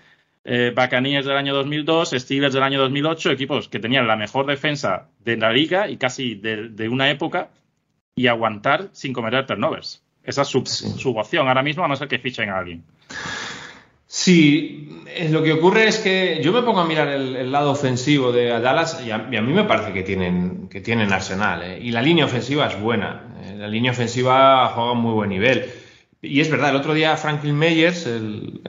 eh, 0.44 0.72
Buccaneers 0.74 1.26
del 1.26 1.36
año 1.36 1.54
2002, 1.54 2.10
Steelers 2.10 2.54
del 2.54 2.62
año 2.62 2.80
2008, 2.80 3.32
equipos 3.32 3.68
que 3.68 3.80
tenían 3.80 4.06
la 4.06 4.16
mejor 4.16 4.46
defensa 4.46 5.08
de 5.24 5.36
la 5.36 5.50
liga 5.50 5.88
y 5.88 5.96
casi 5.96 6.34
de 6.36 6.88
una 6.88 7.10
época 7.10 7.50
y 8.14 8.28
aguantar 8.28 8.88
sin 8.92 9.12
cometer 9.12 9.46
turnovers. 9.46 10.02
Esa 10.26 10.42
es 10.42 10.48
su, 10.48 11.16
opción 11.16 11.46
ahora 11.46 11.62
mismo, 11.62 11.84
a 11.84 11.88
no 11.88 11.94
ser 11.94 12.08
que 12.08 12.18
fichen 12.18 12.50
a 12.50 12.58
alguien. 12.58 12.82
Sí, 14.06 15.04
lo 15.30 15.42
que 15.42 15.52
ocurre 15.52 15.88
es 15.88 15.98
que 15.98 16.40
yo 16.42 16.52
me 16.52 16.62
pongo 16.62 16.80
a 16.80 16.86
mirar 16.86 17.08
el, 17.08 17.50
lado 17.50 17.72
ofensivo 17.72 18.32
de 18.32 18.48
Dallas 18.60 19.02
y 19.04 19.10
a, 19.10 19.18
mí 19.18 19.52
me 19.52 19.64
parece 19.64 19.92
que 19.92 20.02
tienen, 20.02 20.68
que 20.68 20.80
tienen 20.80 21.12
arsenal. 21.12 21.62
¿eh? 21.62 21.78
Y 21.82 21.90
la 21.90 22.02
línea 22.02 22.24
ofensiva 22.24 22.66
es 22.66 22.80
buena. 22.80 23.36
¿eh? 23.42 23.54
La 23.56 23.68
línea 23.68 23.92
ofensiva 23.92 24.68
juega 24.74 24.90
a 24.90 24.94
muy 24.94 25.12
buen 25.12 25.30
nivel. 25.30 25.70
Y 26.22 26.40
es 26.40 26.50
verdad, 26.50 26.70
el 26.70 26.76
otro 26.76 26.94
día 26.94 27.16
Franklin 27.16 27.56
Meyers, 27.56 28.06
el, 28.06 28.60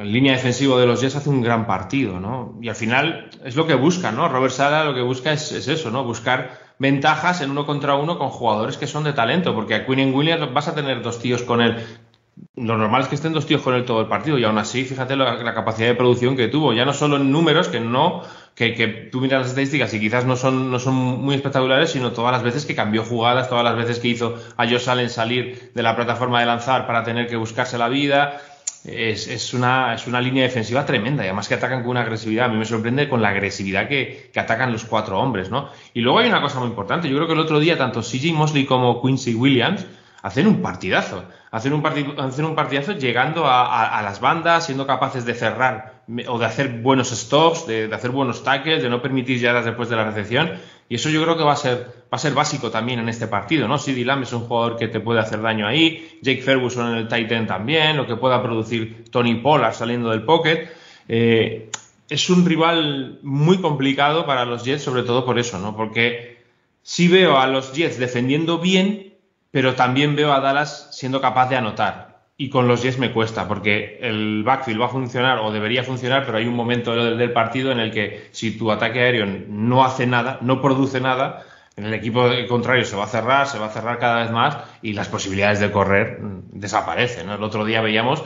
línea 0.00 0.32
defensivo 0.32 0.78
de 0.78 0.86
los 0.86 1.00
Jets, 1.00 1.16
hace 1.16 1.30
un 1.30 1.42
gran 1.42 1.66
partido, 1.66 2.20
¿no? 2.20 2.58
Y 2.62 2.68
al 2.68 2.76
final 2.76 3.30
es 3.44 3.56
lo 3.56 3.66
que 3.66 3.74
busca, 3.74 4.12
¿no? 4.12 4.28
Robert 4.28 4.52
Sala 4.52 4.84
lo 4.84 4.94
que 4.94 5.00
busca 5.00 5.32
es, 5.32 5.50
es 5.50 5.66
eso, 5.66 5.90
¿no? 5.90 6.04
Buscar 6.04 6.58
ventajas 6.78 7.40
en 7.40 7.50
uno 7.50 7.66
contra 7.66 7.94
uno 7.94 8.18
con 8.18 8.28
jugadores 8.28 8.76
que 8.76 8.86
son 8.86 9.04
de 9.04 9.12
talento, 9.12 9.54
porque 9.54 9.74
a 9.74 9.86
Quinn 9.86 10.14
Williams 10.14 10.52
vas 10.52 10.68
a 10.68 10.74
tener 10.74 11.02
dos 11.02 11.20
tíos 11.20 11.42
con 11.42 11.60
él. 11.60 11.76
Lo 12.56 12.76
normal 12.76 13.02
es 13.02 13.08
que 13.08 13.14
estén 13.14 13.32
dos 13.32 13.46
tíos 13.46 13.62
con 13.62 13.74
él 13.74 13.84
todo 13.84 14.00
el 14.00 14.08
partido 14.08 14.38
y 14.38 14.44
aún 14.44 14.58
así, 14.58 14.84
fíjate 14.84 15.16
la, 15.16 15.54
capacidad 15.54 15.88
de 15.88 15.94
producción 15.94 16.36
que 16.36 16.48
tuvo, 16.48 16.72
ya 16.72 16.84
no 16.84 16.92
solo 16.92 17.16
en 17.16 17.30
números, 17.30 17.68
que 17.68 17.80
no, 17.80 18.22
que, 18.54 18.74
que, 18.74 18.88
tú 18.88 19.20
miras 19.20 19.40
las 19.40 19.48
estadísticas 19.50 19.92
y 19.94 20.00
quizás 20.00 20.24
no 20.24 20.36
son, 20.36 20.70
no 20.70 20.78
son 20.78 20.94
muy 20.94 21.34
espectaculares, 21.34 21.90
sino 21.90 22.12
todas 22.12 22.32
las 22.32 22.42
veces 22.42 22.66
que 22.66 22.74
cambió 22.74 23.04
jugadas, 23.04 23.48
todas 23.48 23.64
las 23.64 23.76
veces 23.76 23.98
que 23.98 24.08
hizo 24.08 24.36
a 24.56 24.66
Josh 24.66 24.88
Allen 24.88 25.10
salir 25.10 25.72
de 25.74 25.82
la 25.82 25.94
plataforma 25.94 26.40
de 26.40 26.46
lanzar 26.46 26.86
para 26.86 27.04
tener 27.04 27.26
que 27.28 27.36
buscarse 27.36 27.78
la 27.78 27.88
vida, 27.88 28.40
es, 28.84 29.28
es, 29.28 29.54
una, 29.54 29.94
es 29.94 30.06
una 30.06 30.20
línea 30.20 30.42
defensiva 30.42 30.84
tremenda 30.84 31.24
y 31.24 31.26
además 31.26 31.48
que 31.48 31.54
atacan 31.54 31.80
con 31.80 31.92
una 31.92 32.02
agresividad. 32.02 32.46
A 32.46 32.48
mí 32.48 32.56
me 32.56 32.66
sorprende 32.66 33.08
con 33.08 33.22
la 33.22 33.30
agresividad 33.30 33.88
que, 33.88 34.30
que, 34.32 34.40
atacan 34.40 34.72
los 34.72 34.84
cuatro 34.84 35.18
hombres, 35.18 35.50
¿no? 35.50 35.70
Y 35.94 36.00
luego 36.00 36.18
hay 36.18 36.28
una 36.28 36.42
cosa 36.42 36.60
muy 36.60 36.68
importante. 36.68 37.08
Yo 37.08 37.16
creo 37.16 37.26
que 37.26 37.32
el 37.32 37.40
otro 37.40 37.60
día 37.60 37.78
tanto 37.78 38.02
CJ 38.02 38.34
Mosley 38.34 38.66
como 38.66 39.00
Quincy 39.00 39.34
Williams 39.34 39.86
hacen 40.22 40.46
un 40.46 40.60
partidazo. 40.60 41.24
Hacen 41.54 41.72
un, 41.72 41.86
hacen 42.18 42.44
un 42.44 42.56
partidazo 42.56 42.94
llegando 42.94 43.44
a, 43.46 44.02
las 44.02 44.20
bandas, 44.20 44.66
siendo 44.66 44.88
capaces 44.88 45.24
de 45.24 45.34
cerrar 45.34 46.02
o 46.26 46.36
de 46.36 46.46
hacer 46.46 46.80
buenos 46.80 47.10
stops, 47.10 47.68
de, 47.68 47.86
de 47.86 47.94
hacer 47.94 48.10
buenos 48.10 48.42
tackles, 48.42 48.82
de 48.82 48.90
no 48.90 49.00
permitir 49.00 49.38
llegadas 49.38 49.64
después 49.64 49.88
de 49.88 49.94
la 49.94 50.04
recepción. 50.04 50.50
Y 50.88 50.96
eso 50.96 51.10
yo 51.10 51.22
creo 51.22 51.36
que 51.36 51.44
va 51.44 51.52
a 51.52 51.56
ser, 51.56 51.78
va 52.04 52.16
a 52.16 52.18
ser 52.18 52.34
básico 52.34 52.72
también 52.72 52.98
en 52.98 53.08
este 53.08 53.28
partido, 53.28 53.68
¿no? 53.68 53.78
CD 53.78 54.04
Lamb 54.04 54.24
es 54.24 54.32
un 54.32 54.40
jugador 54.40 54.76
que 54.76 54.88
te 54.88 54.98
puede 54.98 55.20
hacer 55.20 55.40
daño 55.42 55.64
ahí, 55.64 56.18
Jake 56.22 56.42
Ferguson 56.42 56.90
en 56.90 56.96
el 56.98 57.06
tight 57.06 57.30
end 57.30 57.46
también, 57.46 57.96
lo 57.96 58.08
que 58.08 58.16
pueda 58.16 58.42
producir 58.42 59.04
Tony 59.12 59.36
Pollard 59.36 59.74
saliendo 59.74 60.10
del 60.10 60.24
pocket. 60.24 60.68
Eh, 61.06 61.70
es 62.08 62.30
un 62.30 62.44
rival 62.44 63.20
muy 63.22 63.58
complicado 63.58 64.26
para 64.26 64.44
los 64.44 64.64
Jets, 64.64 64.82
sobre 64.82 65.04
todo 65.04 65.24
por 65.24 65.38
eso, 65.38 65.60
¿no? 65.60 65.76
Porque 65.76 66.42
sí 66.82 67.06
veo 67.06 67.38
a 67.38 67.46
los 67.46 67.72
Jets 67.72 67.96
defendiendo 67.98 68.58
bien, 68.58 69.13
pero 69.54 69.76
también 69.76 70.16
veo 70.16 70.32
a 70.32 70.40
Dallas 70.40 70.88
siendo 70.90 71.20
capaz 71.20 71.48
de 71.48 71.54
anotar 71.54 72.24
y 72.36 72.50
con 72.50 72.66
los 72.66 72.82
Jets 72.82 72.98
me 72.98 73.12
cuesta, 73.12 73.46
porque 73.46 74.00
el 74.02 74.42
backfield 74.42 74.80
va 74.80 74.86
a 74.86 74.88
funcionar 74.88 75.38
o 75.38 75.52
debería 75.52 75.84
funcionar, 75.84 76.26
pero 76.26 76.38
hay 76.38 76.48
un 76.48 76.56
momento 76.56 76.92
del, 76.92 77.32
partido 77.32 77.70
en 77.70 77.78
el 77.78 77.92
que 77.92 78.30
si 78.32 78.58
tu 78.58 78.72
ataque 78.72 78.98
aéreo 78.98 79.26
no 79.26 79.84
hace 79.84 80.08
nada, 80.08 80.38
no 80.40 80.60
produce 80.60 81.00
nada, 81.00 81.44
en 81.76 81.84
el 81.84 81.94
equipo 81.94 82.28
contrario 82.48 82.84
se 82.84 82.96
va 82.96 83.04
a 83.04 83.06
cerrar, 83.06 83.46
se 83.46 83.60
va 83.60 83.66
a 83.66 83.70
cerrar 83.70 84.00
cada 84.00 84.22
vez 84.22 84.32
más 84.32 84.56
y 84.82 84.92
las 84.92 85.06
posibilidades 85.06 85.60
de 85.60 85.70
correr 85.70 86.18
desaparecen. 86.50 87.30
El 87.30 87.44
otro 87.44 87.64
día 87.64 87.80
veíamos 87.80 88.24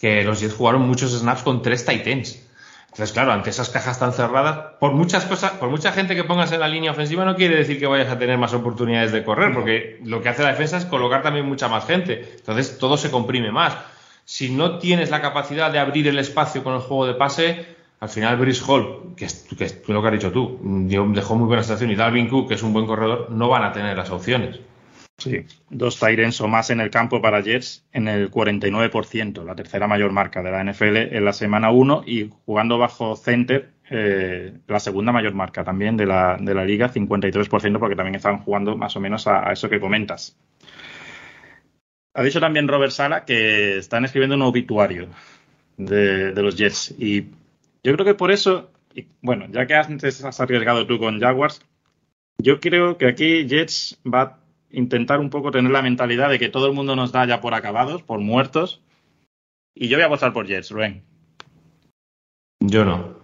que 0.00 0.22
los 0.22 0.38
Jets 0.38 0.54
jugaron 0.54 0.82
muchos 0.82 1.10
snaps 1.10 1.42
con 1.42 1.60
tres 1.60 1.84
Titans. 1.84 2.47
Entonces, 2.98 3.14
claro, 3.14 3.30
ante 3.30 3.50
esas 3.50 3.68
cajas 3.70 3.96
tan 4.00 4.12
cerradas, 4.12 4.74
por 4.80 4.90
muchas 4.90 5.24
cosas, 5.24 5.52
por 5.52 5.70
mucha 5.70 5.92
gente 5.92 6.16
que 6.16 6.24
pongas 6.24 6.50
en 6.50 6.58
la 6.58 6.66
línea 6.66 6.90
ofensiva, 6.90 7.24
no 7.24 7.36
quiere 7.36 7.54
decir 7.54 7.78
que 7.78 7.86
vayas 7.86 8.10
a 8.10 8.18
tener 8.18 8.36
más 8.38 8.52
oportunidades 8.54 9.12
de 9.12 9.22
correr, 9.22 9.54
porque 9.54 10.00
lo 10.04 10.20
que 10.20 10.30
hace 10.30 10.42
la 10.42 10.48
defensa 10.48 10.78
es 10.78 10.84
colocar 10.84 11.22
también 11.22 11.46
mucha 11.46 11.68
más 11.68 11.86
gente. 11.86 12.28
Entonces, 12.38 12.76
todo 12.76 12.96
se 12.96 13.12
comprime 13.12 13.52
más. 13.52 13.76
Si 14.24 14.50
no 14.50 14.80
tienes 14.80 15.10
la 15.10 15.20
capacidad 15.20 15.70
de 15.70 15.78
abrir 15.78 16.08
el 16.08 16.18
espacio 16.18 16.64
con 16.64 16.74
el 16.74 16.80
juego 16.80 17.06
de 17.06 17.14
pase, 17.14 17.66
al 18.00 18.08
final 18.08 18.36
Brice 18.36 18.64
Hall, 18.66 19.14
que 19.16 19.26
es, 19.26 19.46
que 19.56 19.66
es 19.66 19.88
lo 19.88 20.02
que 20.02 20.08
has 20.08 20.14
dicho 20.14 20.32
tú, 20.32 20.58
dejó 20.60 21.36
muy 21.36 21.46
buena 21.46 21.62
situación, 21.62 21.92
y 21.92 21.94
Dalvin 21.94 22.28
Cook, 22.28 22.48
que 22.48 22.54
es 22.54 22.62
un 22.64 22.72
buen 22.72 22.86
corredor, 22.86 23.28
no 23.30 23.48
van 23.48 23.62
a 23.62 23.70
tener 23.70 23.96
las 23.96 24.10
opciones. 24.10 24.58
Sí, 25.18 25.44
dos 25.68 25.98
Tyrens 25.98 26.40
o 26.40 26.46
más 26.46 26.70
en 26.70 26.80
el 26.80 26.90
campo 26.90 27.20
para 27.20 27.40
Jets 27.40 27.84
en 27.92 28.06
el 28.06 28.30
49%, 28.30 29.44
la 29.44 29.56
tercera 29.56 29.88
mayor 29.88 30.12
marca 30.12 30.44
de 30.44 30.52
la 30.52 30.62
NFL 30.62 30.96
en 30.96 31.24
la 31.24 31.32
semana 31.32 31.72
1 31.72 32.04
y 32.06 32.30
jugando 32.46 32.78
bajo 32.78 33.16
center, 33.16 33.72
eh, 33.90 34.52
la 34.68 34.78
segunda 34.78 35.10
mayor 35.10 35.34
marca 35.34 35.64
también 35.64 35.96
de 35.96 36.06
la, 36.06 36.36
de 36.40 36.54
la 36.54 36.64
liga, 36.64 36.92
53%, 36.92 37.80
porque 37.80 37.96
también 37.96 38.14
están 38.14 38.38
jugando 38.38 38.76
más 38.76 38.94
o 38.94 39.00
menos 39.00 39.26
a, 39.26 39.50
eso 39.52 39.68
que 39.68 39.80
comentas. 39.80 40.38
Ha 42.14 42.22
dicho 42.22 42.38
también 42.38 42.68
Robert 42.68 42.92
Sala 42.92 43.24
que 43.24 43.78
están 43.78 44.04
escribiendo 44.04 44.36
un 44.36 44.42
obituario 44.42 45.08
de, 45.76 46.32
los 46.32 46.56
Jets. 46.56 46.94
Y 46.96 47.22
yo 47.82 47.92
creo 47.94 48.04
que 48.04 48.14
por 48.14 48.30
eso, 48.30 48.70
bueno, 49.20 49.46
ya 49.50 49.66
que 49.66 49.74
antes 49.74 50.24
has 50.24 50.40
arriesgado 50.40 50.86
tú 50.86 51.00
con 51.00 51.18
Jaguars, 51.18 51.60
yo 52.40 52.60
creo 52.60 52.98
que 52.98 53.08
aquí 53.08 53.48
Jets 53.48 53.98
va 54.06 54.38
intentar 54.70 55.20
un 55.20 55.30
poco 55.30 55.50
tener 55.50 55.70
la 55.70 55.82
mentalidad 55.82 56.30
de 56.30 56.38
que 56.38 56.48
todo 56.48 56.66
el 56.66 56.74
mundo 56.74 56.96
nos 56.96 57.12
da 57.12 57.26
ya 57.26 57.40
por 57.40 57.54
acabados, 57.54 58.02
por 58.02 58.20
muertos. 58.20 58.82
Y 59.74 59.88
yo 59.88 59.96
voy 59.96 60.04
a 60.04 60.08
votar 60.08 60.32
por 60.32 60.46
Jets, 60.46 60.70
Rubén. 60.70 61.02
Yo 62.60 62.84
no. 62.84 63.16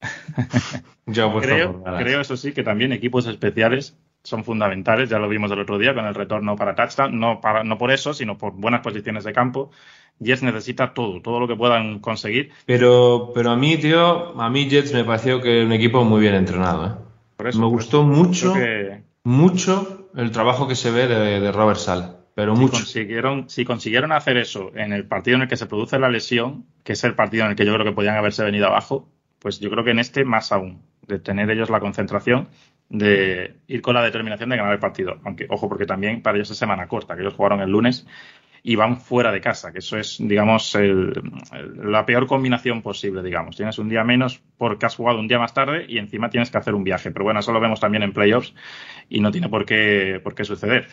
yo 1.06 1.38
creo, 1.38 1.82
creo, 1.84 2.20
eso 2.20 2.36
sí, 2.36 2.52
que 2.52 2.62
también 2.62 2.92
equipos 2.92 3.26
especiales 3.26 3.96
son 4.24 4.44
fundamentales. 4.44 5.10
Ya 5.10 5.18
lo 5.18 5.28
vimos 5.28 5.50
el 5.52 5.60
otro 5.60 5.78
día 5.78 5.94
con 5.94 6.06
el 6.06 6.14
retorno 6.14 6.56
para 6.56 6.74
touchdown. 6.74 7.18
No, 7.18 7.40
para, 7.40 7.62
no 7.62 7.78
por 7.78 7.92
eso, 7.92 8.14
sino 8.14 8.38
por 8.38 8.52
buenas 8.52 8.80
posiciones 8.80 9.24
de 9.24 9.32
campo. 9.32 9.70
Jets 10.18 10.42
necesita 10.42 10.94
todo, 10.94 11.20
todo 11.20 11.40
lo 11.40 11.48
que 11.48 11.56
puedan 11.56 11.98
conseguir. 11.98 12.50
Pero, 12.66 13.32
pero 13.34 13.50
a 13.50 13.56
mí, 13.56 13.76
tío, 13.76 14.40
a 14.40 14.50
mí 14.50 14.68
Jets 14.68 14.92
me 14.92 15.04
pareció 15.04 15.40
que 15.40 15.64
un 15.64 15.72
equipo 15.72 16.04
muy 16.04 16.20
bien 16.20 16.34
entrenado. 16.34 16.86
¿eh? 16.86 16.90
Por 17.36 17.48
eso, 17.48 17.58
me 17.58 17.66
gustó 17.66 18.02
mucho, 18.02 18.54
mucho 19.24 19.91
el 20.14 20.30
trabajo 20.30 20.68
que 20.68 20.74
se 20.74 20.90
ve 20.90 21.06
de, 21.06 21.52
Robert 21.52 21.78
Sal. 21.78 22.18
Pero 22.34 22.54
mucho. 22.54 22.72
Consiguieron, 22.72 23.50
si 23.50 23.64
consiguieron 23.64 24.12
hacer 24.12 24.38
eso 24.38 24.70
en 24.74 24.92
el 24.92 25.06
partido 25.06 25.36
en 25.36 25.42
el 25.42 25.48
que 25.48 25.56
se 25.56 25.66
produce 25.66 25.98
la 25.98 26.08
lesión, 26.08 26.64
que 26.82 26.94
es 26.94 27.04
el 27.04 27.14
partido 27.14 27.44
en 27.44 27.50
el 27.50 27.56
que 27.56 27.66
yo 27.66 27.74
creo 27.74 27.84
que 27.84 27.92
podían 27.92 28.16
haberse 28.16 28.42
venido 28.42 28.66
abajo, 28.66 29.08
pues 29.38 29.60
yo 29.60 29.70
creo 29.70 29.84
que 29.84 29.90
en 29.90 29.98
este 29.98 30.24
más 30.24 30.50
aún, 30.52 30.82
de 31.06 31.18
tener 31.18 31.50
ellos 31.50 31.68
la 31.68 31.80
concentración 31.80 32.48
de 32.88 33.56
ir 33.66 33.82
con 33.82 33.94
la 33.94 34.02
determinación 34.02 34.50
de 34.50 34.56
ganar 34.56 34.72
el 34.72 34.78
partido. 34.78 35.18
Aunque, 35.24 35.46
ojo, 35.50 35.68
porque 35.68 35.86
también 35.86 36.22
para 36.22 36.36
ellos 36.36 36.50
es 36.50 36.58
semana 36.58 36.86
corta, 36.88 37.14
que 37.14 37.22
ellos 37.22 37.34
jugaron 37.34 37.60
el 37.60 37.70
lunes 37.70 38.06
y 38.64 38.76
van 38.76 38.96
fuera 38.96 39.32
de 39.32 39.40
casa, 39.40 39.72
que 39.72 39.80
eso 39.80 39.98
es, 39.98 40.18
digamos, 40.20 40.76
la 40.76 42.06
peor 42.06 42.28
combinación 42.28 42.80
posible, 42.80 43.22
digamos. 43.22 43.56
Tienes 43.56 43.78
un 43.78 43.88
día 43.88 44.04
menos 44.04 44.40
porque 44.56 44.86
has 44.86 44.94
jugado 44.94 45.18
un 45.18 45.26
día 45.26 45.38
más 45.38 45.52
tarde 45.52 45.84
y 45.88 45.98
encima 45.98 46.30
tienes 46.30 46.50
que 46.50 46.58
hacer 46.58 46.74
un 46.74 46.84
viaje. 46.84 47.10
Pero 47.10 47.24
bueno, 47.24 47.40
eso 47.40 47.52
lo 47.52 47.60
vemos 47.60 47.80
también 47.80 48.04
en 48.04 48.12
playoffs 48.12 48.54
y 49.08 49.20
no 49.20 49.32
tiene 49.32 49.48
por 49.48 49.64
qué, 49.64 50.20
por 50.22 50.36
qué 50.36 50.44
suceder. 50.44 50.86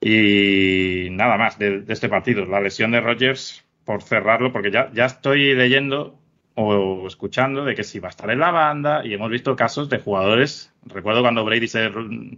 Y 0.00 1.08
nada 1.10 1.36
más 1.36 1.58
de, 1.58 1.82
este 1.88 2.08
partido. 2.08 2.46
La 2.46 2.60
lesión 2.60 2.92
de 2.92 3.00
Rogers, 3.00 3.64
por 3.84 4.02
cerrarlo, 4.02 4.52
porque 4.52 4.70
ya, 4.70 4.90
ya 4.92 5.06
estoy 5.06 5.54
leyendo 5.54 6.20
o 6.56 7.06
escuchando 7.08 7.64
de 7.64 7.74
que 7.74 7.82
si 7.82 7.98
va 7.98 8.08
a 8.08 8.10
estar 8.10 8.30
en 8.30 8.38
la 8.38 8.52
banda 8.52 9.04
y 9.04 9.12
hemos 9.12 9.28
visto 9.28 9.56
casos 9.56 9.88
de 9.88 9.98
jugadores, 9.98 10.72
recuerdo 10.86 11.22
cuando 11.22 11.44
Brady 11.44 11.66
se, 11.66 11.90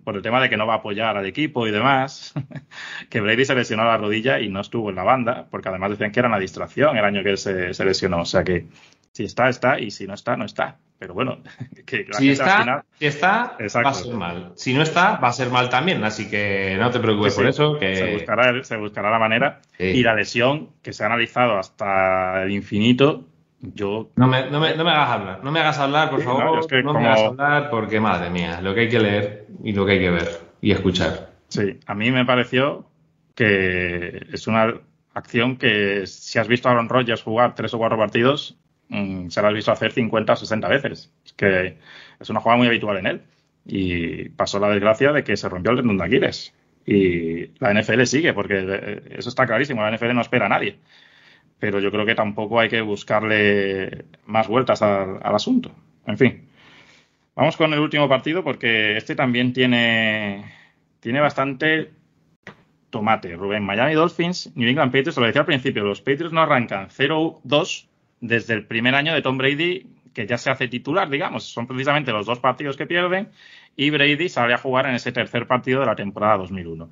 por 0.04 0.16
el 0.16 0.22
tema 0.22 0.40
de 0.40 0.48
que 0.48 0.56
no 0.56 0.66
va 0.66 0.74
a 0.74 0.76
apoyar 0.78 1.16
al 1.16 1.26
equipo 1.26 1.66
y 1.66 1.70
demás, 1.70 2.32
que 3.10 3.20
Brady 3.20 3.44
se 3.44 3.54
lesionó 3.54 3.84
la 3.84 3.98
rodilla 3.98 4.40
y 4.40 4.48
no 4.48 4.60
estuvo 4.60 4.88
en 4.88 4.96
la 4.96 5.04
banda, 5.04 5.46
porque 5.50 5.68
además 5.68 5.90
decían 5.90 6.12
que 6.12 6.20
era 6.20 6.28
una 6.28 6.38
distracción 6.38 6.96
el 6.96 7.04
año 7.04 7.22
que 7.22 7.30
él 7.30 7.38
se, 7.38 7.84
lesionó, 7.84 8.20
o 8.20 8.24
sea 8.24 8.42
que 8.42 8.66
si 9.12 9.24
está, 9.24 9.48
está 9.48 9.78
y 9.78 9.90
si 9.90 10.06
no 10.06 10.14
está, 10.14 10.36
no 10.36 10.44
está. 10.44 10.78
Pero 10.98 11.12
bueno, 11.12 11.38
que 11.86 12.06
si 12.12 12.30
está, 12.30 12.84
si 12.98 13.06
está 13.06 13.56
va 13.60 13.90
a 13.90 13.94
ser 13.94 14.14
mal. 14.14 14.52
Si 14.56 14.72
no 14.72 14.82
está, 14.82 15.16
va 15.16 15.28
a 15.28 15.32
ser 15.32 15.50
mal 15.50 15.68
también. 15.68 16.02
Así 16.04 16.28
que 16.28 16.76
no 16.78 16.90
te 16.90 17.00
preocupes 17.00 17.34
por 17.34 17.46
eso. 17.46 17.78
Que... 17.78 17.96
Se, 17.96 18.12
buscará, 18.12 18.64
se 18.64 18.76
buscará 18.76 19.10
la 19.10 19.18
manera. 19.18 19.60
Y 19.78 20.02
la 20.02 20.14
lesión, 20.14 20.70
que 20.82 20.94
se 20.94 21.02
ha 21.02 21.06
analizado 21.06 21.58
hasta 21.58 22.42
el 22.42 22.50
infinito, 22.50 23.26
yo... 23.74 24.10
No 24.16 24.26
me, 24.26 24.50
no, 24.50 24.60
me, 24.60 24.76
no 24.76 24.84
me, 24.84 24.90
hagas 24.90 25.10
hablar, 25.10 25.44
no 25.44 25.52
me 25.52 25.60
hagas 25.60 25.78
hablar, 25.78 26.10
por 26.10 26.22
favor. 26.22 26.84
No, 26.84 26.94
me 26.94 27.06
hagas 27.06 27.20
hablar 27.20 27.70
porque, 27.70 28.00
madre 28.00 28.30
mía, 28.30 28.60
lo 28.60 28.74
que 28.74 28.82
hay 28.82 28.88
que 28.88 29.00
leer 29.00 29.46
y 29.62 29.72
lo 29.72 29.86
que 29.86 29.92
hay 29.92 30.00
que 30.00 30.10
ver 30.10 30.40
y 30.60 30.72
escuchar. 30.72 31.30
Sí, 31.48 31.78
a 31.86 31.94
mí 31.94 32.10
me 32.10 32.24
pareció 32.24 32.86
que 33.34 34.26
es 34.32 34.46
una 34.46 34.74
acción 35.14 35.56
que 35.56 36.06
si 36.06 36.38
has 36.38 36.48
visto 36.48 36.68
a 36.68 36.72
Aaron 36.72 36.88
Rodgers 36.88 37.22
jugar 37.22 37.54
tres 37.54 37.72
o 37.74 37.78
cuatro 37.78 37.98
partidos, 37.98 38.58
mm, 38.88 39.28
se 39.28 39.40
lo 39.40 39.48
has 39.48 39.54
visto 39.54 39.72
hacer 39.72 39.92
50 39.92 40.32
o 40.32 40.36
60 40.36 40.68
veces. 40.68 41.12
Es 41.24 41.32
que 41.32 41.78
es 42.18 42.30
una 42.30 42.40
jugada 42.40 42.58
muy 42.58 42.66
habitual 42.66 42.98
en 42.98 43.06
él. 43.06 43.22
Y 43.64 44.28
pasó 44.30 44.60
la 44.60 44.68
desgracia 44.68 45.12
de 45.12 45.24
que 45.24 45.36
se 45.36 45.48
rompió 45.48 45.72
el 45.72 45.78
tendón 45.78 45.98
de 45.98 46.04
Aquiles. 46.04 46.54
Y 46.86 47.46
la 47.58 47.74
NFL 47.74 48.04
sigue, 48.04 48.32
porque 48.32 48.64
eh, 48.66 49.02
eso 49.10 49.28
está 49.28 49.46
clarísimo, 49.46 49.82
la 49.82 49.90
NFL 49.96 50.14
no 50.14 50.20
espera 50.20 50.46
a 50.46 50.50
nadie 50.50 50.78
pero 51.59 51.80
yo 51.80 51.90
creo 51.90 52.07
que 52.07 52.14
tampoco 52.14 52.61
hay 52.61 52.68
que 52.68 52.80
buscarle 52.80 54.04
más 54.26 54.48
vueltas 54.48 54.82
al, 54.82 55.20
asunto. 55.22 55.72
En 56.07 56.18
fin, 56.18 56.48
vamos 57.34 57.57
con 57.57 57.72
el 57.72 57.80
último 57.80 58.09
partido 58.09 58.44
porque 58.44 58.96
este 58.96 59.14
también 59.14 59.52
tiene, 59.52 60.52
tiene 61.00 61.20
bastante 61.20 61.90
tomate. 62.90 63.34
Rubén, 63.36 63.64
Miami 63.64 63.94
Dolphins, 63.94 64.52
New 64.54 64.68
England 64.68 64.92
Patriots, 64.92 65.16
lo 65.16 65.26
decía 65.26 65.42
al 65.42 65.46
principio, 65.46 65.84
los 65.84 66.00
Patriots 66.00 66.32
no 66.32 66.42
arrancan 66.42 66.88
0-2 66.88 67.86
desde 68.20 68.54
el 68.54 68.66
primer 68.66 68.94
año 68.94 69.14
de 69.14 69.22
Tom 69.22 69.38
Brady, 69.38 69.86
que 70.14 70.26
ya 70.26 70.38
se 70.38 70.50
hace 70.50 70.68
titular, 70.68 71.11
digamos. 71.11 71.44
Son 71.44 71.66
precisamente 71.66 72.12
los 72.12 72.26
dos 72.26 72.38
partidos 72.38 72.76
que 72.76 72.86
pierden 72.86 73.28
y 73.76 73.90
Brady 73.90 74.28
sale 74.28 74.54
a 74.54 74.59
jugar 74.59 74.86
en 74.86 74.94
ese 74.94 75.12
tercer 75.12 75.46
partido 75.46 75.80
de 75.80 75.86
la 75.86 75.96
temporada 75.96 76.38
2001. 76.38 76.90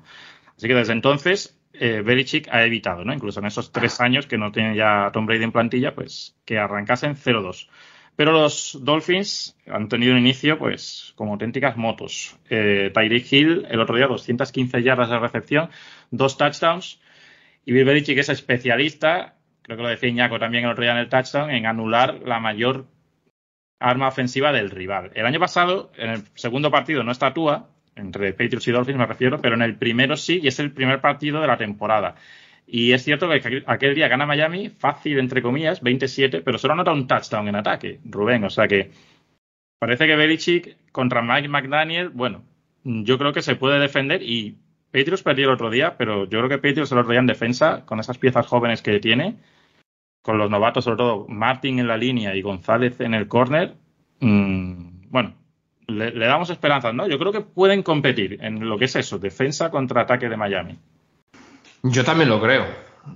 Así 0.55 0.67
que 0.67 0.75
desde 0.75 0.93
entonces 0.93 1.59
eh, 1.79 2.01
Belichick 2.01 2.47
ha 2.51 2.63
evitado, 2.65 3.03
¿no? 3.03 3.13
Incluso 3.13 3.39
en 3.39 3.45
esos 3.47 3.71
tres 3.71 3.99
años 4.01 4.27
que 4.27 4.37
no 4.37 4.51
tiene 4.51 4.75
ya 4.75 5.09
Tom 5.13 5.25
Brady 5.25 5.43
en 5.43 5.51
plantilla, 5.51 5.95
pues 5.95 6.35
que 6.45 6.57
arrancasen 6.57 7.15
0-2. 7.15 7.67
Pero 8.15 8.31
los 8.31 8.79
Dolphins 8.81 9.57
han 9.67 9.89
tenido 9.89 10.13
un 10.13 10.19
inicio, 10.19 10.57
pues, 10.57 11.13
como 11.15 11.33
auténticas 11.33 11.75
motos. 11.75 12.37
Eh, 12.49 12.91
Tyreek 12.93 13.31
Hill, 13.31 13.67
el 13.69 13.81
otro 13.81 13.95
día, 13.95 14.07
215 14.07 14.83
yardas 14.83 15.09
de 15.09 15.19
recepción, 15.19 15.69
dos 16.11 16.37
touchdowns. 16.37 17.01
Y 17.65 17.73
Bill 17.73 17.85
Belichick 17.85 18.17
es 18.17 18.29
especialista, 18.29 19.35
creo 19.63 19.77
que 19.77 19.83
lo 19.83 19.89
decía 19.89 20.09
Iñaco 20.09 20.39
también 20.39 20.65
el 20.65 20.71
otro 20.71 20.83
día 20.83 20.93
en 20.93 20.99
el 20.99 21.09
touchdown, 21.09 21.49
en 21.49 21.65
anular 21.65 22.21
la 22.23 22.39
mayor 22.39 22.85
arma 23.79 24.07
ofensiva 24.07 24.51
del 24.53 24.69
rival. 24.69 25.11
El 25.15 25.25
año 25.25 25.39
pasado, 25.39 25.91
en 25.97 26.11
el 26.11 26.23
segundo 26.35 26.71
partido, 26.71 27.03
no 27.03 27.11
estatúa, 27.11 27.69
entre 27.95 28.33
Patriots 28.33 28.67
y 28.67 28.71
Dolphins 28.71 28.97
me 28.97 29.05
refiero, 29.05 29.39
pero 29.41 29.55
en 29.55 29.61
el 29.61 29.75
primero 29.75 30.15
sí, 30.15 30.39
y 30.43 30.47
es 30.47 30.59
el 30.59 30.71
primer 30.71 31.01
partido 31.01 31.41
de 31.41 31.47
la 31.47 31.57
temporada. 31.57 32.15
Y 32.67 32.93
es 32.93 33.03
cierto 33.03 33.29
que 33.29 33.63
aquel 33.67 33.95
día 33.95 34.07
gana 34.07 34.25
Miami, 34.25 34.69
fácil 34.69 35.19
entre 35.19 35.41
comillas, 35.41 35.81
27, 35.81 36.41
pero 36.41 36.57
solo 36.57 36.73
anota 36.73 36.93
un 36.93 37.07
touchdown 37.07 37.47
en 37.47 37.55
ataque, 37.55 37.99
Rubén. 38.05 38.43
O 38.43 38.49
sea 38.49 38.67
que 38.67 38.91
parece 39.79 40.07
que 40.07 40.15
Belichick 40.15 40.77
contra 40.91 41.21
Mike 41.21 41.47
McDaniel, 41.47 42.09
bueno, 42.09 42.43
yo 42.83 43.17
creo 43.17 43.33
que 43.33 43.41
se 43.41 43.55
puede 43.55 43.79
defender 43.79 44.23
y 44.23 44.57
Patriots 44.91 45.23
perdió 45.23 45.45
el 45.45 45.53
otro 45.53 45.69
día, 45.69 45.97
pero 45.97 46.25
yo 46.25 46.39
creo 46.39 46.49
que 46.49 46.57
Patriots 46.57 46.91
el 46.91 46.99
otro 46.99 47.11
día 47.11 47.19
en 47.19 47.27
defensa, 47.27 47.85
con 47.85 47.99
esas 47.99 48.17
piezas 48.17 48.47
jóvenes 48.47 48.81
que 48.81 48.99
tiene, 48.99 49.35
con 50.23 50.37
los 50.39 50.49
novatos, 50.49 50.85
sobre 50.85 50.97
todo 50.97 51.27
Martin 51.27 51.79
en 51.79 51.87
la 51.87 51.97
línea 51.97 52.35
y 52.35 52.41
González 52.41 52.99
en 52.99 53.13
el 53.13 53.27
corner, 53.27 53.75
mmm, 54.21 55.09
bueno, 55.09 55.35
le, 55.87 56.25
damos 56.25 56.49
esperanzas, 56.49 56.93
¿no? 56.93 57.07
Yo 57.07 57.19
creo 57.19 57.31
que 57.31 57.41
pueden 57.41 57.83
competir 57.83 58.39
en 58.41 58.67
lo 58.67 58.77
que 58.77 58.85
es 58.85 58.95
eso, 58.95 59.19
defensa 59.19 59.69
contra 59.69 60.01
ataque 60.01 60.29
de 60.29 60.37
Miami. 60.37 60.77
Yo 61.83 62.03
también 62.03 62.29
lo 62.29 62.41
creo. 62.41 62.65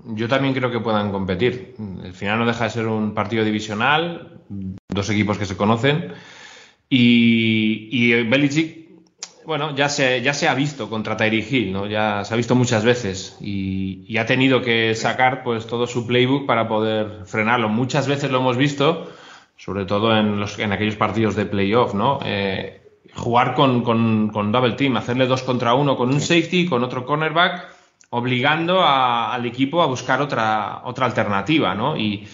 Yo 0.05 0.27
también 0.27 0.53
creo 0.53 0.69
que 0.69 0.79
puedan 0.79 1.11
competir. 1.11 1.75
Al 2.03 2.13
final 2.13 2.39
no 2.39 2.45
deja 2.45 2.65
de 2.65 2.69
ser 2.69 2.87
un 2.87 3.13
partido 3.13 3.43
divisional, 3.43 4.41
dos 4.87 5.09
equipos 5.09 5.37
que 5.37 5.45
se 5.45 5.57
conocen. 5.57 6.13
Y, 6.87 7.89
y 7.91 8.23
Belichick, 8.23 8.79
bueno, 9.45 9.75
ya 9.75 9.89
se, 9.89 10.21
ya 10.21 10.33
se 10.33 10.47
ha 10.47 10.53
visto 10.53 10.89
contra 10.89 11.17
Tyree 11.17 11.45
Hill, 11.47 11.73
¿no? 11.73 11.87
Ya 11.87 12.23
se 12.23 12.33
ha 12.33 12.37
visto 12.37 12.55
muchas 12.55 12.83
veces 12.83 13.37
y, 13.41 14.05
y, 14.07 14.17
ha 14.17 14.25
tenido 14.27 14.61
que 14.61 14.93
sacar 14.93 15.43
pues 15.43 15.65
todo 15.65 15.87
su 15.87 16.05
playbook 16.05 16.45
para 16.45 16.67
poder 16.67 17.25
frenarlo. 17.25 17.69
Muchas 17.69 18.07
veces 18.07 18.29
lo 18.29 18.39
hemos 18.39 18.57
visto 18.57 19.11
sobre 19.59 19.83
todo 19.85 20.17
en, 20.17 20.39
los, 20.39 20.57
en 20.57 20.71
aquellos 20.71 20.95
partidos 20.95 21.35
de 21.35 21.45
playoff, 21.45 21.93
¿no? 21.93 22.19
Eh, 22.23 22.81
jugar 23.13 23.55
con, 23.55 23.83
con, 23.83 24.51
double 24.53 24.73
team, 24.73 24.95
hacerle 24.95 25.27
dos 25.27 25.43
contra 25.43 25.73
uno 25.73 25.97
con 25.97 26.07
un 26.13 26.21
safety, 26.21 26.65
con 26.65 26.81
otro 26.81 27.05
cornerback, 27.05 27.67
obligando 28.11 28.81
al 28.81 29.45
equipo 29.45 29.81
a 29.81 29.85
buscar 29.85 30.21
otra, 30.21 30.81
otra 30.85 31.05
alternativa, 31.07 31.75
¿no? 31.75 31.97
Y, 31.97 32.25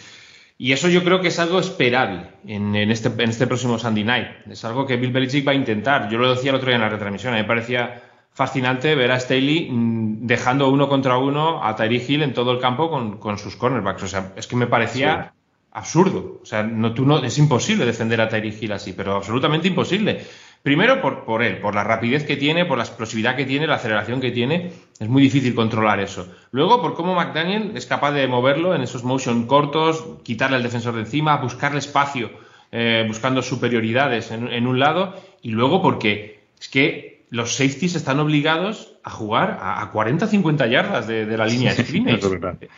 y 0.59 0.71
eso 0.71 0.87
yo 0.87 1.03
creo 1.03 1.19
que 1.19 1.29
es 1.29 1.39
algo 1.39 1.59
esperable 1.59 2.27
en, 2.45 2.75
en, 2.75 2.91
este, 2.91 3.07
en 3.07 3.29
este 3.31 3.47
próximo 3.47 3.79
Sunday 3.79 4.03
Night. 4.03 4.27
Es 4.51 4.63
algo 4.63 4.85
que 4.85 4.95
Bill 4.95 5.11
Belichick 5.11 5.47
va 5.47 5.53
a 5.53 5.55
intentar. 5.55 6.09
Yo 6.09 6.19
lo 6.19 6.29
decía 6.29 6.51
el 6.51 6.57
otro 6.57 6.67
día 6.67 6.75
en 6.75 6.81
la 6.81 6.89
retransmisión. 6.89 7.33
A 7.33 7.37
mí 7.37 7.41
me 7.41 7.47
parecía 7.47 8.03
fascinante 8.33 8.93
ver 8.93 9.11
a 9.11 9.19
Staley 9.19 9.71
mm, 9.71 10.27
dejando 10.27 10.69
uno 10.69 10.87
contra 10.87 11.17
uno 11.17 11.63
a 11.63 11.75
Tyree 11.75 12.05
Hill 12.07 12.21
en 12.21 12.33
todo 12.35 12.51
el 12.51 12.59
campo 12.59 12.91
con, 12.91 13.17
con 13.17 13.39
sus 13.39 13.55
cornerbacks. 13.55 14.03
O 14.03 14.07
sea, 14.07 14.33
es 14.35 14.45
que 14.45 14.55
me 14.55 14.67
parecía 14.67 15.33
absurdo. 15.75 16.39
O 16.41 16.45
sea, 16.45 16.63
no, 16.63 16.89
no, 16.89 17.23
es 17.23 17.37
imposible 17.37 17.85
defender 17.85 18.21
a 18.21 18.29
Tyreek 18.29 18.63
Hill 18.63 18.71
así, 18.71 18.93
pero 18.93 19.15
absolutamente 19.15 19.67
imposible. 19.67 20.25
Primero 20.63 21.01
por, 21.01 21.25
por 21.25 21.43
él, 21.43 21.59
por 21.59 21.75
la 21.75 21.83
rapidez 21.83 22.23
que 22.23 22.37
tiene, 22.37 22.65
por 22.65 22.77
la 22.77 22.85
explosividad 22.85 23.35
que 23.35 23.45
tiene, 23.45 23.67
la 23.67 23.75
aceleración 23.75 24.21
que 24.21 24.31
tiene, 24.31 24.71
es 24.97 25.09
muy 25.09 25.21
difícil 25.21 25.53
controlar 25.53 25.99
eso. 25.99 26.27
Luego, 26.51 26.81
por 26.81 26.95
cómo 26.95 27.13
McDaniel 27.13 27.73
es 27.75 27.85
capaz 27.85 28.13
de 28.13 28.25
moverlo 28.27 28.73
en 28.73 28.81
esos 28.81 29.03
motion 29.03 29.47
cortos, 29.47 30.03
quitarle 30.23 30.55
al 30.55 30.63
defensor 30.63 30.95
de 30.95 31.01
encima, 31.01 31.35
buscarle 31.37 31.79
espacio, 31.79 32.31
eh, 32.71 33.03
buscando 33.05 33.41
superioridades 33.41 34.31
en, 34.31 34.47
en 34.47 34.67
un 34.67 34.79
lado, 34.79 35.13
y 35.41 35.51
luego 35.51 35.81
porque 35.81 36.45
es 36.59 36.69
que 36.69 37.25
los 37.29 37.55
safeties 37.55 37.95
están 37.95 38.19
obligados 38.21 38.94
a 39.05 39.11
jugar 39.11 39.59
a, 39.61 39.91
40-50 39.91 40.67
yardas 40.67 41.05
de, 41.05 41.37
la 41.37 41.45
línea 41.45 41.75
de 41.75 41.83
scrimmage. 41.83 42.21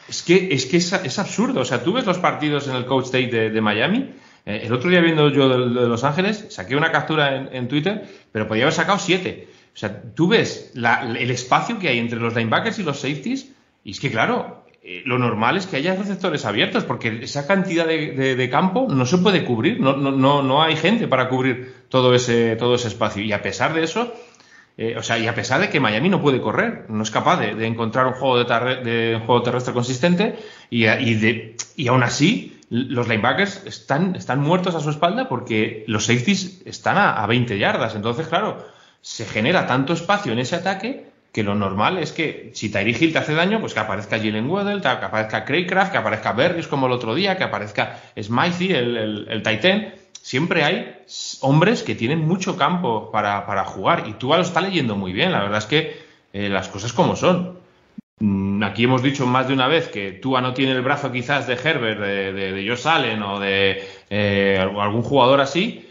es 0.09 0.21
que, 0.23 0.49
es, 0.51 0.65
que 0.65 0.75
es, 0.75 1.19
absurdo. 1.19 1.61
O 1.61 1.65
sea, 1.65 1.81
tú 1.81 1.93
ves 1.93 2.05
los 2.05 2.17
partidos 2.17 2.67
en 2.67 2.75
el 2.75 2.85
Coach 2.85 3.05
State 3.05 3.49
de, 3.49 3.61
Miami. 3.61 4.09
Eh, 4.45 4.63
el 4.65 4.73
otro 4.73 4.89
día 4.89 4.99
viendo 4.99 5.29
yo 5.29 5.47
de, 5.47 5.87
Los 5.87 6.03
Ángeles, 6.03 6.47
saqué 6.49 6.75
una 6.75 6.91
captura 6.91 7.49
en, 7.49 7.69
Twitter, 7.69 8.05
pero 8.33 8.45
podía 8.45 8.63
haber 8.63 8.73
sacado 8.73 8.99
siete. 8.99 9.47
O 9.73 9.77
sea, 9.77 10.01
tú 10.01 10.27
ves 10.27 10.73
el 10.75 11.31
espacio 11.31 11.79
que 11.79 11.87
hay 11.87 11.97
entre 11.97 12.19
los 12.19 12.35
linebackers 12.35 12.77
y 12.79 12.83
los 12.83 12.99
safeties, 12.99 13.53
y 13.85 13.91
es 13.91 14.01
que, 14.01 14.11
claro, 14.11 14.65
eh, 14.83 15.03
lo 15.05 15.17
normal 15.17 15.55
es 15.55 15.65
que 15.65 15.77
haya 15.77 15.95
receptores 15.95 16.43
abiertos, 16.43 16.83
porque 16.83 17.19
esa 17.21 17.47
cantidad 17.47 17.87
de, 17.87 18.49
campo 18.51 18.87
no 18.89 19.05
se 19.05 19.17
puede 19.19 19.45
cubrir, 19.45 19.79
no, 19.79 19.95
no, 19.95 20.11
no, 20.11 20.43
no 20.43 20.61
hay 20.61 20.75
gente 20.75 21.07
para 21.07 21.29
cubrir 21.29 21.73
todo 21.87 22.13
ese, 22.13 22.57
todo 22.57 22.75
ese 22.75 22.89
espacio. 22.89 23.23
Y 23.23 23.31
a 23.31 23.41
pesar 23.41 23.73
de 23.73 23.85
eso, 23.85 24.13
eh, 24.77 24.95
o 24.95 25.01
sea, 25.01 25.17
y 25.17 25.25
a 25.25 25.33
pesar 25.33 25.59
de 25.59 25.69
que 25.69 25.79
Miami 25.79 26.07
no 26.07 26.21
puede 26.21 26.39
correr, 26.39 26.85
no 26.87 27.01
es 27.01 27.09
capaz 27.09 27.39
de, 27.39 27.65
encontrar 27.65 28.05
un 28.05 28.13
juego, 28.13 28.43
de, 28.43 29.19
juego 29.25 29.41
terrestre 29.41 29.73
consistente 29.73 30.35
y, 30.69 30.85
y, 30.85 31.55
y, 31.75 31.87
aún 31.87 32.03
así 32.03 32.61
los 32.69 33.07
linebackers 33.07 33.65
están, 33.65 34.15
están 34.15 34.39
muertos 34.39 34.75
a 34.75 34.79
su 34.79 34.91
espalda 34.91 35.27
porque 35.29 35.83
los 35.87 36.05
safeties 36.05 36.61
están 36.65 36.97
a, 36.97 37.25
20 37.25 37.57
yardas. 37.57 37.95
Entonces, 37.95 38.27
claro, 38.27 38.67
se 39.01 39.25
genera 39.25 39.65
tanto 39.65 39.93
espacio 39.93 40.31
en 40.31 40.39
ese 40.39 40.57
ataque 40.57 41.07
que 41.31 41.43
lo 41.43 41.55
normal 41.55 41.97
es 41.97 42.11
que 42.11 42.51
si 42.53 42.69
Tyree 42.69 42.95
Hill 42.99 43.13
te 43.13 43.19
hace 43.19 43.33
daño, 43.33 43.59
pues 43.59 43.73
que 43.73 43.79
aparezca 43.79 44.17
Jalen 44.17 44.49
Weddle, 44.49 44.81
que 44.81 44.87
aparezca 44.87 45.45
Craycraft, 45.45 45.91
que 45.91 45.97
aparezca 45.97 46.33
Berrios 46.33 46.67
como 46.67 46.87
el 46.87 46.93
otro 46.93 47.15
día, 47.15 47.37
que 47.37 47.43
aparezca 47.43 47.99
Smythe, 48.19 48.77
el, 48.77 48.97
el, 48.97 49.27
el 49.29 49.43
Titan 49.43 49.93
siempre 50.27 50.65
hay 50.65 51.03
hombres 51.39 51.83
que 51.83 51.95
tienen 51.95 52.27
mucho 52.27 52.57
campo 52.57 53.11
para, 53.11 53.63
jugar 53.63 54.07
y 54.09 54.13
Tua 54.13 54.35
lo 54.35 54.43
está 54.43 54.59
leyendo 54.59 54.97
muy 54.97 55.13
bien. 55.13 55.31
La 55.31 55.41
verdad 55.41 55.59
es 55.59 55.65
que 55.65 56.01
eh, 56.33 56.49
las 56.49 56.67
cosas 56.67 56.91
como 56.91 57.15
son. 57.15 57.59
Mm, 58.19 58.61
aquí 58.63 58.83
hemos 58.83 59.01
dicho 59.01 59.25
más 59.25 59.47
de 59.47 59.53
una 59.53 59.67
vez 59.67 59.87
que 59.87 60.11
Tua 60.11 60.41
no 60.41 60.53
tiene 60.53 60.73
el 60.73 60.81
brazo 60.81 61.13
quizás 61.13 61.47
de 61.47 61.53
Herbert, 61.53 62.01
de, 62.01 62.33
de, 62.33 62.69
Josh 62.69 62.87
Allen 62.87 63.23
o 63.23 63.39
de 63.39 63.87
eh, 64.09 64.59
algún 64.59 65.01
jugador 65.01 65.39
así, 65.39 65.87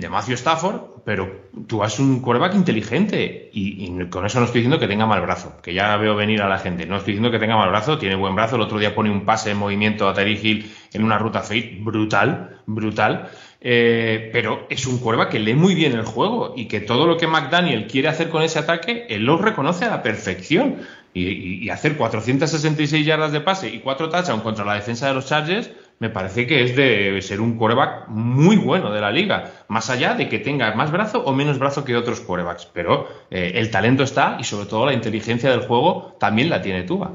de 0.00 0.10
Matthew 0.10 0.34
Stafford, 0.34 0.80
pero 1.06 1.48
Tua 1.66 1.86
es 1.86 1.98
un 1.98 2.20
quarterback 2.20 2.54
inteligente 2.54 3.48
y, 3.54 3.88
con 4.10 4.26
eso 4.26 4.38
no 4.38 4.44
estoy 4.44 4.60
diciendo 4.60 4.78
que 4.78 4.86
tenga 4.88 5.06
mal 5.06 5.22
brazo, 5.22 5.56
que 5.62 5.72
ya 5.72 5.96
veo 5.96 6.14
venir 6.14 6.42
a 6.42 6.48
la 6.48 6.58
gente. 6.58 6.84
No 6.84 6.96
estoy 6.96 7.14
diciendo 7.14 7.30
que 7.30 7.38
tenga 7.38 7.56
mal 7.56 7.70
brazo, 7.70 7.96
tiene 7.96 8.16
buen 8.16 8.34
brazo. 8.34 8.56
El 8.56 8.62
otro 8.62 8.78
día 8.78 8.94
pone 8.94 9.10
un 9.10 9.24
pase 9.24 9.52
en 9.52 9.56
movimiento 9.56 10.06
a 10.06 10.12
Terry 10.12 10.38
Hill 10.42 10.70
en 10.92 11.02
una 11.02 11.16
ruta 11.16 11.40
fade 11.40 11.78
brutal, 11.80 12.60
brutal. 12.66 13.30
Eh, 13.68 14.30
pero 14.32 14.64
es 14.70 14.86
un 14.86 14.98
cuerva 14.98 15.28
que 15.28 15.40
lee 15.40 15.54
muy 15.54 15.74
bien 15.74 15.90
el 15.94 16.04
juego 16.04 16.54
y 16.54 16.66
que 16.66 16.78
todo 16.78 17.04
lo 17.08 17.16
que 17.16 17.26
McDaniel 17.26 17.88
quiere 17.88 18.06
hacer 18.06 18.28
con 18.28 18.44
ese 18.44 18.60
ataque, 18.60 19.06
él 19.08 19.24
lo 19.24 19.38
reconoce 19.38 19.84
a 19.86 19.90
la 19.90 20.04
perfección. 20.04 20.76
Y, 21.12 21.68
hacer 21.70 21.96
466 21.96 23.04
yardas 23.04 23.32
de 23.32 23.40
pase 23.40 23.68
y 23.70 23.80
cuatro 23.80 24.08
touchdowns 24.08 24.42
contra 24.42 24.64
la 24.64 24.74
defensa 24.74 25.08
de 25.08 25.14
los 25.14 25.26
Chargers, 25.26 25.70
me 25.98 26.10
parece 26.10 26.46
que 26.46 26.62
es 26.62 26.76
de 26.76 27.20
ser 27.22 27.40
un 27.40 27.56
quarterback 27.56 28.06
muy 28.06 28.56
bueno 28.56 28.92
de 28.92 29.00
la 29.00 29.10
liga, 29.10 29.50
más 29.66 29.90
allá 29.90 30.14
de 30.14 30.28
que 30.28 30.38
tenga 30.38 30.72
más 30.76 30.92
brazo 30.92 31.24
o 31.24 31.32
menos 31.32 31.58
brazo 31.58 31.84
que 31.84 31.96
otros 31.96 32.20
quarterbacks. 32.20 32.66
Pero 32.66 33.08
eh, 33.32 33.52
el 33.56 33.72
talento 33.72 34.04
está 34.04 34.36
y 34.38 34.44
sobre 34.44 34.66
todo 34.66 34.86
la 34.86 34.92
inteligencia 34.92 35.50
del 35.50 35.62
juego 35.62 36.14
también 36.20 36.50
la 36.50 36.62
tiene 36.62 36.84
Tuba. 36.84 37.10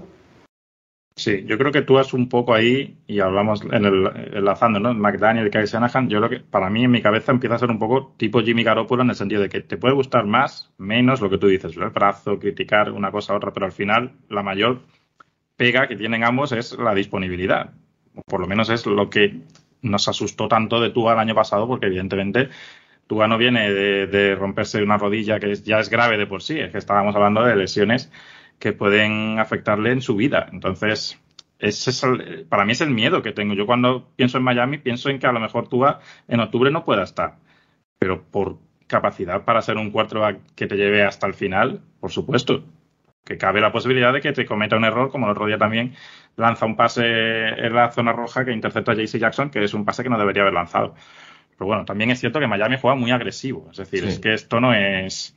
Sí, 1.16 1.44
yo 1.46 1.58
creo 1.58 1.72
que 1.72 1.82
tú 1.82 2.00
has 2.00 2.14
un 2.14 2.30
poco 2.30 2.54
ahí, 2.54 2.98
y 3.06 3.20
hablamos 3.20 3.62
en 3.64 3.86
el, 3.86 4.08
enlazando, 4.34 4.80
¿no? 4.80 4.94
McDaniel 4.94 5.52
Kyle 5.52 5.66
Shanahan, 5.66 6.10
yo 6.10 6.20
creo 6.20 6.30
que 6.30 6.40
para 6.40 6.70
mí 6.70 6.86
en 6.86 6.92
mi 6.92 7.02
cabeza 7.02 7.32
empieza 7.32 7.56
a 7.56 7.60
ser 7.60 7.70
un 7.70 7.80
poco 7.80 8.14
tipo 8.18 8.42
Jimmy 8.42 8.64
Garoppolo 8.64 9.04
en 9.04 9.10
el 9.10 9.16
sentido 9.16 9.42
de 9.42 9.50
que 9.50 9.62
te 9.62 9.78
puede 9.78 9.94
gustar 9.94 10.26
más, 10.26 10.72
menos 10.78 11.22
lo 11.22 11.30
que 11.30 11.38
tú 11.38 11.48
dices, 11.48 11.76
el 11.76 11.90
brazo, 11.90 12.40
criticar 12.40 12.92
una 12.92 13.12
cosa 13.12 13.34
a 13.34 13.36
otra, 13.36 13.52
pero 13.52 13.66
al 13.66 13.72
final 13.74 14.14
la 14.30 14.42
mayor 14.42 14.82
pega 15.58 15.88
que 15.88 15.96
tienen 15.96 16.24
ambos 16.24 16.54
es 16.54 16.78
la 16.80 16.96
disponibilidad. 16.96 17.72
Por 18.26 18.40
lo 18.40 18.48
menos 18.48 18.70
es 18.70 18.86
lo 18.86 19.10
que 19.10 19.42
nos 19.82 20.08
asustó 20.08 20.48
tanto 20.48 20.80
de 20.80 20.92
Tua 20.92 21.14
el 21.14 21.20
año 21.20 21.36
pasado, 21.36 21.68
porque 21.68 21.88
evidentemente 21.88 22.50
Tua 23.08 23.28
no 23.28 23.38
viene 23.38 23.72
de, 23.72 24.08
de 24.08 24.36
romperse 24.36 24.82
una 24.82 24.98
rodilla 24.98 25.40
que 25.40 25.54
ya 25.56 25.80
es 25.80 25.90
grave 25.90 26.18
de 26.18 26.26
por 26.26 26.42
sí, 26.42 26.60
es 26.60 26.72
que 26.72 26.78
estábamos 26.78 27.16
hablando 27.16 27.44
de 27.44 27.56
lesiones 27.56 28.12
que 28.62 28.74
pueden 28.74 29.40
afectarle 29.40 29.92
en 29.92 30.02
su 30.02 30.16
vida. 30.16 30.48
Entonces, 30.54 31.20
ese 31.58 31.90
es 31.90 32.06
para 32.48 32.64
mí 32.64 32.74
es 32.74 32.82
el 32.82 32.92
miedo 32.92 33.24
que 33.24 33.34
tengo. 33.34 33.56
Yo 33.56 33.66
cuando 33.66 34.08
pienso 34.16 34.38
en 34.38 34.44
Miami, 34.44 34.78
pienso 34.78 35.10
en 35.10 35.18
que 35.18 35.26
a 35.26 35.32
lo 35.32 35.40
mejor 35.40 35.68
Tua 35.68 36.00
en 36.28 36.40
octubre 36.40 36.70
no 36.70 36.86
pueda 36.86 37.04
estar. 37.04 37.38
Pero 37.98 38.24
por 38.24 38.60
capacidad 38.86 39.44
para 39.46 39.64
ser 39.64 39.78
un 39.78 39.90
quarterback 39.90 40.54
que 40.56 40.68
te 40.68 40.76
lleve 40.76 41.04
hasta 41.04 41.26
el 41.26 41.34
final, 41.34 41.82
por 42.00 42.12
supuesto. 42.12 42.64
Que 43.26 43.38
cabe 43.38 43.62
la 43.62 43.72
posibilidad 43.72 44.14
de 44.14 44.22
que 44.22 44.32
te 44.32 44.46
cometa 44.46 44.78
un 44.78 44.86
error, 44.86 45.10
como 45.10 45.26
el 45.26 45.32
otro 45.32 45.48
día 45.48 45.58
también 45.58 45.96
lanza 46.36 46.68
un 46.68 46.76
pase 46.76 47.04
en 47.04 47.74
la 47.74 47.92
zona 47.92 48.14
roja 48.14 48.46
que 48.46 48.52
intercepta 48.52 48.92
a 48.92 48.96
JC 48.96 49.18
Jackson, 49.18 49.50
que 49.50 49.64
es 49.64 49.74
un 49.74 49.86
pase 49.86 50.04
que 50.04 50.10
no 50.10 50.20
debería 50.20 50.44
haber 50.44 50.54
lanzado. 50.54 50.94
Pero 51.58 51.66
bueno, 51.66 51.84
también 51.86 52.12
es 52.12 52.20
cierto 52.20 52.40
que 52.40 52.48
Miami 52.48 52.78
juega 52.80 52.96
muy 52.96 53.10
agresivo. 53.10 53.70
Es 53.72 53.78
decir, 53.78 54.04
es 54.06 54.20
que 54.20 54.34
esto 54.34 54.60
no 54.60 54.74
es 54.74 55.36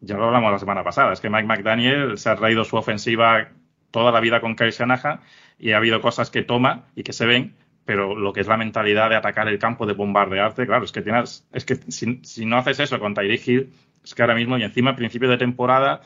ya 0.00 0.16
lo 0.16 0.24
hablamos 0.24 0.52
la 0.52 0.58
semana 0.58 0.84
pasada, 0.84 1.12
es 1.12 1.20
que 1.20 1.30
Mike 1.30 1.46
McDaniel 1.46 2.18
se 2.18 2.30
ha 2.30 2.36
traído 2.36 2.64
su 2.64 2.76
ofensiva 2.76 3.48
toda 3.90 4.12
la 4.12 4.20
vida 4.20 4.40
con 4.40 4.56
Kyle 4.56 4.70
Shanahan 4.70 5.20
y 5.58 5.72
ha 5.72 5.78
habido 5.78 6.00
cosas 6.00 6.30
que 6.30 6.42
toma 6.42 6.84
y 6.94 7.02
que 7.02 7.12
se 7.12 7.26
ven, 7.26 7.56
pero 7.84 8.14
lo 8.14 8.32
que 8.32 8.40
es 8.40 8.46
la 8.46 8.56
mentalidad 8.56 9.10
de 9.10 9.16
atacar 9.16 9.48
el 9.48 9.58
campo, 9.58 9.86
de 9.86 9.94
bombardearte, 9.94 10.66
claro, 10.66 10.84
es 10.84 10.92
que 10.92 11.02
tienes, 11.02 11.46
es 11.52 11.64
que 11.64 11.76
si, 11.76 12.44
no 12.44 12.58
haces 12.58 12.80
eso 12.80 12.98
con 12.98 13.14
Tyreek 13.14 13.46
Hill, 13.46 13.72
es 14.04 14.14
que 14.14 14.22
ahora 14.22 14.34
mismo 14.34 14.58
y 14.58 14.64
encima 14.64 14.90
al 14.90 14.96
principio 14.96 15.28
de 15.28 15.38
temporada 15.38 16.00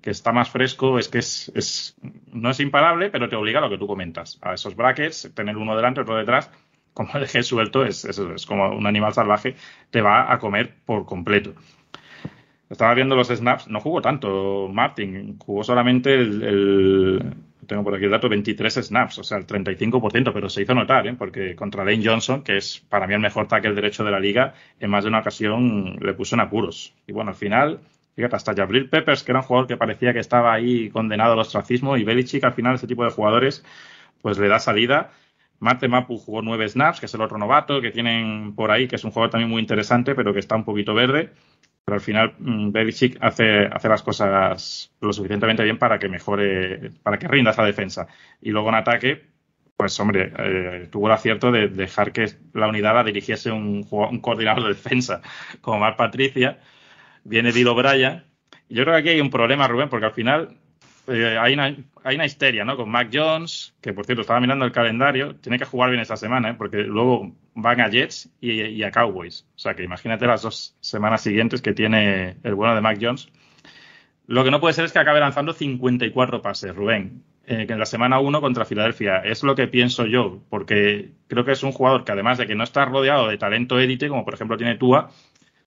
que 0.00 0.10
está 0.10 0.32
más 0.32 0.50
fresco, 0.50 0.98
es 0.98 1.08
que 1.08 1.18
es, 1.18 1.50
es, 1.54 1.96
no 2.32 2.50
es 2.50 2.60
imparable, 2.60 3.10
pero 3.10 3.28
te 3.28 3.36
obliga 3.36 3.58
a 3.58 3.62
lo 3.62 3.70
que 3.70 3.78
tú 3.78 3.86
comentas, 3.86 4.38
a 4.42 4.54
esos 4.54 4.76
brackets, 4.76 5.32
tener 5.34 5.56
uno 5.56 5.74
delante, 5.74 6.02
otro 6.02 6.16
detrás, 6.16 6.50
como 6.92 7.10
el 7.14 7.26
suelto, 7.44 7.84
es, 7.84 8.04
es, 8.04 8.18
es 8.18 8.46
como 8.46 8.68
un 8.68 8.86
animal 8.86 9.12
salvaje, 9.12 9.56
te 9.90 10.02
va 10.02 10.32
a 10.32 10.38
comer 10.38 10.74
por 10.84 11.04
completo. 11.06 11.54
Estaba 12.70 12.94
viendo 12.94 13.14
los 13.14 13.28
snaps, 13.28 13.68
no 13.68 13.80
jugó 13.80 14.00
tanto 14.00 14.68
Martin, 14.72 15.38
jugó 15.38 15.62
solamente 15.62 16.14
el, 16.14 17.34
tengo 17.66 17.84
por 17.84 17.94
aquí 17.94 18.04
el 18.04 18.10
dato, 18.10 18.28
23 18.28 18.74
snaps, 18.74 19.18
o 19.18 19.24
sea, 19.24 19.38
el 19.38 19.46
35%, 19.46 20.32
pero 20.32 20.48
se 20.48 20.62
hizo 20.62 20.74
notar, 20.74 21.06
¿eh? 21.06 21.14
porque 21.14 21.54
contra 21.54 21.84
Lane 21.84 22.02
Johnson, 22.04 22.42
que 22.42 22.56
es 22.56 22.80
para 22.88 23.06
mí 23.06 23.14
el 23.14 23.20
mejor 23.20 23.48
tackle 23.48 23.74
derecho 23.74 24.04
de 24.04 24.10
la 24.10 24.20
liga, 24.20 24.54
en 24.80 24.90
más 24.90 25.04
de 25.04 25.08
una 25.08 25.20
ocasión 25.20 25.96
le 26.00 26.14
puso 26.14 26.36
en 26.36 26.40
apuros. 26.40 26.94
Y 27.06 27.12
bueno, 27.12 27.30
al 27.30 27.36
final, 27.36 27.80
fíjate, 28.16 28.36
hasta 28.36 28.54
Jabril 28.54 28.88
Peppers, 28.88 29.22
que 29.22 29.32
era 29.32 29.40
un 29.40 29.46
jugador 29.46 29.66
que 29.66 29.76
parecía 29.76 30.12
que 30.12 30.20
estaba 30.20 30.52
ahí 30.52 30.90
condenado 30.90 31.34
al 31.34 31.38
ostracismo, 31.38 31.96
y 31.96 32.04
Belichick, 32.04 32.44
al 32.44 32.54
final, 32.54 32.74
ese 32.76 32.86
tipo 32.86 33.04
de 33.04 33.10
jugadores, 33.10 33.64
pues 34.22 34.38
le 34.38 34.48
da 34.48 34.58
salida. 34.58 35.10
Marte 35.60 35.88
Mapu 35.88 36.18
jugó 36.18 36.42
nueve 36.42 36.68
snaps, 36.68 37.00
que 37.00 37.06
es 37.06 37.14
el 37.14 37.20
otro 37.20 37.38
novato 37.38 37.80
que 37.80 37.90
tienen 37.90 38.54
por 38.54 38.70
ahí, 38.70 38.88
que 38.88 38.96
es 38.96 39.04
un 39.04 39.10
jugador 39.10 39.30
también 39.30 39.50
muy 39.50 39.60
interesante, 39.60 40.14
pero 40.14 40.32
que 40.32 40.40
está 40.40 40.56
un 40.56 40.64
poquito 40.64 40.94
verde 40.94 41.30
pero 41.84 41.96
al 41.96 42.00
final 42.00 42.34
mm, 42.38 42.72
Belichick 42.72 43.18
hace, 43.20 43.66
hace 43.66 43.88
las 43.88 44.02
cosas 44.02 44.90
lo 45.00 45.12
suficientemente 45.12 45.62
bien 45.62 45.78
para 45.78 45.98
que 45.98 46.08
mejore, 46.08 46.92
para 47.02 47.18
que 47.18 47.28
rinda 47.28 47.50
esa 47.50 47.64
defensa. 47.64 48.06
Y 48.40 48.50
luego 48.50 48.70
en 48.70 48.76
ataque, 48.76 49.22
pues 49.76 49.98
hombre, 50.00 50.32
eh, 50.38 50.88
tuvo 50.90 51.08
el 51.08 51.12
acierto 51.12 51.52
de 51.52 51.68
dejar 51.68 52.12
que 52.12 52.26
la 52.54 52.68
unidad 52.68 52.94
la 52.94 53.04
dirigiese 53.04 53.50
un, 53.50 53.86
un 53.90 54.20
coordinador 54.20 54.62
de 54.62 54.68
defensa 54.70 55.20
como 55.60 55.78
Mark 55.78 55.96
Patricia. 55.96 56.58
Viene 57.24 57.52
Bill 57.52 57.74
Bryan. 57.74 58.24
Yo 58.68 58.82
creo 58.84 58.94
que 58.94 59.00
aquí 59.00 59.08
hay 59.10 59.20
un 59.20 59.30
problema, 59.30 59.68
Rubén, 59.68 59.88
porque 59.88 60.06
al 60.06 60.12
final 60.12 60.56
eh, 61.06 61.36
hay, 61.38 61.54
una, 61.54 61.76
hay 62.02 62.14
una 62.14 62.24
histeria, 62.24 62.64
¿no? 62.64 62.76
Con 62.76 62.90
Mac 62.90 63.10
Jones, 63.12 63.74
que 63.80 63.92
por 63.92 64.06
cierto 64.06 64.22
estaba 64.22 64.40
mirando 64.40 64.64
el 64.64 64.72
calendario, 64.72 65.36
tiene 65.36 65.58
que 65.58 65.64
jugar 65.64 65.90
bien 65.90 66.00
esta 66.00 66.16
semana, 66.16 66.50
¿eh? 66.50 66.54
porque 66.56 66.78
luego 66.78 67.32
van 67.54 67.80
a 67.80 67.88
Jets 67.88 68.30
y, 68.40 68.82
a 68.82 68.90
Cowboys. 68.90 69.46
O 69.54 69.58
sea 69.58 69.74
que 69.74 69.84
imagínate 69.84 70.26
las 70.26 70.42
dos 70.42 70.76
semanas 70.80 71.22
siguientes 71.22 71.62
que 71.62 71.74
tiene 71.74 72.36
el 72.42 72.54
bueno 72.54 72.74
de 72.74 72.80
Mac 72.80 72.98
Jones. 73.00 73.28
Lo 74.26 74.42
que 74.44 74.50
no 74.50 74.60
puede 74.60 74.72
ser 74.72 74.86
es 74.86 74.92
que 74.92 74.98
acabe 74.98 75.20
lanzando 75.20 75.52
54 75.52 76.40
pases, 76.40 76.74
Rubén, 76.74 77.24
eh, 77.46 77.66
en 77.68 77.78
la 77.78 77.84
semana 77.84 78.20
1 78.20 78.40
contra 78.40 78.64
Filadelfia. 78.64 79.18
Es 79.18 79.42
lo 79.42 79.54
que 79.54 79.68
pienso 79.68 80.06
yo, 80.06 80.42
porque 80.48 81.12
creo 81.26 81.44
que 81.44 81.52
es 81.52 81.62
un 81.62 81.72
jugador 81.72 82.04
que 82.04 82.12
además 82.12 82.38
de 82.38 82.46
que 82.46 82.54
no 82.54 82.64
está 82.64 82.86
rodeado 82.86 83.28
de 83.28 83.36
talento 83.36 83.78
élite, 83.78 84.08
como 84.08 84.24
por 84.24 84.32
ejemplo 84.32 84.56
tiene 84.56 84.76
Tua, 84.76 85.10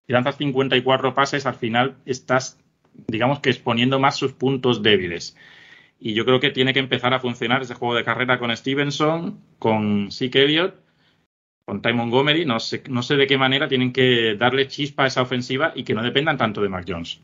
si 0.08 0.14
lanzas 0.14 0.38
54 0.38 1.14
pases, 1.14 1.46
al 1.46 1.56
final 1.56 1.98
estás 2.06 2.58
digamos 3.08 3.40
que 3.40 3.50
exponiendo 3.50 4.00
más 4.00 4.16
sus 4.16 4.34
puntos 4.34 4.82
débiles. 4.82 5.36
Y 6.00 6.14
yo 6.14 6.26
creo 6.26 6.40
que 6.40 6.52
tiene 6.52 6.74
que 6.74 6.80
empezar 6.80 7.14
a 7.14 7.20
funcionar 7.20 7.62
ese 7.62 7.74
juego 7.74 7.96
de 7.96 8.04
carrera 8.04 8.40
con 8.40 8.56
Stevenson, 8.56 9.40
con 9.60 10.12
Sick 10.12 10.36
Elliott, 10.36 10.76
con 11.66 11.82
Ty 11.82 11.94
Montgomery. 11.94 12.46
No 12.46 12.60
sé, 12.60 12.84
no 12.90 13.02
sé 13.02 13.16
de 13.16 13.28
qué 13.28 13.38
manera 13.38 13.68
tienen 13.68 13.94
que 13.94 14.36
darle 14.36 14.68
chispa 14.68 15.04
a 15.04 15.08
esa 15.08 15.22
ofensiva 15.22 15.74
y 15.76 15.84
que 15.84 15.94
no 15.94 16.04
dependan 16.04 16.38
tanto 16.38 16.62
de 16.62 16.70
Mac 16.70 16.86
Jones. 16.88 17.20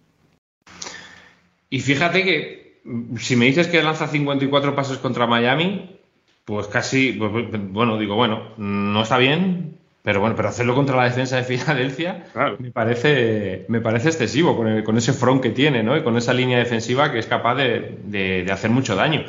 Y 1.70 1.80
fíjate 1.80 2.24
que 2.24 2.82
si 3.18 3.36
me 3.36 3.46
dices 3.46 3.68
que 3.68 3.82
lanza 3.82 4.08
54 4.08 4.76
pasos 4.76 4.98
contra 4.98 5.28
Miami, 5.28 5.98
pues 6.46 6.68
casi, 6.68 7.14
pues, 7.14 7.32
bueno, 7.72 7.98
digo, 7.98 8.16
bueno, 8.16 8.50
no 8.58 9.02
está 9.02 9.18
bien, 9.18 9.73
Pero 10.04 10.20
bueno, 10.20 10.36
pero 10.36 10.50
hacerlo 10.50 10.76
contra 10.76 10.98
la 10.98 11.06
defensa 11.06 11.38
de 11.38 11.44
Filadelfia 11.44 12.26
me, 12.60 12.72
parece, 12.72 13.66
me 13.70 13.80
parece 13.80 14.10
excesivo 14.10 14.56
con, 14.58 14.84
con, 14.84 14.98
ese 14.98 15.14
front 15.14 15.42
que 15.42 15.52
tiene, 15.52 15.82
¿no? 15.82 15.96
Y 15.96 16.04
con 16.04 16.18
esa 16.18 16.34
línea 16.34 16.60
defensiva 16.60 17.10
que 17.10 17.20
es 17.20 17.26
capaz 17.26 17.56
de, 17.56 18.00
de, 18.04 18.52
hacer 18.52 18.70
mucho 18.70 18.96
daño. 18.98 19.24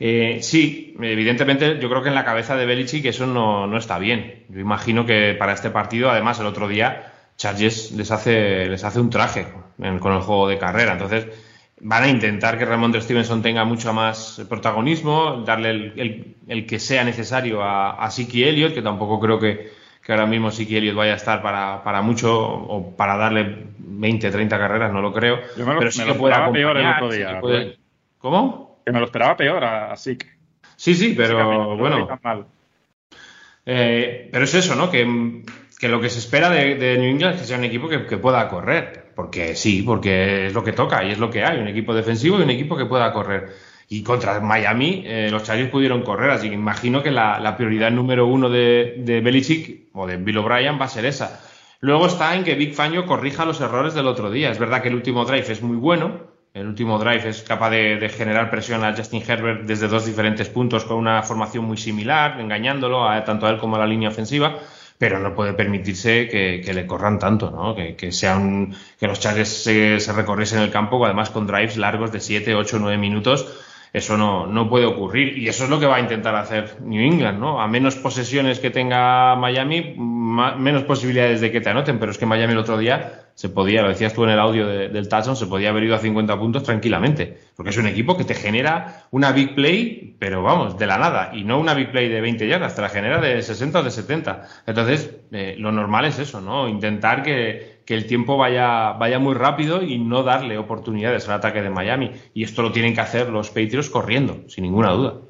Eh, 0.00 0.40
sí, 0.42 0.96
evidentemente 1.00 1.78
yo 1.78 1.88
creo 1.88 2.02
que 2.02 2.08
en 2.08 2.16
la 2.16 2.24
cabeza 2.24 2.56
de 2.56 2.66
Belichick 2.66 3.04
eso 3.04 3.26
no, 3.28 3.68
no, 3.68 3.78
está 3.78 4.00
bien. 4.00 4.44
Yo 4.48 4.58
imagino 4.58 5.06
que 5.06 5.36
para 5.38 5.52
este 5.52 5.70
partido, 5.70 6.10
además 6.10 6.40
el 6.40 6.46
otro 6.46 6.66
día, 6.66 7.12
Chargers 7.36 7.92
les 7.92 8.10
hace, 8.10 8.66
les 8.66 8.82
hace 8.82 8.98
un 8.98 9.10
traje 9.10 9.46
con 9.78 10.12
el 10.12 10.20
juego 10.22 10.48
de 10.48 10.58
carrera. 10.58 10.94
Entonces 10.94 11.28
van 11.80 12.02
a 12.02 12.08
intentar 12.08 12.58
que 12.58 12.64
Ramón 12.64 13.00
Stevenson 13.00 13.42
tenga 13.42 13.64
mucho 13.64 13.92
más 13.92 14.42
protagonismo, 14.48 15.44
darle 15.46 15.70
el, 15.70 16.34
el, 16.48 16.66
que 16.66 16.80
sea 16.80 17.04
necesario 17.04 17.62
a, 17.62 17.92
a 17.92 18.10
Siki 18.10 18.42
Elliott, 18.42 18.74
que 18.74 18.82
tampoco 18.82 19.20
creo 19.20 19.38
que, 19.38 19.85
que 20.06 20.12
ahora 20.12 20.26
mismo 20.26 20.52
sí 20.52 20.68
que 20.68 20.78
Elliot 20.78 20.94
vaya 20.94 21.14
a 21.14 21.16
estar 21.16 21.42
para, 21.42 21.82
para 21.82 22.00
mucho 22.00 22.32
o 22.40 22.94
para 22.96 23.16
darle 23.16 23.66
20, 23.76 24.30
30 24.30 24.56
carreras, 24.56 24.92
no 24.92 25.00
lo 25.00 25.12
creo. 25.12 25.40
Yo 25.56 25.66
me 25.66 25.72
lo, 25.72 25.80
pero 25.80 25.90
sí 25.90 25.98
me 25.98 26.06
lo 26.06 26.12
esperaba 26.12 26.52
peor 26.52 26.76
el 26.76 26.86
otro 26.86 27.10
día. 27.10 27.40
¿Cómo? 28.18 28.78
Que 28.86 28.92
me 28.92 29.00
lo 29.00 29.06
esperaba 29.06 29.36
peor 29.36 29.64
a, 29.64 29.96
Sik. 29.96 30.24
Sí, 30.76 30.94
sí, 30.94 31.14
pero 31.16 31.76
bueno. 31.76 32.08
Eh, 33.64 34.28
pero 34.30 34.44
es 34.44 34.54
eso, 34.54 34.76
¿no? 34.76 34.92
Que, 34.92 35.42
que, 35.76 35.88
lo 35.88 36.00
que 36.00 36.08
se 36.08 36.20
espera 36.20 36.50
de, 36.50 36.76
de, 36.76 36.98
New 36.98 37.10
England 37.10 37.34
es 37.34 37.40
que 37.40 37.46
sea 37.48 37.58
un 37.58 37.64
equipo 37.64 37.88
que, 37.88 38.06
que, 38.06 38.16
pueda 38.16 38.48
correr. 38.48 39.10
Porque 39.16 39.56
sí, 39.56 39.82
porque 39.82 40.46
es 40.46 40.54
lo 40.54 40.62
que 40.62 40.72
toca 40.72 41.02
y 41.02 41.10
es 41.10 41.18
lo 41.18 41.30
que 41.30 41.42
hay. 41.42 41.58
Un 41.58 41.66
equipo 41.66 41.92
defensivo 41.92 42.38
y 42.38 42.42
un 42.42 42.50
equipo 42.50 42.76
que 42.76 42.86
pueda 42.86 43.12
correr. 43.12 43.48
Y 43.88 44.02
contra 44.02 44.40
Miami, 44.40 45.02
eh, 45.06 45.28
los 45.30 45.44
Chargers 45.44 45.70
pudieron 45.70 46.02
correr, 46.02 46.30
así 46.30 46.48
que 46.48 46.54
imagino 46.54 47.02
que 47.02 47.12
la, 47.12 47.54
prioridad 47.56 47.90
número 47.92 48.26
uno 48.26 48.48
de, 48.48 48.96
de, 48.98 49.20
Belichick 49.20 49.88
o 49.92 50.06
de 50.06 50.16
Bill 50.16 50.38
O'Brien 50.38 50.80
va 50.80 50.86
a 50.86 50.88
ser 50.88 51.04
esa. 51.04 51.40
Luego 51.80 52.06
está 52.06 52.34
en 52.34 52.42
que 52.42 52.54
Big 52.54 52.74
Fangio 52.74 53.06
corrija 53.06 53.44
los 53.44 53.60
errores 53.60 53.94
del 53.94 54.08
otro 54.08 54.30
día. 54.30 54.50
Es 54.50 54.58
verdad 54.58 54.82
que 54.82 54.88
el 54.88 54.94
último 54.94 55.24
drive 55.24 55.52
es 55.52 55.62
muy 55.62 55.76
bueno, 55.76 56.20
el 56.56 56.66
último 56.66 56.98
drive 56.98 57.28
es 57.28 57.42
capaz 57.42 57.68
de, 57.68 58.08
generar 58.08 58.50
presión 58.50 58.82
a 58.82 58.96
Justin 58.96 59.22
Herbert 59.28 59.64
desde 59.64 59.88
dos 59.88 60.06
diferentes 60.06 60.48
puntos 60.48 60.84
con 60.84 60.96
una 60.96 61.22
formación 61.22 61.66
muy 61.66 61.76
similar, 61.76 62.40
engañándolo 62.40 63.06
a, 63.06 63.22
tanto 63.24 63.46
a 63.46 63.50
él 63.50 63.58
como 63.58 63.76
a 63.76 63.78
la 63.78 63.86
línea 63.86 64.08
ofensiva 64.08 64.58
pero 64.98 65.18
no 65.18 65.34
puede 65.34 65.52
permitirse 65.52 66.26
que, 66.28 66.72
le 66.72 66.86
corran 66.86 67.18
tanto, 67.18 67.50
¿no? 67.50 67.74
Que, 67.74 68.12
sean, 68.12 68.74
que 68.98 69.06
los 69.06 69.20
Chargers 69.20 69.50
se, 69.50 70.00
se 70.00 70.12
recorriesen 70.14 70.60
el 70.60 70.70
campo, 70.70 71.04
además 71.04 71.28
con 71.28 71.46
drives 71.46 71.76
largos 71.76 72.12
de 72.12 72.20
7, 72.20 72.54
8, 72.54 72.78
9 72.80 72.96
minutos, 72.96 73.46
eso 73.92 74.16
no, 74.16 74.46
no 74.46 74.68
puede 74.68 74.86
ocurrir. 74.86 75.38
Y 75.38 75.48
eso 75.48 75.64
es 75.64 75.70
lo 75.70 75.80
que 75.80 75.86
va 75.86 75.96
a 75.96 76.00
intentar 76.00 76.34
hacer 76.34 76.80
New 76.80 77.00
England, 77.00 77.38
¿no? 77.38 77.60
A 77.60 77.68
menos 77.68 77.96
posesiones 77.96 78.58
que 78.58 78.70
tenga 78.70 79.36
Miami, 79.36 79.94
menos 79.96 80.84
posibilidades 80.84 81.40
de 81.40 81.50
que 81.50 81.60
te 81.60 81.70
anoten. 81.70 81.98
Pero 81.98 82.12
es 82.12 82.18
que 82.18 82.26
Miami 82.26 82.52
el 82.52 82.58
otro 82.58 82.78
día 82.78 83.26
se 83.34 83.48
podía, 83.50 83.82
lo 83.82 83.88
decías 83.88 84.14
tú 84.14 84.24
en 84.24 84.30
el 84.30 84.38
audio 84.38 84.66
del 84.66 85.08
touchdown, 85.08 85.36
se 85.36 85.46
podía 85.46 85.68
haber 85.68 85.84
ido 85.84 85.94
a 85.94 85.98
50 85.98 86.38
puntos 86.38 86.62
tranquilamente. 86.62 87.38
Porque 87.54 87.70
es 87.70 87.76
un 87.76 87.86
equipo 87.86 88.16
que 88.16 88.24
te 88.24 88.34
genera 88.34 89.04
una 89.10 89.32
big 89.32 89.54
play, 89.54 90.16
pero 90.18 90.42
vamos, 90.42 90.78
de 90.78 90.86
la 90.86 90.98
nada. 90.98 91.30
Y 91.34 91.44
no 91.44 91.60
una 91.60 91.74
big 91.74 91.90
play 91.90 92.08
de 92.08 92.20
20 92.20 92.48
yardas, 92.48 92.74
te 92.74 92.82
la 92.82 92.88
genera 92.88 93.20
de 93.20 93.42
60 93.42 93.80
o 93.80 93.82
de 93.82 93.90
70. 93.90 94.48
Entonces, 94.66 95.10
eh, 95.32 95.54
lo 95.58 95.70
normal 95.70 96.06
es 96.06 96.18
eso, 96.18 96.40
¿no? 96.40 96.68
Intentar 96.68 97.22
que, 97.22 97.75
que 97.86 97.94
el 97.94 98.06
tiempo 98.06 98.36
vaya, 98.36 98.92
vaya 98.92 99.18
muy 99.18 99.34
rápido 99.34 99.82
y 99.82 99.98
no 99.98 100.24
darle 100.24 100.58
oportunidades 100.58 101.28
al 101.28 101.36
ataque 101.36 101.62
de 101.62 101.70
Miami. 101.70 102.10
Y 102.34 102.42
esto 102.42 102.62
lo 102.62 102.72
tienen 102.72 102.94
que 102.94 103.00
hacer 103.00 103.30
los 103.30 103.48
Patriots 103.48 103.88
corriendo, 103.88 104.42
sin 104.48 104.64
ninguna 104.64 104.90
duda. 104.90 105.20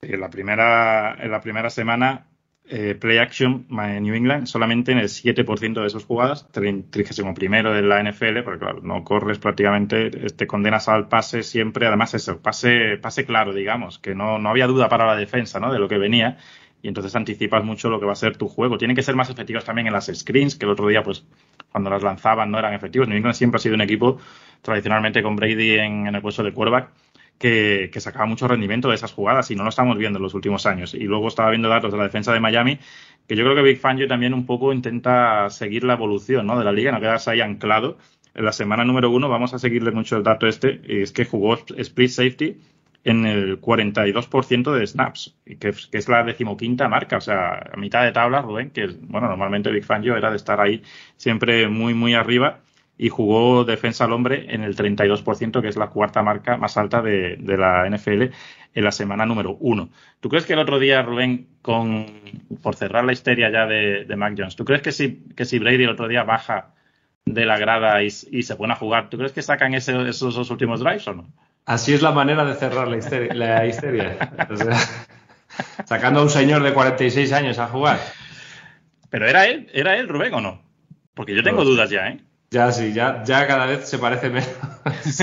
en 0.00 0.20
la 0.20 0.30
primera, 0.30 1.16
en 1.20 1.30
la 1.30 1.40
primera 1.40 1.70
semana 1.70 2.28
eh, 2.64 2.94
play 2.94 3.18
action 3.18 3.66
New 3.68 4.14
England 4.14 4.46
solamente 4.46 4.92
en 4.92 4.98
el 4.98 5.08
7% 5.08 5.82
de 5.82 5.90
sus 5.90 6.04
jugadas, 6.04 6.48
31 6.52 7.34
de 7.72 7.82
la 7.82 8.02
NFL, 8.02 8.42
porque 8.44 8.60
claro, 8.60 8.80
no 8.82 9.02
corres 9.02 9.38
prácticamente, 9.38 10.10
te 10.10 10.46
condenas 10.46 10.88
al 10.88 11.08
pase 11.08 11.42
siempre, 11.42 11.86
además 11.86 12.14
eso, 12.14 12.40
pase, 12.40 12.98
pase 12.98 13.26
claro, 13.26 13.52
digamos, 13.52 13.98
que 13.98 14.14
no, 14.14 14.38
no 14.38 14.48
había 14.48 14.68
duda 14.68 14.88
para 14.88 15.06
la 15.06 15.16
defensa 15.16 15.58
¿no? 15.58 15.72
de 15.72 15.80
lo 15.80 15.88
que 15.88 15.98
venía 15.98 16.38
y 16.82 16.88
entonces 16.88 17.14
anticipas 17.14 17.64
mucho 17.64 17.88
lo 17.88 18.00
que 18.00 18.06
va 18.06 18.12
a 18.12 18.16
ser 18.16 18.36
tu 18.36 18.48
juego. 18.48 18.76
Tienen 18.76 18.96
que 18.96 19.04
ser 19.04 19.14
más 19.14 19.30
efectivos 19.30 19.64
también 19.64 19.86
en 19.86 19.92
las 19.92 20.10
screens, 20.12 20.56
que 20.56 20.66
el 20.66 20.72
otro 20.72 20.88
día, 20.88 21.02
pues, 21.02 21.24
cuando 21.70 21.88
las 21.88 22.02
lanzaban 22.02 22.50
no 22.50 22.58
eran 22.58 22.74
efectivos. 22.74 23.06
New 23.06 23.16
England 23.16 23.36
siempre 23.36 23.56
ha 23.56 23.60
sido 23.60 23.76
un 23.76 23.82
equipo, 23.82 24.18
tradicionalmente 24.62 25.22
con 25.22 25.36
Brady 25.36 25.78
en, 25.78 26.08
el 26.08 26.20
puesto 26.20 26.42
de 26.42 26.52
quarterback, 26.52 26.90
que, 27.38 27.90
sacaba 27.98 28.26
mucho 28.26 28.48
rendimiento 28.48 28.88
de 28.88 28.96
esas 28.96 29.12
jugadas 29.12 29.48
y 29.52 29.56
no 29.56 29.62
lo 29.62 29.68
estamos 29.68 29.96
viendo 29.96 30.18
en 30.18 30.24
los 30.24 30.34
últimos 30.34 30.66
años. 30.66 30.92
Y 30.94 31.04
luego 31.04 31.28
estaba 31.28 31.50
viendo 31.50 31.68
datos 31.68 31.92
de 31.92 31.98
la 31.98 32.04
defensa 32.04 32.32
de 32.32 32.40
Miami, 32.40 32.80
que 33.28 33.36
yo 33.36 33.44
creo 33.44 33.54
que 33.54 33.62
Big 33.62 33.78
Fangio 33.78 34.08
también 34.08 34.34
un 34.34 34.44
poco 34.44 34.72
intenta 34.72 35.48
seguir 35.50 35.84
la 35.84 35.94
evolución 35.94 36.46
¿no? 36.46 36.58
de 36.58 36.64
la 36.64 36.72
liga, 36.72 36.90
no 36.90 37.00
quedarse 37.00 37.30
ahí 37.30 37.40
anclado. 37.40 37.96
En 38.34 38.44
la 38.44 38.52
semana 38.52 38.84
número 38.84 39.10
uno 39.10 39.28
vamos 39.28 39.54
a 39.54 39.58
seguirle 39.58 39.92
mucho 39.92 40.16
el 40.16 40.24
dato 40.24 40.48
este, 40.48 40.80
y 40.88 41.02
es 41.02 41.12
que 41.12 41.26
jugó 41.26 41.58
split 41.76 42.10
safety 42.10 42.56
en 43.04 43.26
el 43.26 43.60
42% 43.60 44.72
de 44.72 44.86
snaps, 44.86 45.36
que, 45.58 45.74
es 45.92 46.08
la 46.08 46.22
decimoquinta 46.22 46.88
marca, 46.88 47.16
o 47.16 47.20
sea, 47.20 47.70
a 47.72 47.76
mitad 47.76 48.04
de 48.04 48.12
tabla, 48.12 48.42
Rubén, 48.42 48.70
que 48.70 48.86
bueno, 48.86 49.28
normalmente 49.28 49.70
Big 49.70 49.84
Fangio 49.84 50.16
era 50.16 50.30
de 50.30 50.36
estar 50.36 50.60
ahí 50.60 50.82
siempre 51.16 51.68
muy, 51.68 51.94
muy 51.94 52.14
arriba 52.14 52.60
y 52.96 53.08
jugó 53.08 53.64
defensa 53.64 54.04
al 54.04 54.12
hombre 54.12 54.46
en 54.54 54.62
el 54.62 54.76
32%, 54.76 55.60
que 55.60 55.68
es 55.68 55.76
la 55.76 55.88
cuarta 55.88 56.22
marca 56.22 56.56
más 56.56 56.76
alta 56.76 57.02
de, 57.02 57.36
la 57.40 57.88
NFL 57.90 58.30
en 58.74 58.84
la 58.84 58.92
semana 58.92 59.26
número 59.26 59.56
uno. 59.58 59.90
¿Tú 60.20 60.28
crees 60.28 60.46
que 60.46 60.52
el 60.52 60.60
otro 60.60 60.78
día, 60.78 61.02
Rubén, 61.02 61.48
con, 61.62 62.06
por 62.62 62.76
cerrar 62.76 63.04
la 63.04 63.12
histeria 63.12 63.50
ya 63.50 63.66
de, 63.66 64.04
de 64.04 64.16
Mac 64.16 64.34
Jones, 64.36 64.54
¿tú 64.54 64.64
crees 64.64 64.82
que 64.82 64.92
si, 64.92 65.24
que 65.34 65.44
si 65.44 65.58
Brady 65.58 65.84
el 65.84 65.90
otro 65.90 66.06
día 66.06 66.22
baja 66.22 66.74
de 67.24 67.46
la 67.46 67.58
grada 67.58 68.02
y, 68.02 68.10
se 68.10 68.56
pone 68.56 68.72
a 68.72 68.76
jugar, 68.76 69.10
¿tú 69.10 69.16
crees 69.16 69.32
que 69.32 69.42
sacan 69.42 69.74
esos 69.74 70.34
dos 70.34 70.50
últimos 70.50 70.80
drives 70.80 71.08
o 71.08 71.14
no? 71.14 71.28
Así 71.64 71.94
es 71.94 72.02
la 72.02 72.12
manera 72.12 72.44
de 72.44 72.54
cerrar 72.54 72.88
la 72.88 72.96
histeria. 72.96 73.34
La 73.34 73.66
histeria. 73.66 74.16
sacando 75.84 76.20
a 76.20 76.22
un 76.24 76.30
señor 76.30 76.62
de 76.62 76.72
46 76.72 77.32
años 77.32 77.58
a 77.58 77.68
jugar. 77.68 78.00
Pero 79.10 79.28
era 79.28 79.46
él, 79.46 79.70
era 79.72 79.96
él, 79.96 80.08
Rubén, 80.08 80.34
o 80.34 80.40
no? 80.40 80.62
Porque 81.14 81.34
yo 81.34 81.42
tengo 81.42 81.64
dudas 81.64 81.90
ya, 81.90 82.08
¿eh? 82.08 82.20
Ya 82.50 82.72
sí, 82.72 82.92
ya, 82.92 83.22
ya 83.24 83.46
cada 83.46 83.66
vez 83.66 83.88
se 83.88 83.98
parece 83.98 84.30
menos. 84.30 84.48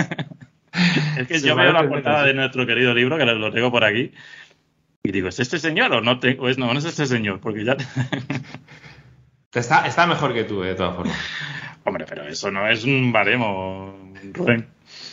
es 1.17 1.27
que 1.27 1.39
yo 1.41 1.55
veo 1.55 1.71
la 1.71 1.87
portada 1.87 2.23
de 2.23 2.33
nuestro 2.33 2.65
querido 2.65 2.93
libro, 2.93 3.17
que 3.17 3.25
lo 3.25 3.51
tengo 3.51 3.71
por 3.71 3.83
aquí, 3.83 4.11
y 5.03 5.11
digo, 5.11 5.29
¿es 5.29 5.39
este 5.39 5.59
señor 5.59 5.93
o 5.93 6.01
no? 6.01 6.19
es, 6.21 6.57
no, 6.57 6.73
no 6.73 6.79
es 6.79 6.85
este 6.85 7.05
señor, 7.05 7.39
porque 7.39 7.63
ya... 7.63 7.77
está, 9.53 9.87
está 9.87 10.05
mejor 10.07 10.33
que 10.33 10.43
tú, 10.43 10.61
de 10.61 10.75
todas 10.75 10.95
formas. 10.95 11.17
Hombre, 11.83 12.05
pero 12.07 12.27
eso 12.27 12.51
no 12.51 12.67
es 12.67 12.83
un 12.83 13.11
baremo, 13.11 14.13
Rubén. 14.33 14.67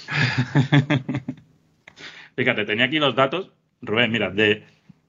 Fíjate, 2.36 2.64
tenía 2.64 2.86
aquí 2.86 2.98
los 2.98 3.14
datos, 3.14 3.52
Rubén, 3.80 4.10
mira, 4.12 4.30
de, 4.30 4.64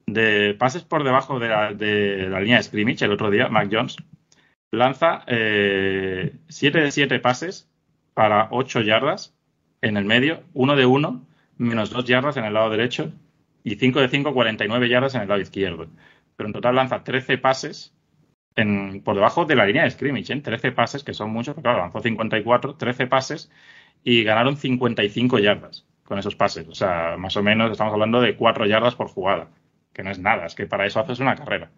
de 0.06 0.56
pases 0.58 0.84
por 0.84 1.04
debajo 1.04 1.40
de 1.40 1.50
la, 1.50 1.74
de 1.74 2.30
la 2.30 2.40
línea 2.40 2.58
de 2.58 2.64
scrimmage 2.64 3.06
el 3.06 3.12
otro 3.12 3.30
día, 3.30 3.50
Mac 3.50 3.70
Jones, 3.72 3.98
lanza 4.72 5.24
7 5.26 5.30
eh, 5.30 6.32
de 6.48 6.92
7 6.92 7.20
pases 7.20 7.70
para 8.14 8.48
8 8.52 8.82
yardas 8.82 9.36
en 9.82 9.98
el 9.98 10.06
medio, 10.06 10.44
1 10.54 10.76
de 10.76 10.86
1, 10.86 11.28
menos 11.58 11.90
2 11.90 12.06
yardas 12.06 12.38
en 12.38 12.46
el 12.46 12.54
lado 12.54 12.70
derecho 12.70 13.12
y 13.64 13.76
5 13.76 14.00
de 14.00 14.10
5, 14.10 14.34
49 14.34 14.90
yardas 14.90 15.16
en 15.16 15.22
el 15.22 15.28
lado 15.28 15.42
izquierdo. 15.42 15.88
Pero 16.36 16.48
en 16.48 16.54
total 16.54 16.76
lanza 16.76 17.04
13 17.04 17.38
pases 17.38 17.94
en, 18.56 19.02
por 19.04 19.16
debajo 19.16 19.46
de 19.46 19.56
la 19.56 19.66
línea 19.66 19.84
de 19.84 19.92
scrimmage, 19.92 20.34
¿eh? 20.34 20.42
13 20.42 20.72
pases, 20.72 21.04
que 21.04 21.14
son 21.14 21.32
muchos, 21.32 21.56
pero 21.56 21.64
claro, 21.64 21.80
lanzó 21.80 22.00
54, 22.00 22.76
13 22.76 23.08
pases 23.08 23.52
y 24.04 24.24
ganaron 24.24 24.58
55 24.58 25.40
yardas 25.40 25.86
con 26.04 26.18
esos 26.18 26.36
pases. 26.36 26.68
O 26.68 26.76
sea, 26.76 27.16
más 27.18 27.36
o 27.38 27.44
menos 27.44 27.72
estamos 27.72 27.94
hablando 27.94 28.22
de 28.22 28.36
4 28.36 28.66
yardas 28.66 28.96
por 28.96 29.08
jugada, 29.08 29.50
que 29.94 30.04
no 30.04 30.12
es 30.12 30.20
nada, 30.20 30.46
es 30.46 30.56
que 30.56 30.66
para 30.66 30.86
eso 30.86 31.00
haces 31.00 31.20
una 31.20 31.36
carrera. 31.36 31.70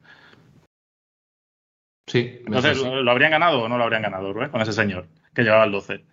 Sí. 2.07 2.41
Entonces, 2.45 2.77
¿lo, 2.81 3.11
habrían 3.11 3.31
ganado 3.31 3.61
o 3.61 3.69
no 3.69 3.77
lo 3.77 3.83
habrían 3.83 4.01
ganado, 4.01 4.33
Rubén, 4.33 4.49
con 4.49 4.61
ese 4.61 4.73
señor 4.73 5.07
que 5.33 5.43
llevaba 5.43 5.65
el 5.65 5.71
12? 5.71 6.03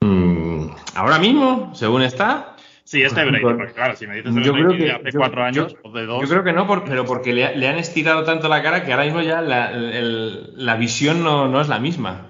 Mm, 0.00 0.68
ahora 0.94 1.18
mismo, 1.18 1.74
según 1.74 2.02
está. 2.02 2.56
Sí, 2.86 3.02
este 3.02 3.24
Brady, 3.24 3.42
porque 3.42 3.72
claro, 3.72 3.96
si 3.96 4.06
me 4.06 4.14
dices 4.14 4.32
yo 4.44 4.52
creo 4.52 4.68
que, 4.68 4.76
de 4.76 4.92
hace 4.92 5.12
cuatro 5.12 5.42
años 5.42 5.76
o 5.82 5.90
de 5.90 6.06
dos. 6.06 6.22
Yo 6.22 6.28
creo 6.28 6.44
que 6.44 6.52
no, 6.52 6.68
pero 6.84 7.04
porque 7.04 7.32
le, 7.32 7.68
han 7.68 7.78
estirado 7.78 8.22
tanto 8.22 8.48
la 8.48 8.62
cara 8.62 8.84
que 8.84 8.92
ahora 8.92 9.04
mismo 9.04 9.22
ya 9.22 9.40
la, 9.42 10.76
visión 10.76 11.24
no, 11.24 11.48
no, 11.48 11.60
es 11.60 11.66
la 11.66 11.80
misma. 11.80 12.28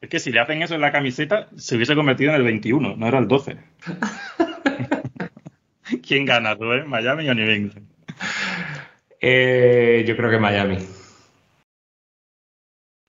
Es 0.00 0.08
que 0.08 0.20
si 0.20 0.30
le 0.30 0.40
hacen 0.40 0.62
eso 0.62 0.74
en 0.74 0.80
la 0.80 0.92
camiseta, 0.92 1.48
se 1.56 1.74
hubiese 1.76 1.94
convertido 1.96 2.30
en 2.30 2.36
el 2.36 2.44
21, 2.44 2.96
no 2.96 3.06
era 3.06 3.18
el 3.18 3.26
12. 3.26 3.56
¿Quién 6.06 6.24
gana, 6.24 6.54
Rubén? 6.54 6.86
¿Miami 6.88 7.28
o 7.28 7.34
New 7.34 7.50
England? 7.50 7.88
Eh, 9.20 10.04
yo 10.06 10.16
creo 10.16 10.30
que 10.30 10.38
Miami. 10.38 10.78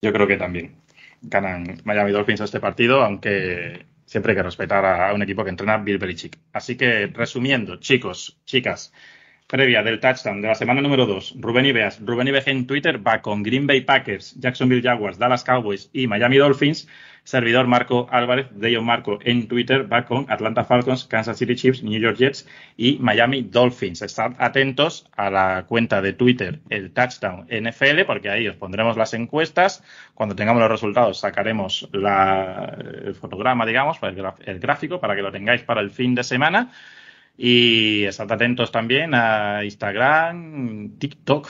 Yo 0.01 0.13
creo 0.13 0.27
que 0.27 0.37
también 0.37 0.75
ganan 1.21 1.81
Miami 1.83 2.11
Dolphins 2.11 2.41
este 2.41 2.59
partido, 2.59 3.03
aunque 3.03 3.85
siempre 4.05 4.31
hay 4.31 4.37
que 4.37 4.43
respetar 4.43 4.85
a 4.85 5.13
un 5.13 5.21
equipo 5.21 5.43
que 5.43 5.49
entrena 5.51 5.77
Bill 5.77 5.99
Belichick. 5.99 6.39
Así 6.53 6.75
que, 6.75 7.07
resumiendo, 7.07 7.75
chicos, 7.75 8.39
chicas, 8.45 8.93
previa 9.49 9.81
del 9.81 9.99
touchdown 9.99 10.41
de 10.41 10.47
la 10.47 10.53
semana 10.53 10.79
número 10.79 11.07
2, 11.07 11.37
Rubén 11.39 11.65
Ibeas, 11.65 11.99
Rubén 12.05 12.27
Ibeas 12.27 12.45
en 12.45 12.67
Twitter 12.67 13.05
va 13.05 13.23
con 13.23 13.41
Green 13.41 13.65
Bay 13.65 13.81
Packers, 13.81 14.35
Jacksonville 14.39 14.83
Jaguars, 14.83 15.17
Dallas 15.17 15.43
Cowboys 15.43 15.89
y 15.91 16.05
Miami 16.05 16.37
Dolphins. 16.37 16.87
Servidor 17.23 17.67
Marco 17.67 18.07
Álvarez, 18.09 18.47
de 18.51 18.79
Marco 18.79 19.19
en 19.21 19.47
Twitter 19.47 19.91
va 19.91 20.05
con 20.05 20.25
Atlanta 20.29 20.63
Falcons, 20.63 21.05
Kansas 21.05 21.37
City 21.37 21.55
Chiefs, 21.55 21.83
New 21.83 21.99
York 21.99 22.17
Jets 22.17 22.47
y 22.75 22.97
Miami 22.99 23.43
Dolphins. 23.43 24.01
Estad 24.01 24.33
atentos 24.39 25.07
a 25.15 25.29
la 25.29 25.65
cuenta 25.67 26.01
de 26.01 26.13
Twitter, 26.13 26.59
el 26.69 26.91
Touchdown 26.91 27.45
NFL, 27.51 28.05
porque 28.07 28.29
ahí 28.29 28.47
os 28.47 28.55
pondremos 28.55 28.97
las 28.97 29.13
encuestas. 29.13 29.83
Cuando 30.15 30.35
tengamos 30.35 30.59
los 30.59 30.71
resultados 30.71 31.19
sacaremos 31.19 31.87
el 31.93 33.13
fotograma, 33.13 33.65
digamos, 33.65 33.99
el 34.01 34.59
gráfico 34.59 34.99
para 34.99 35.15
que 35.15 35.21
lo 35.21 35.31
tengáis 35.31 35.61
para 35.61 35.81
el 35.81 35.91
fin 35.91 36.15
de 36.15 36.23
semana. 36.23 36.71
Y 37.41 38.03
estad 38.03 38.29
atentos 38.33 38.69
también 38.69 39.13
a 39.13 39.63
Instagram, 39.63 40.97
TikTok. 40.97 41.49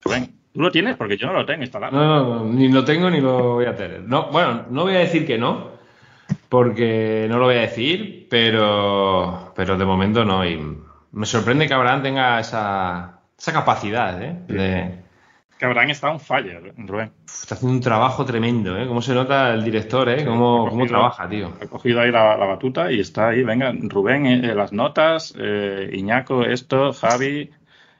¿Tú 0.00 0.60
lo 0.60 0.70
tienes? 0.70 0.96
Porque 0.96 1.18
yo 1.18 1.26
no 1.26 1.34
lo 1.34 1.44
tengo 1.44 1.60
instalado. 1.60 1.92
No, 1.92 2.46
ni 2.46 2.68
lo 2.68 2.82
tengo 2.82 3.10
ni 3.10 3.20
lo 3.20 3.52
voy 3.52 3.66
a 3.66 3.76
tener. 3.76 4.00
No, 4.04 4.30
bueno, 4.32 4.64
no 4.70 4.84
voy 4.84 4.94
a 4.94 5.00
decir 5.00 5.26
que 5.26 5.36
no, 5.36 5.72
porque 6.48 7.26
no 7.28 7.36
lo 7.36 7.44
voy 7.44 7.56
a 7.56 7.60
decir, 7.60 8.26
pero, 8.30 9.52
pero 9.54 9.76
de 9.76 9.84
momento 9.84 10.24
no. 10.24 10.46
Y 10.46 10.58
me 11.12 11.26
sorprende 11.26 11.68
que 11.68 11.74
Abraham 11.74 12.02
tenga 12.02 12.40
esa, 12.40 13.20
esa 13.38 13.52
capacidad 13.52 14.22
¿eh? 14.22 14.38
de, 14.48 15.01
que 15.62 15.66
Abraham 15.66 15.90
está 15.90 16.10
un 16.10 16.18
fire, 16.18 16.74
Rubén. 16.76 17.12
Está 17.24 17.54
haciendo 17.54 17.76
un 17.76 17.80
trabajo 17.80 18.24
tremendo, 18.24 18.76
¿eh? 18.76 18.84
Cómo 18.88 19.00
se 19.00 19.14
nota 19.14 19.54
el 19.54 19.62
director, 19.62 20.08
¿eh? 20.08 20.24
Cómo, 20.24 20.68
cómo 20.68 20.86
trabaja, 20.86 21.28
tío. 21.28 21.52
Ha 21.62 21.66
cogido 21.68 22.00
ahí 22.00 22.10
la, 22.10 22.34
batuta 22.34 22.90
y 22.90 22.98
está 22.98 23.28
ahí. 23.28 23.44
Venga, 23.44 23.72
Rubén, 23.72 24.26
eh, 24.26 24.40
eh, 24.42 24.54
las 24.56 24.72
notas, 24.72 25.32
eh, 25.38 25.88
Iñaco, 25.92 26.42
esto, 26.42 26.92
Javi. 26.92 27.50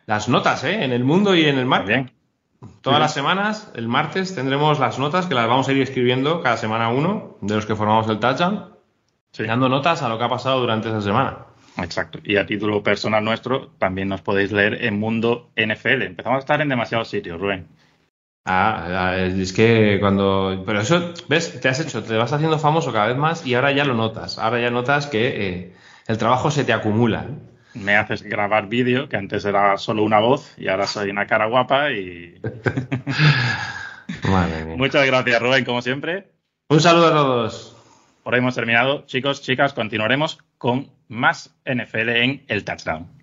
Las 0.06 0.28
notas, 0.28 0.64
¿eh? 0.64 0.82
En 0.82 0.90
el 0.90 1.04
mundo 1.04 1.36
y 1.36 1.44
en 1.44 1.56
el 1.56 1.66
mar. 1.66 1.86
Bien. 1.86 2.10
Todas 2.80 2.98
las 2.98 3.14
semanas, 3.14 3.70
el 3.76 3.86
martes, 3.86 4.34
tendremos 4.34 4.80
las 4.80 4.98
notas 4.98 5.26
que 5.26 5.34
las 5.34 5.46
vamos 5.46 5.68
a 5.68 5.72
ir 5.72 5.82
escribiendo 5.82 6.42
cada 6.42 6.56
semana 6.56 6.88
uno 6.88 7.36
de 7.42 7.54
los 7.54 7.64
que 7.64 7.76
formamos 7.76 8.08
el 8.08 8.18
touchdown, 8.18 8.74
dando 9.38 9.68
notas 9.68 10.02
a 10.02 10.08
lo 10.08 10.18
que 10.18 10.24
ha 10.24 10.28
pasado 10.28 10.58
durante 10.58 10.88
esa 10.88 11.00
semana. 11.00 11.46
Exacto. 11.78 12.18
Y 12.22 12.36
a 12.36 12.46
título 12.46 12.82
personal 12.82 13.24
nuestro, 13.24 13.68
también 13.78 14.08
nos 14.08 14.20
podéis 14.20 14.52
leer 14.52 14.84
en 14.84 14.98
Mundo 14.98 15.50
NFL. 15.56 16.02
Empezamos 16.02 16.36
a 16.36 16.40
estar 16.40 16.60
en 16.60 16.68
demasiados 16.68 17.08
sitios, 17.08 17.40
Rubén. 17.40 17.66
Ah, 18.44 19.16
es 19.18 19.52
que 19.52 19.98
cuando. 20.00 20.64
Pero 20.66 20.80
eso, 20.80 21.14
¿ves? 21.28 21.60
Te 21.60 21.68
has 21.68 21.80
hecho, 21.80 22.02
te 22.02 22.16
vas 22.16 22.32
haciendo 22.32 22.58
famoso 22.58 22.92
cada 22.92 23.06
vez 23.06 23.16
más 23.16 23.46
y 23.46 23.54
ahora 23.54 23.72
ya 23.72 23.84
lo 23.84 23.94
notas. 23.94 24.38
Ahora 24.38 24.60
ya 24.60 24.70
notas 24.70 25.06
que 25.06 25.48
eh, 25.48 25.72
el 26.08 26.18
trabajo 26.18 26.50
se 26.50 26.64
te 26.64 26.72
acumula. 26.72 27.26
Me 27.74 27.96
haces 27.96 28.22
grabar 28.22 28.68
vídeo, 28.68 29.08
que 29.08 29.16
antes 29.16 29.44
era 29.44 29.78
solo 29.78 30.02
una 30.02 30.18
voz 30.18 30.54
y 30.58 30.68
ahora 30.68 30.86
soy 30.86 31.10
una 31.10 31.26
cara 31.26 31.46
guapa 31.46 31.92
y. 31.92 32.40
Muchas 34.76 35.06
gracias, 35.06 35.40
Rubén, 35.40 35.64
como 35.64 35.80
siempre. 35.80 36.32
Un 36.68 36.80
saludo 36.80 37.06
a 37.06 37.12
todos. 37.12 37.76
Por 38.24 38.34
hoy 38.34 38.40
hemos 38.40 38.54
terminado. 38.54 39.06
Chicos, 39.06 39.42
chicas, 39.42 39.72
continuaremos 39.72 40.38
con 40.62 40.92
más 41.08 41.52
NFL 41.64 42.08
en 42.10 42.44
el 42.46 42.64
touchdown. 42.64 43.21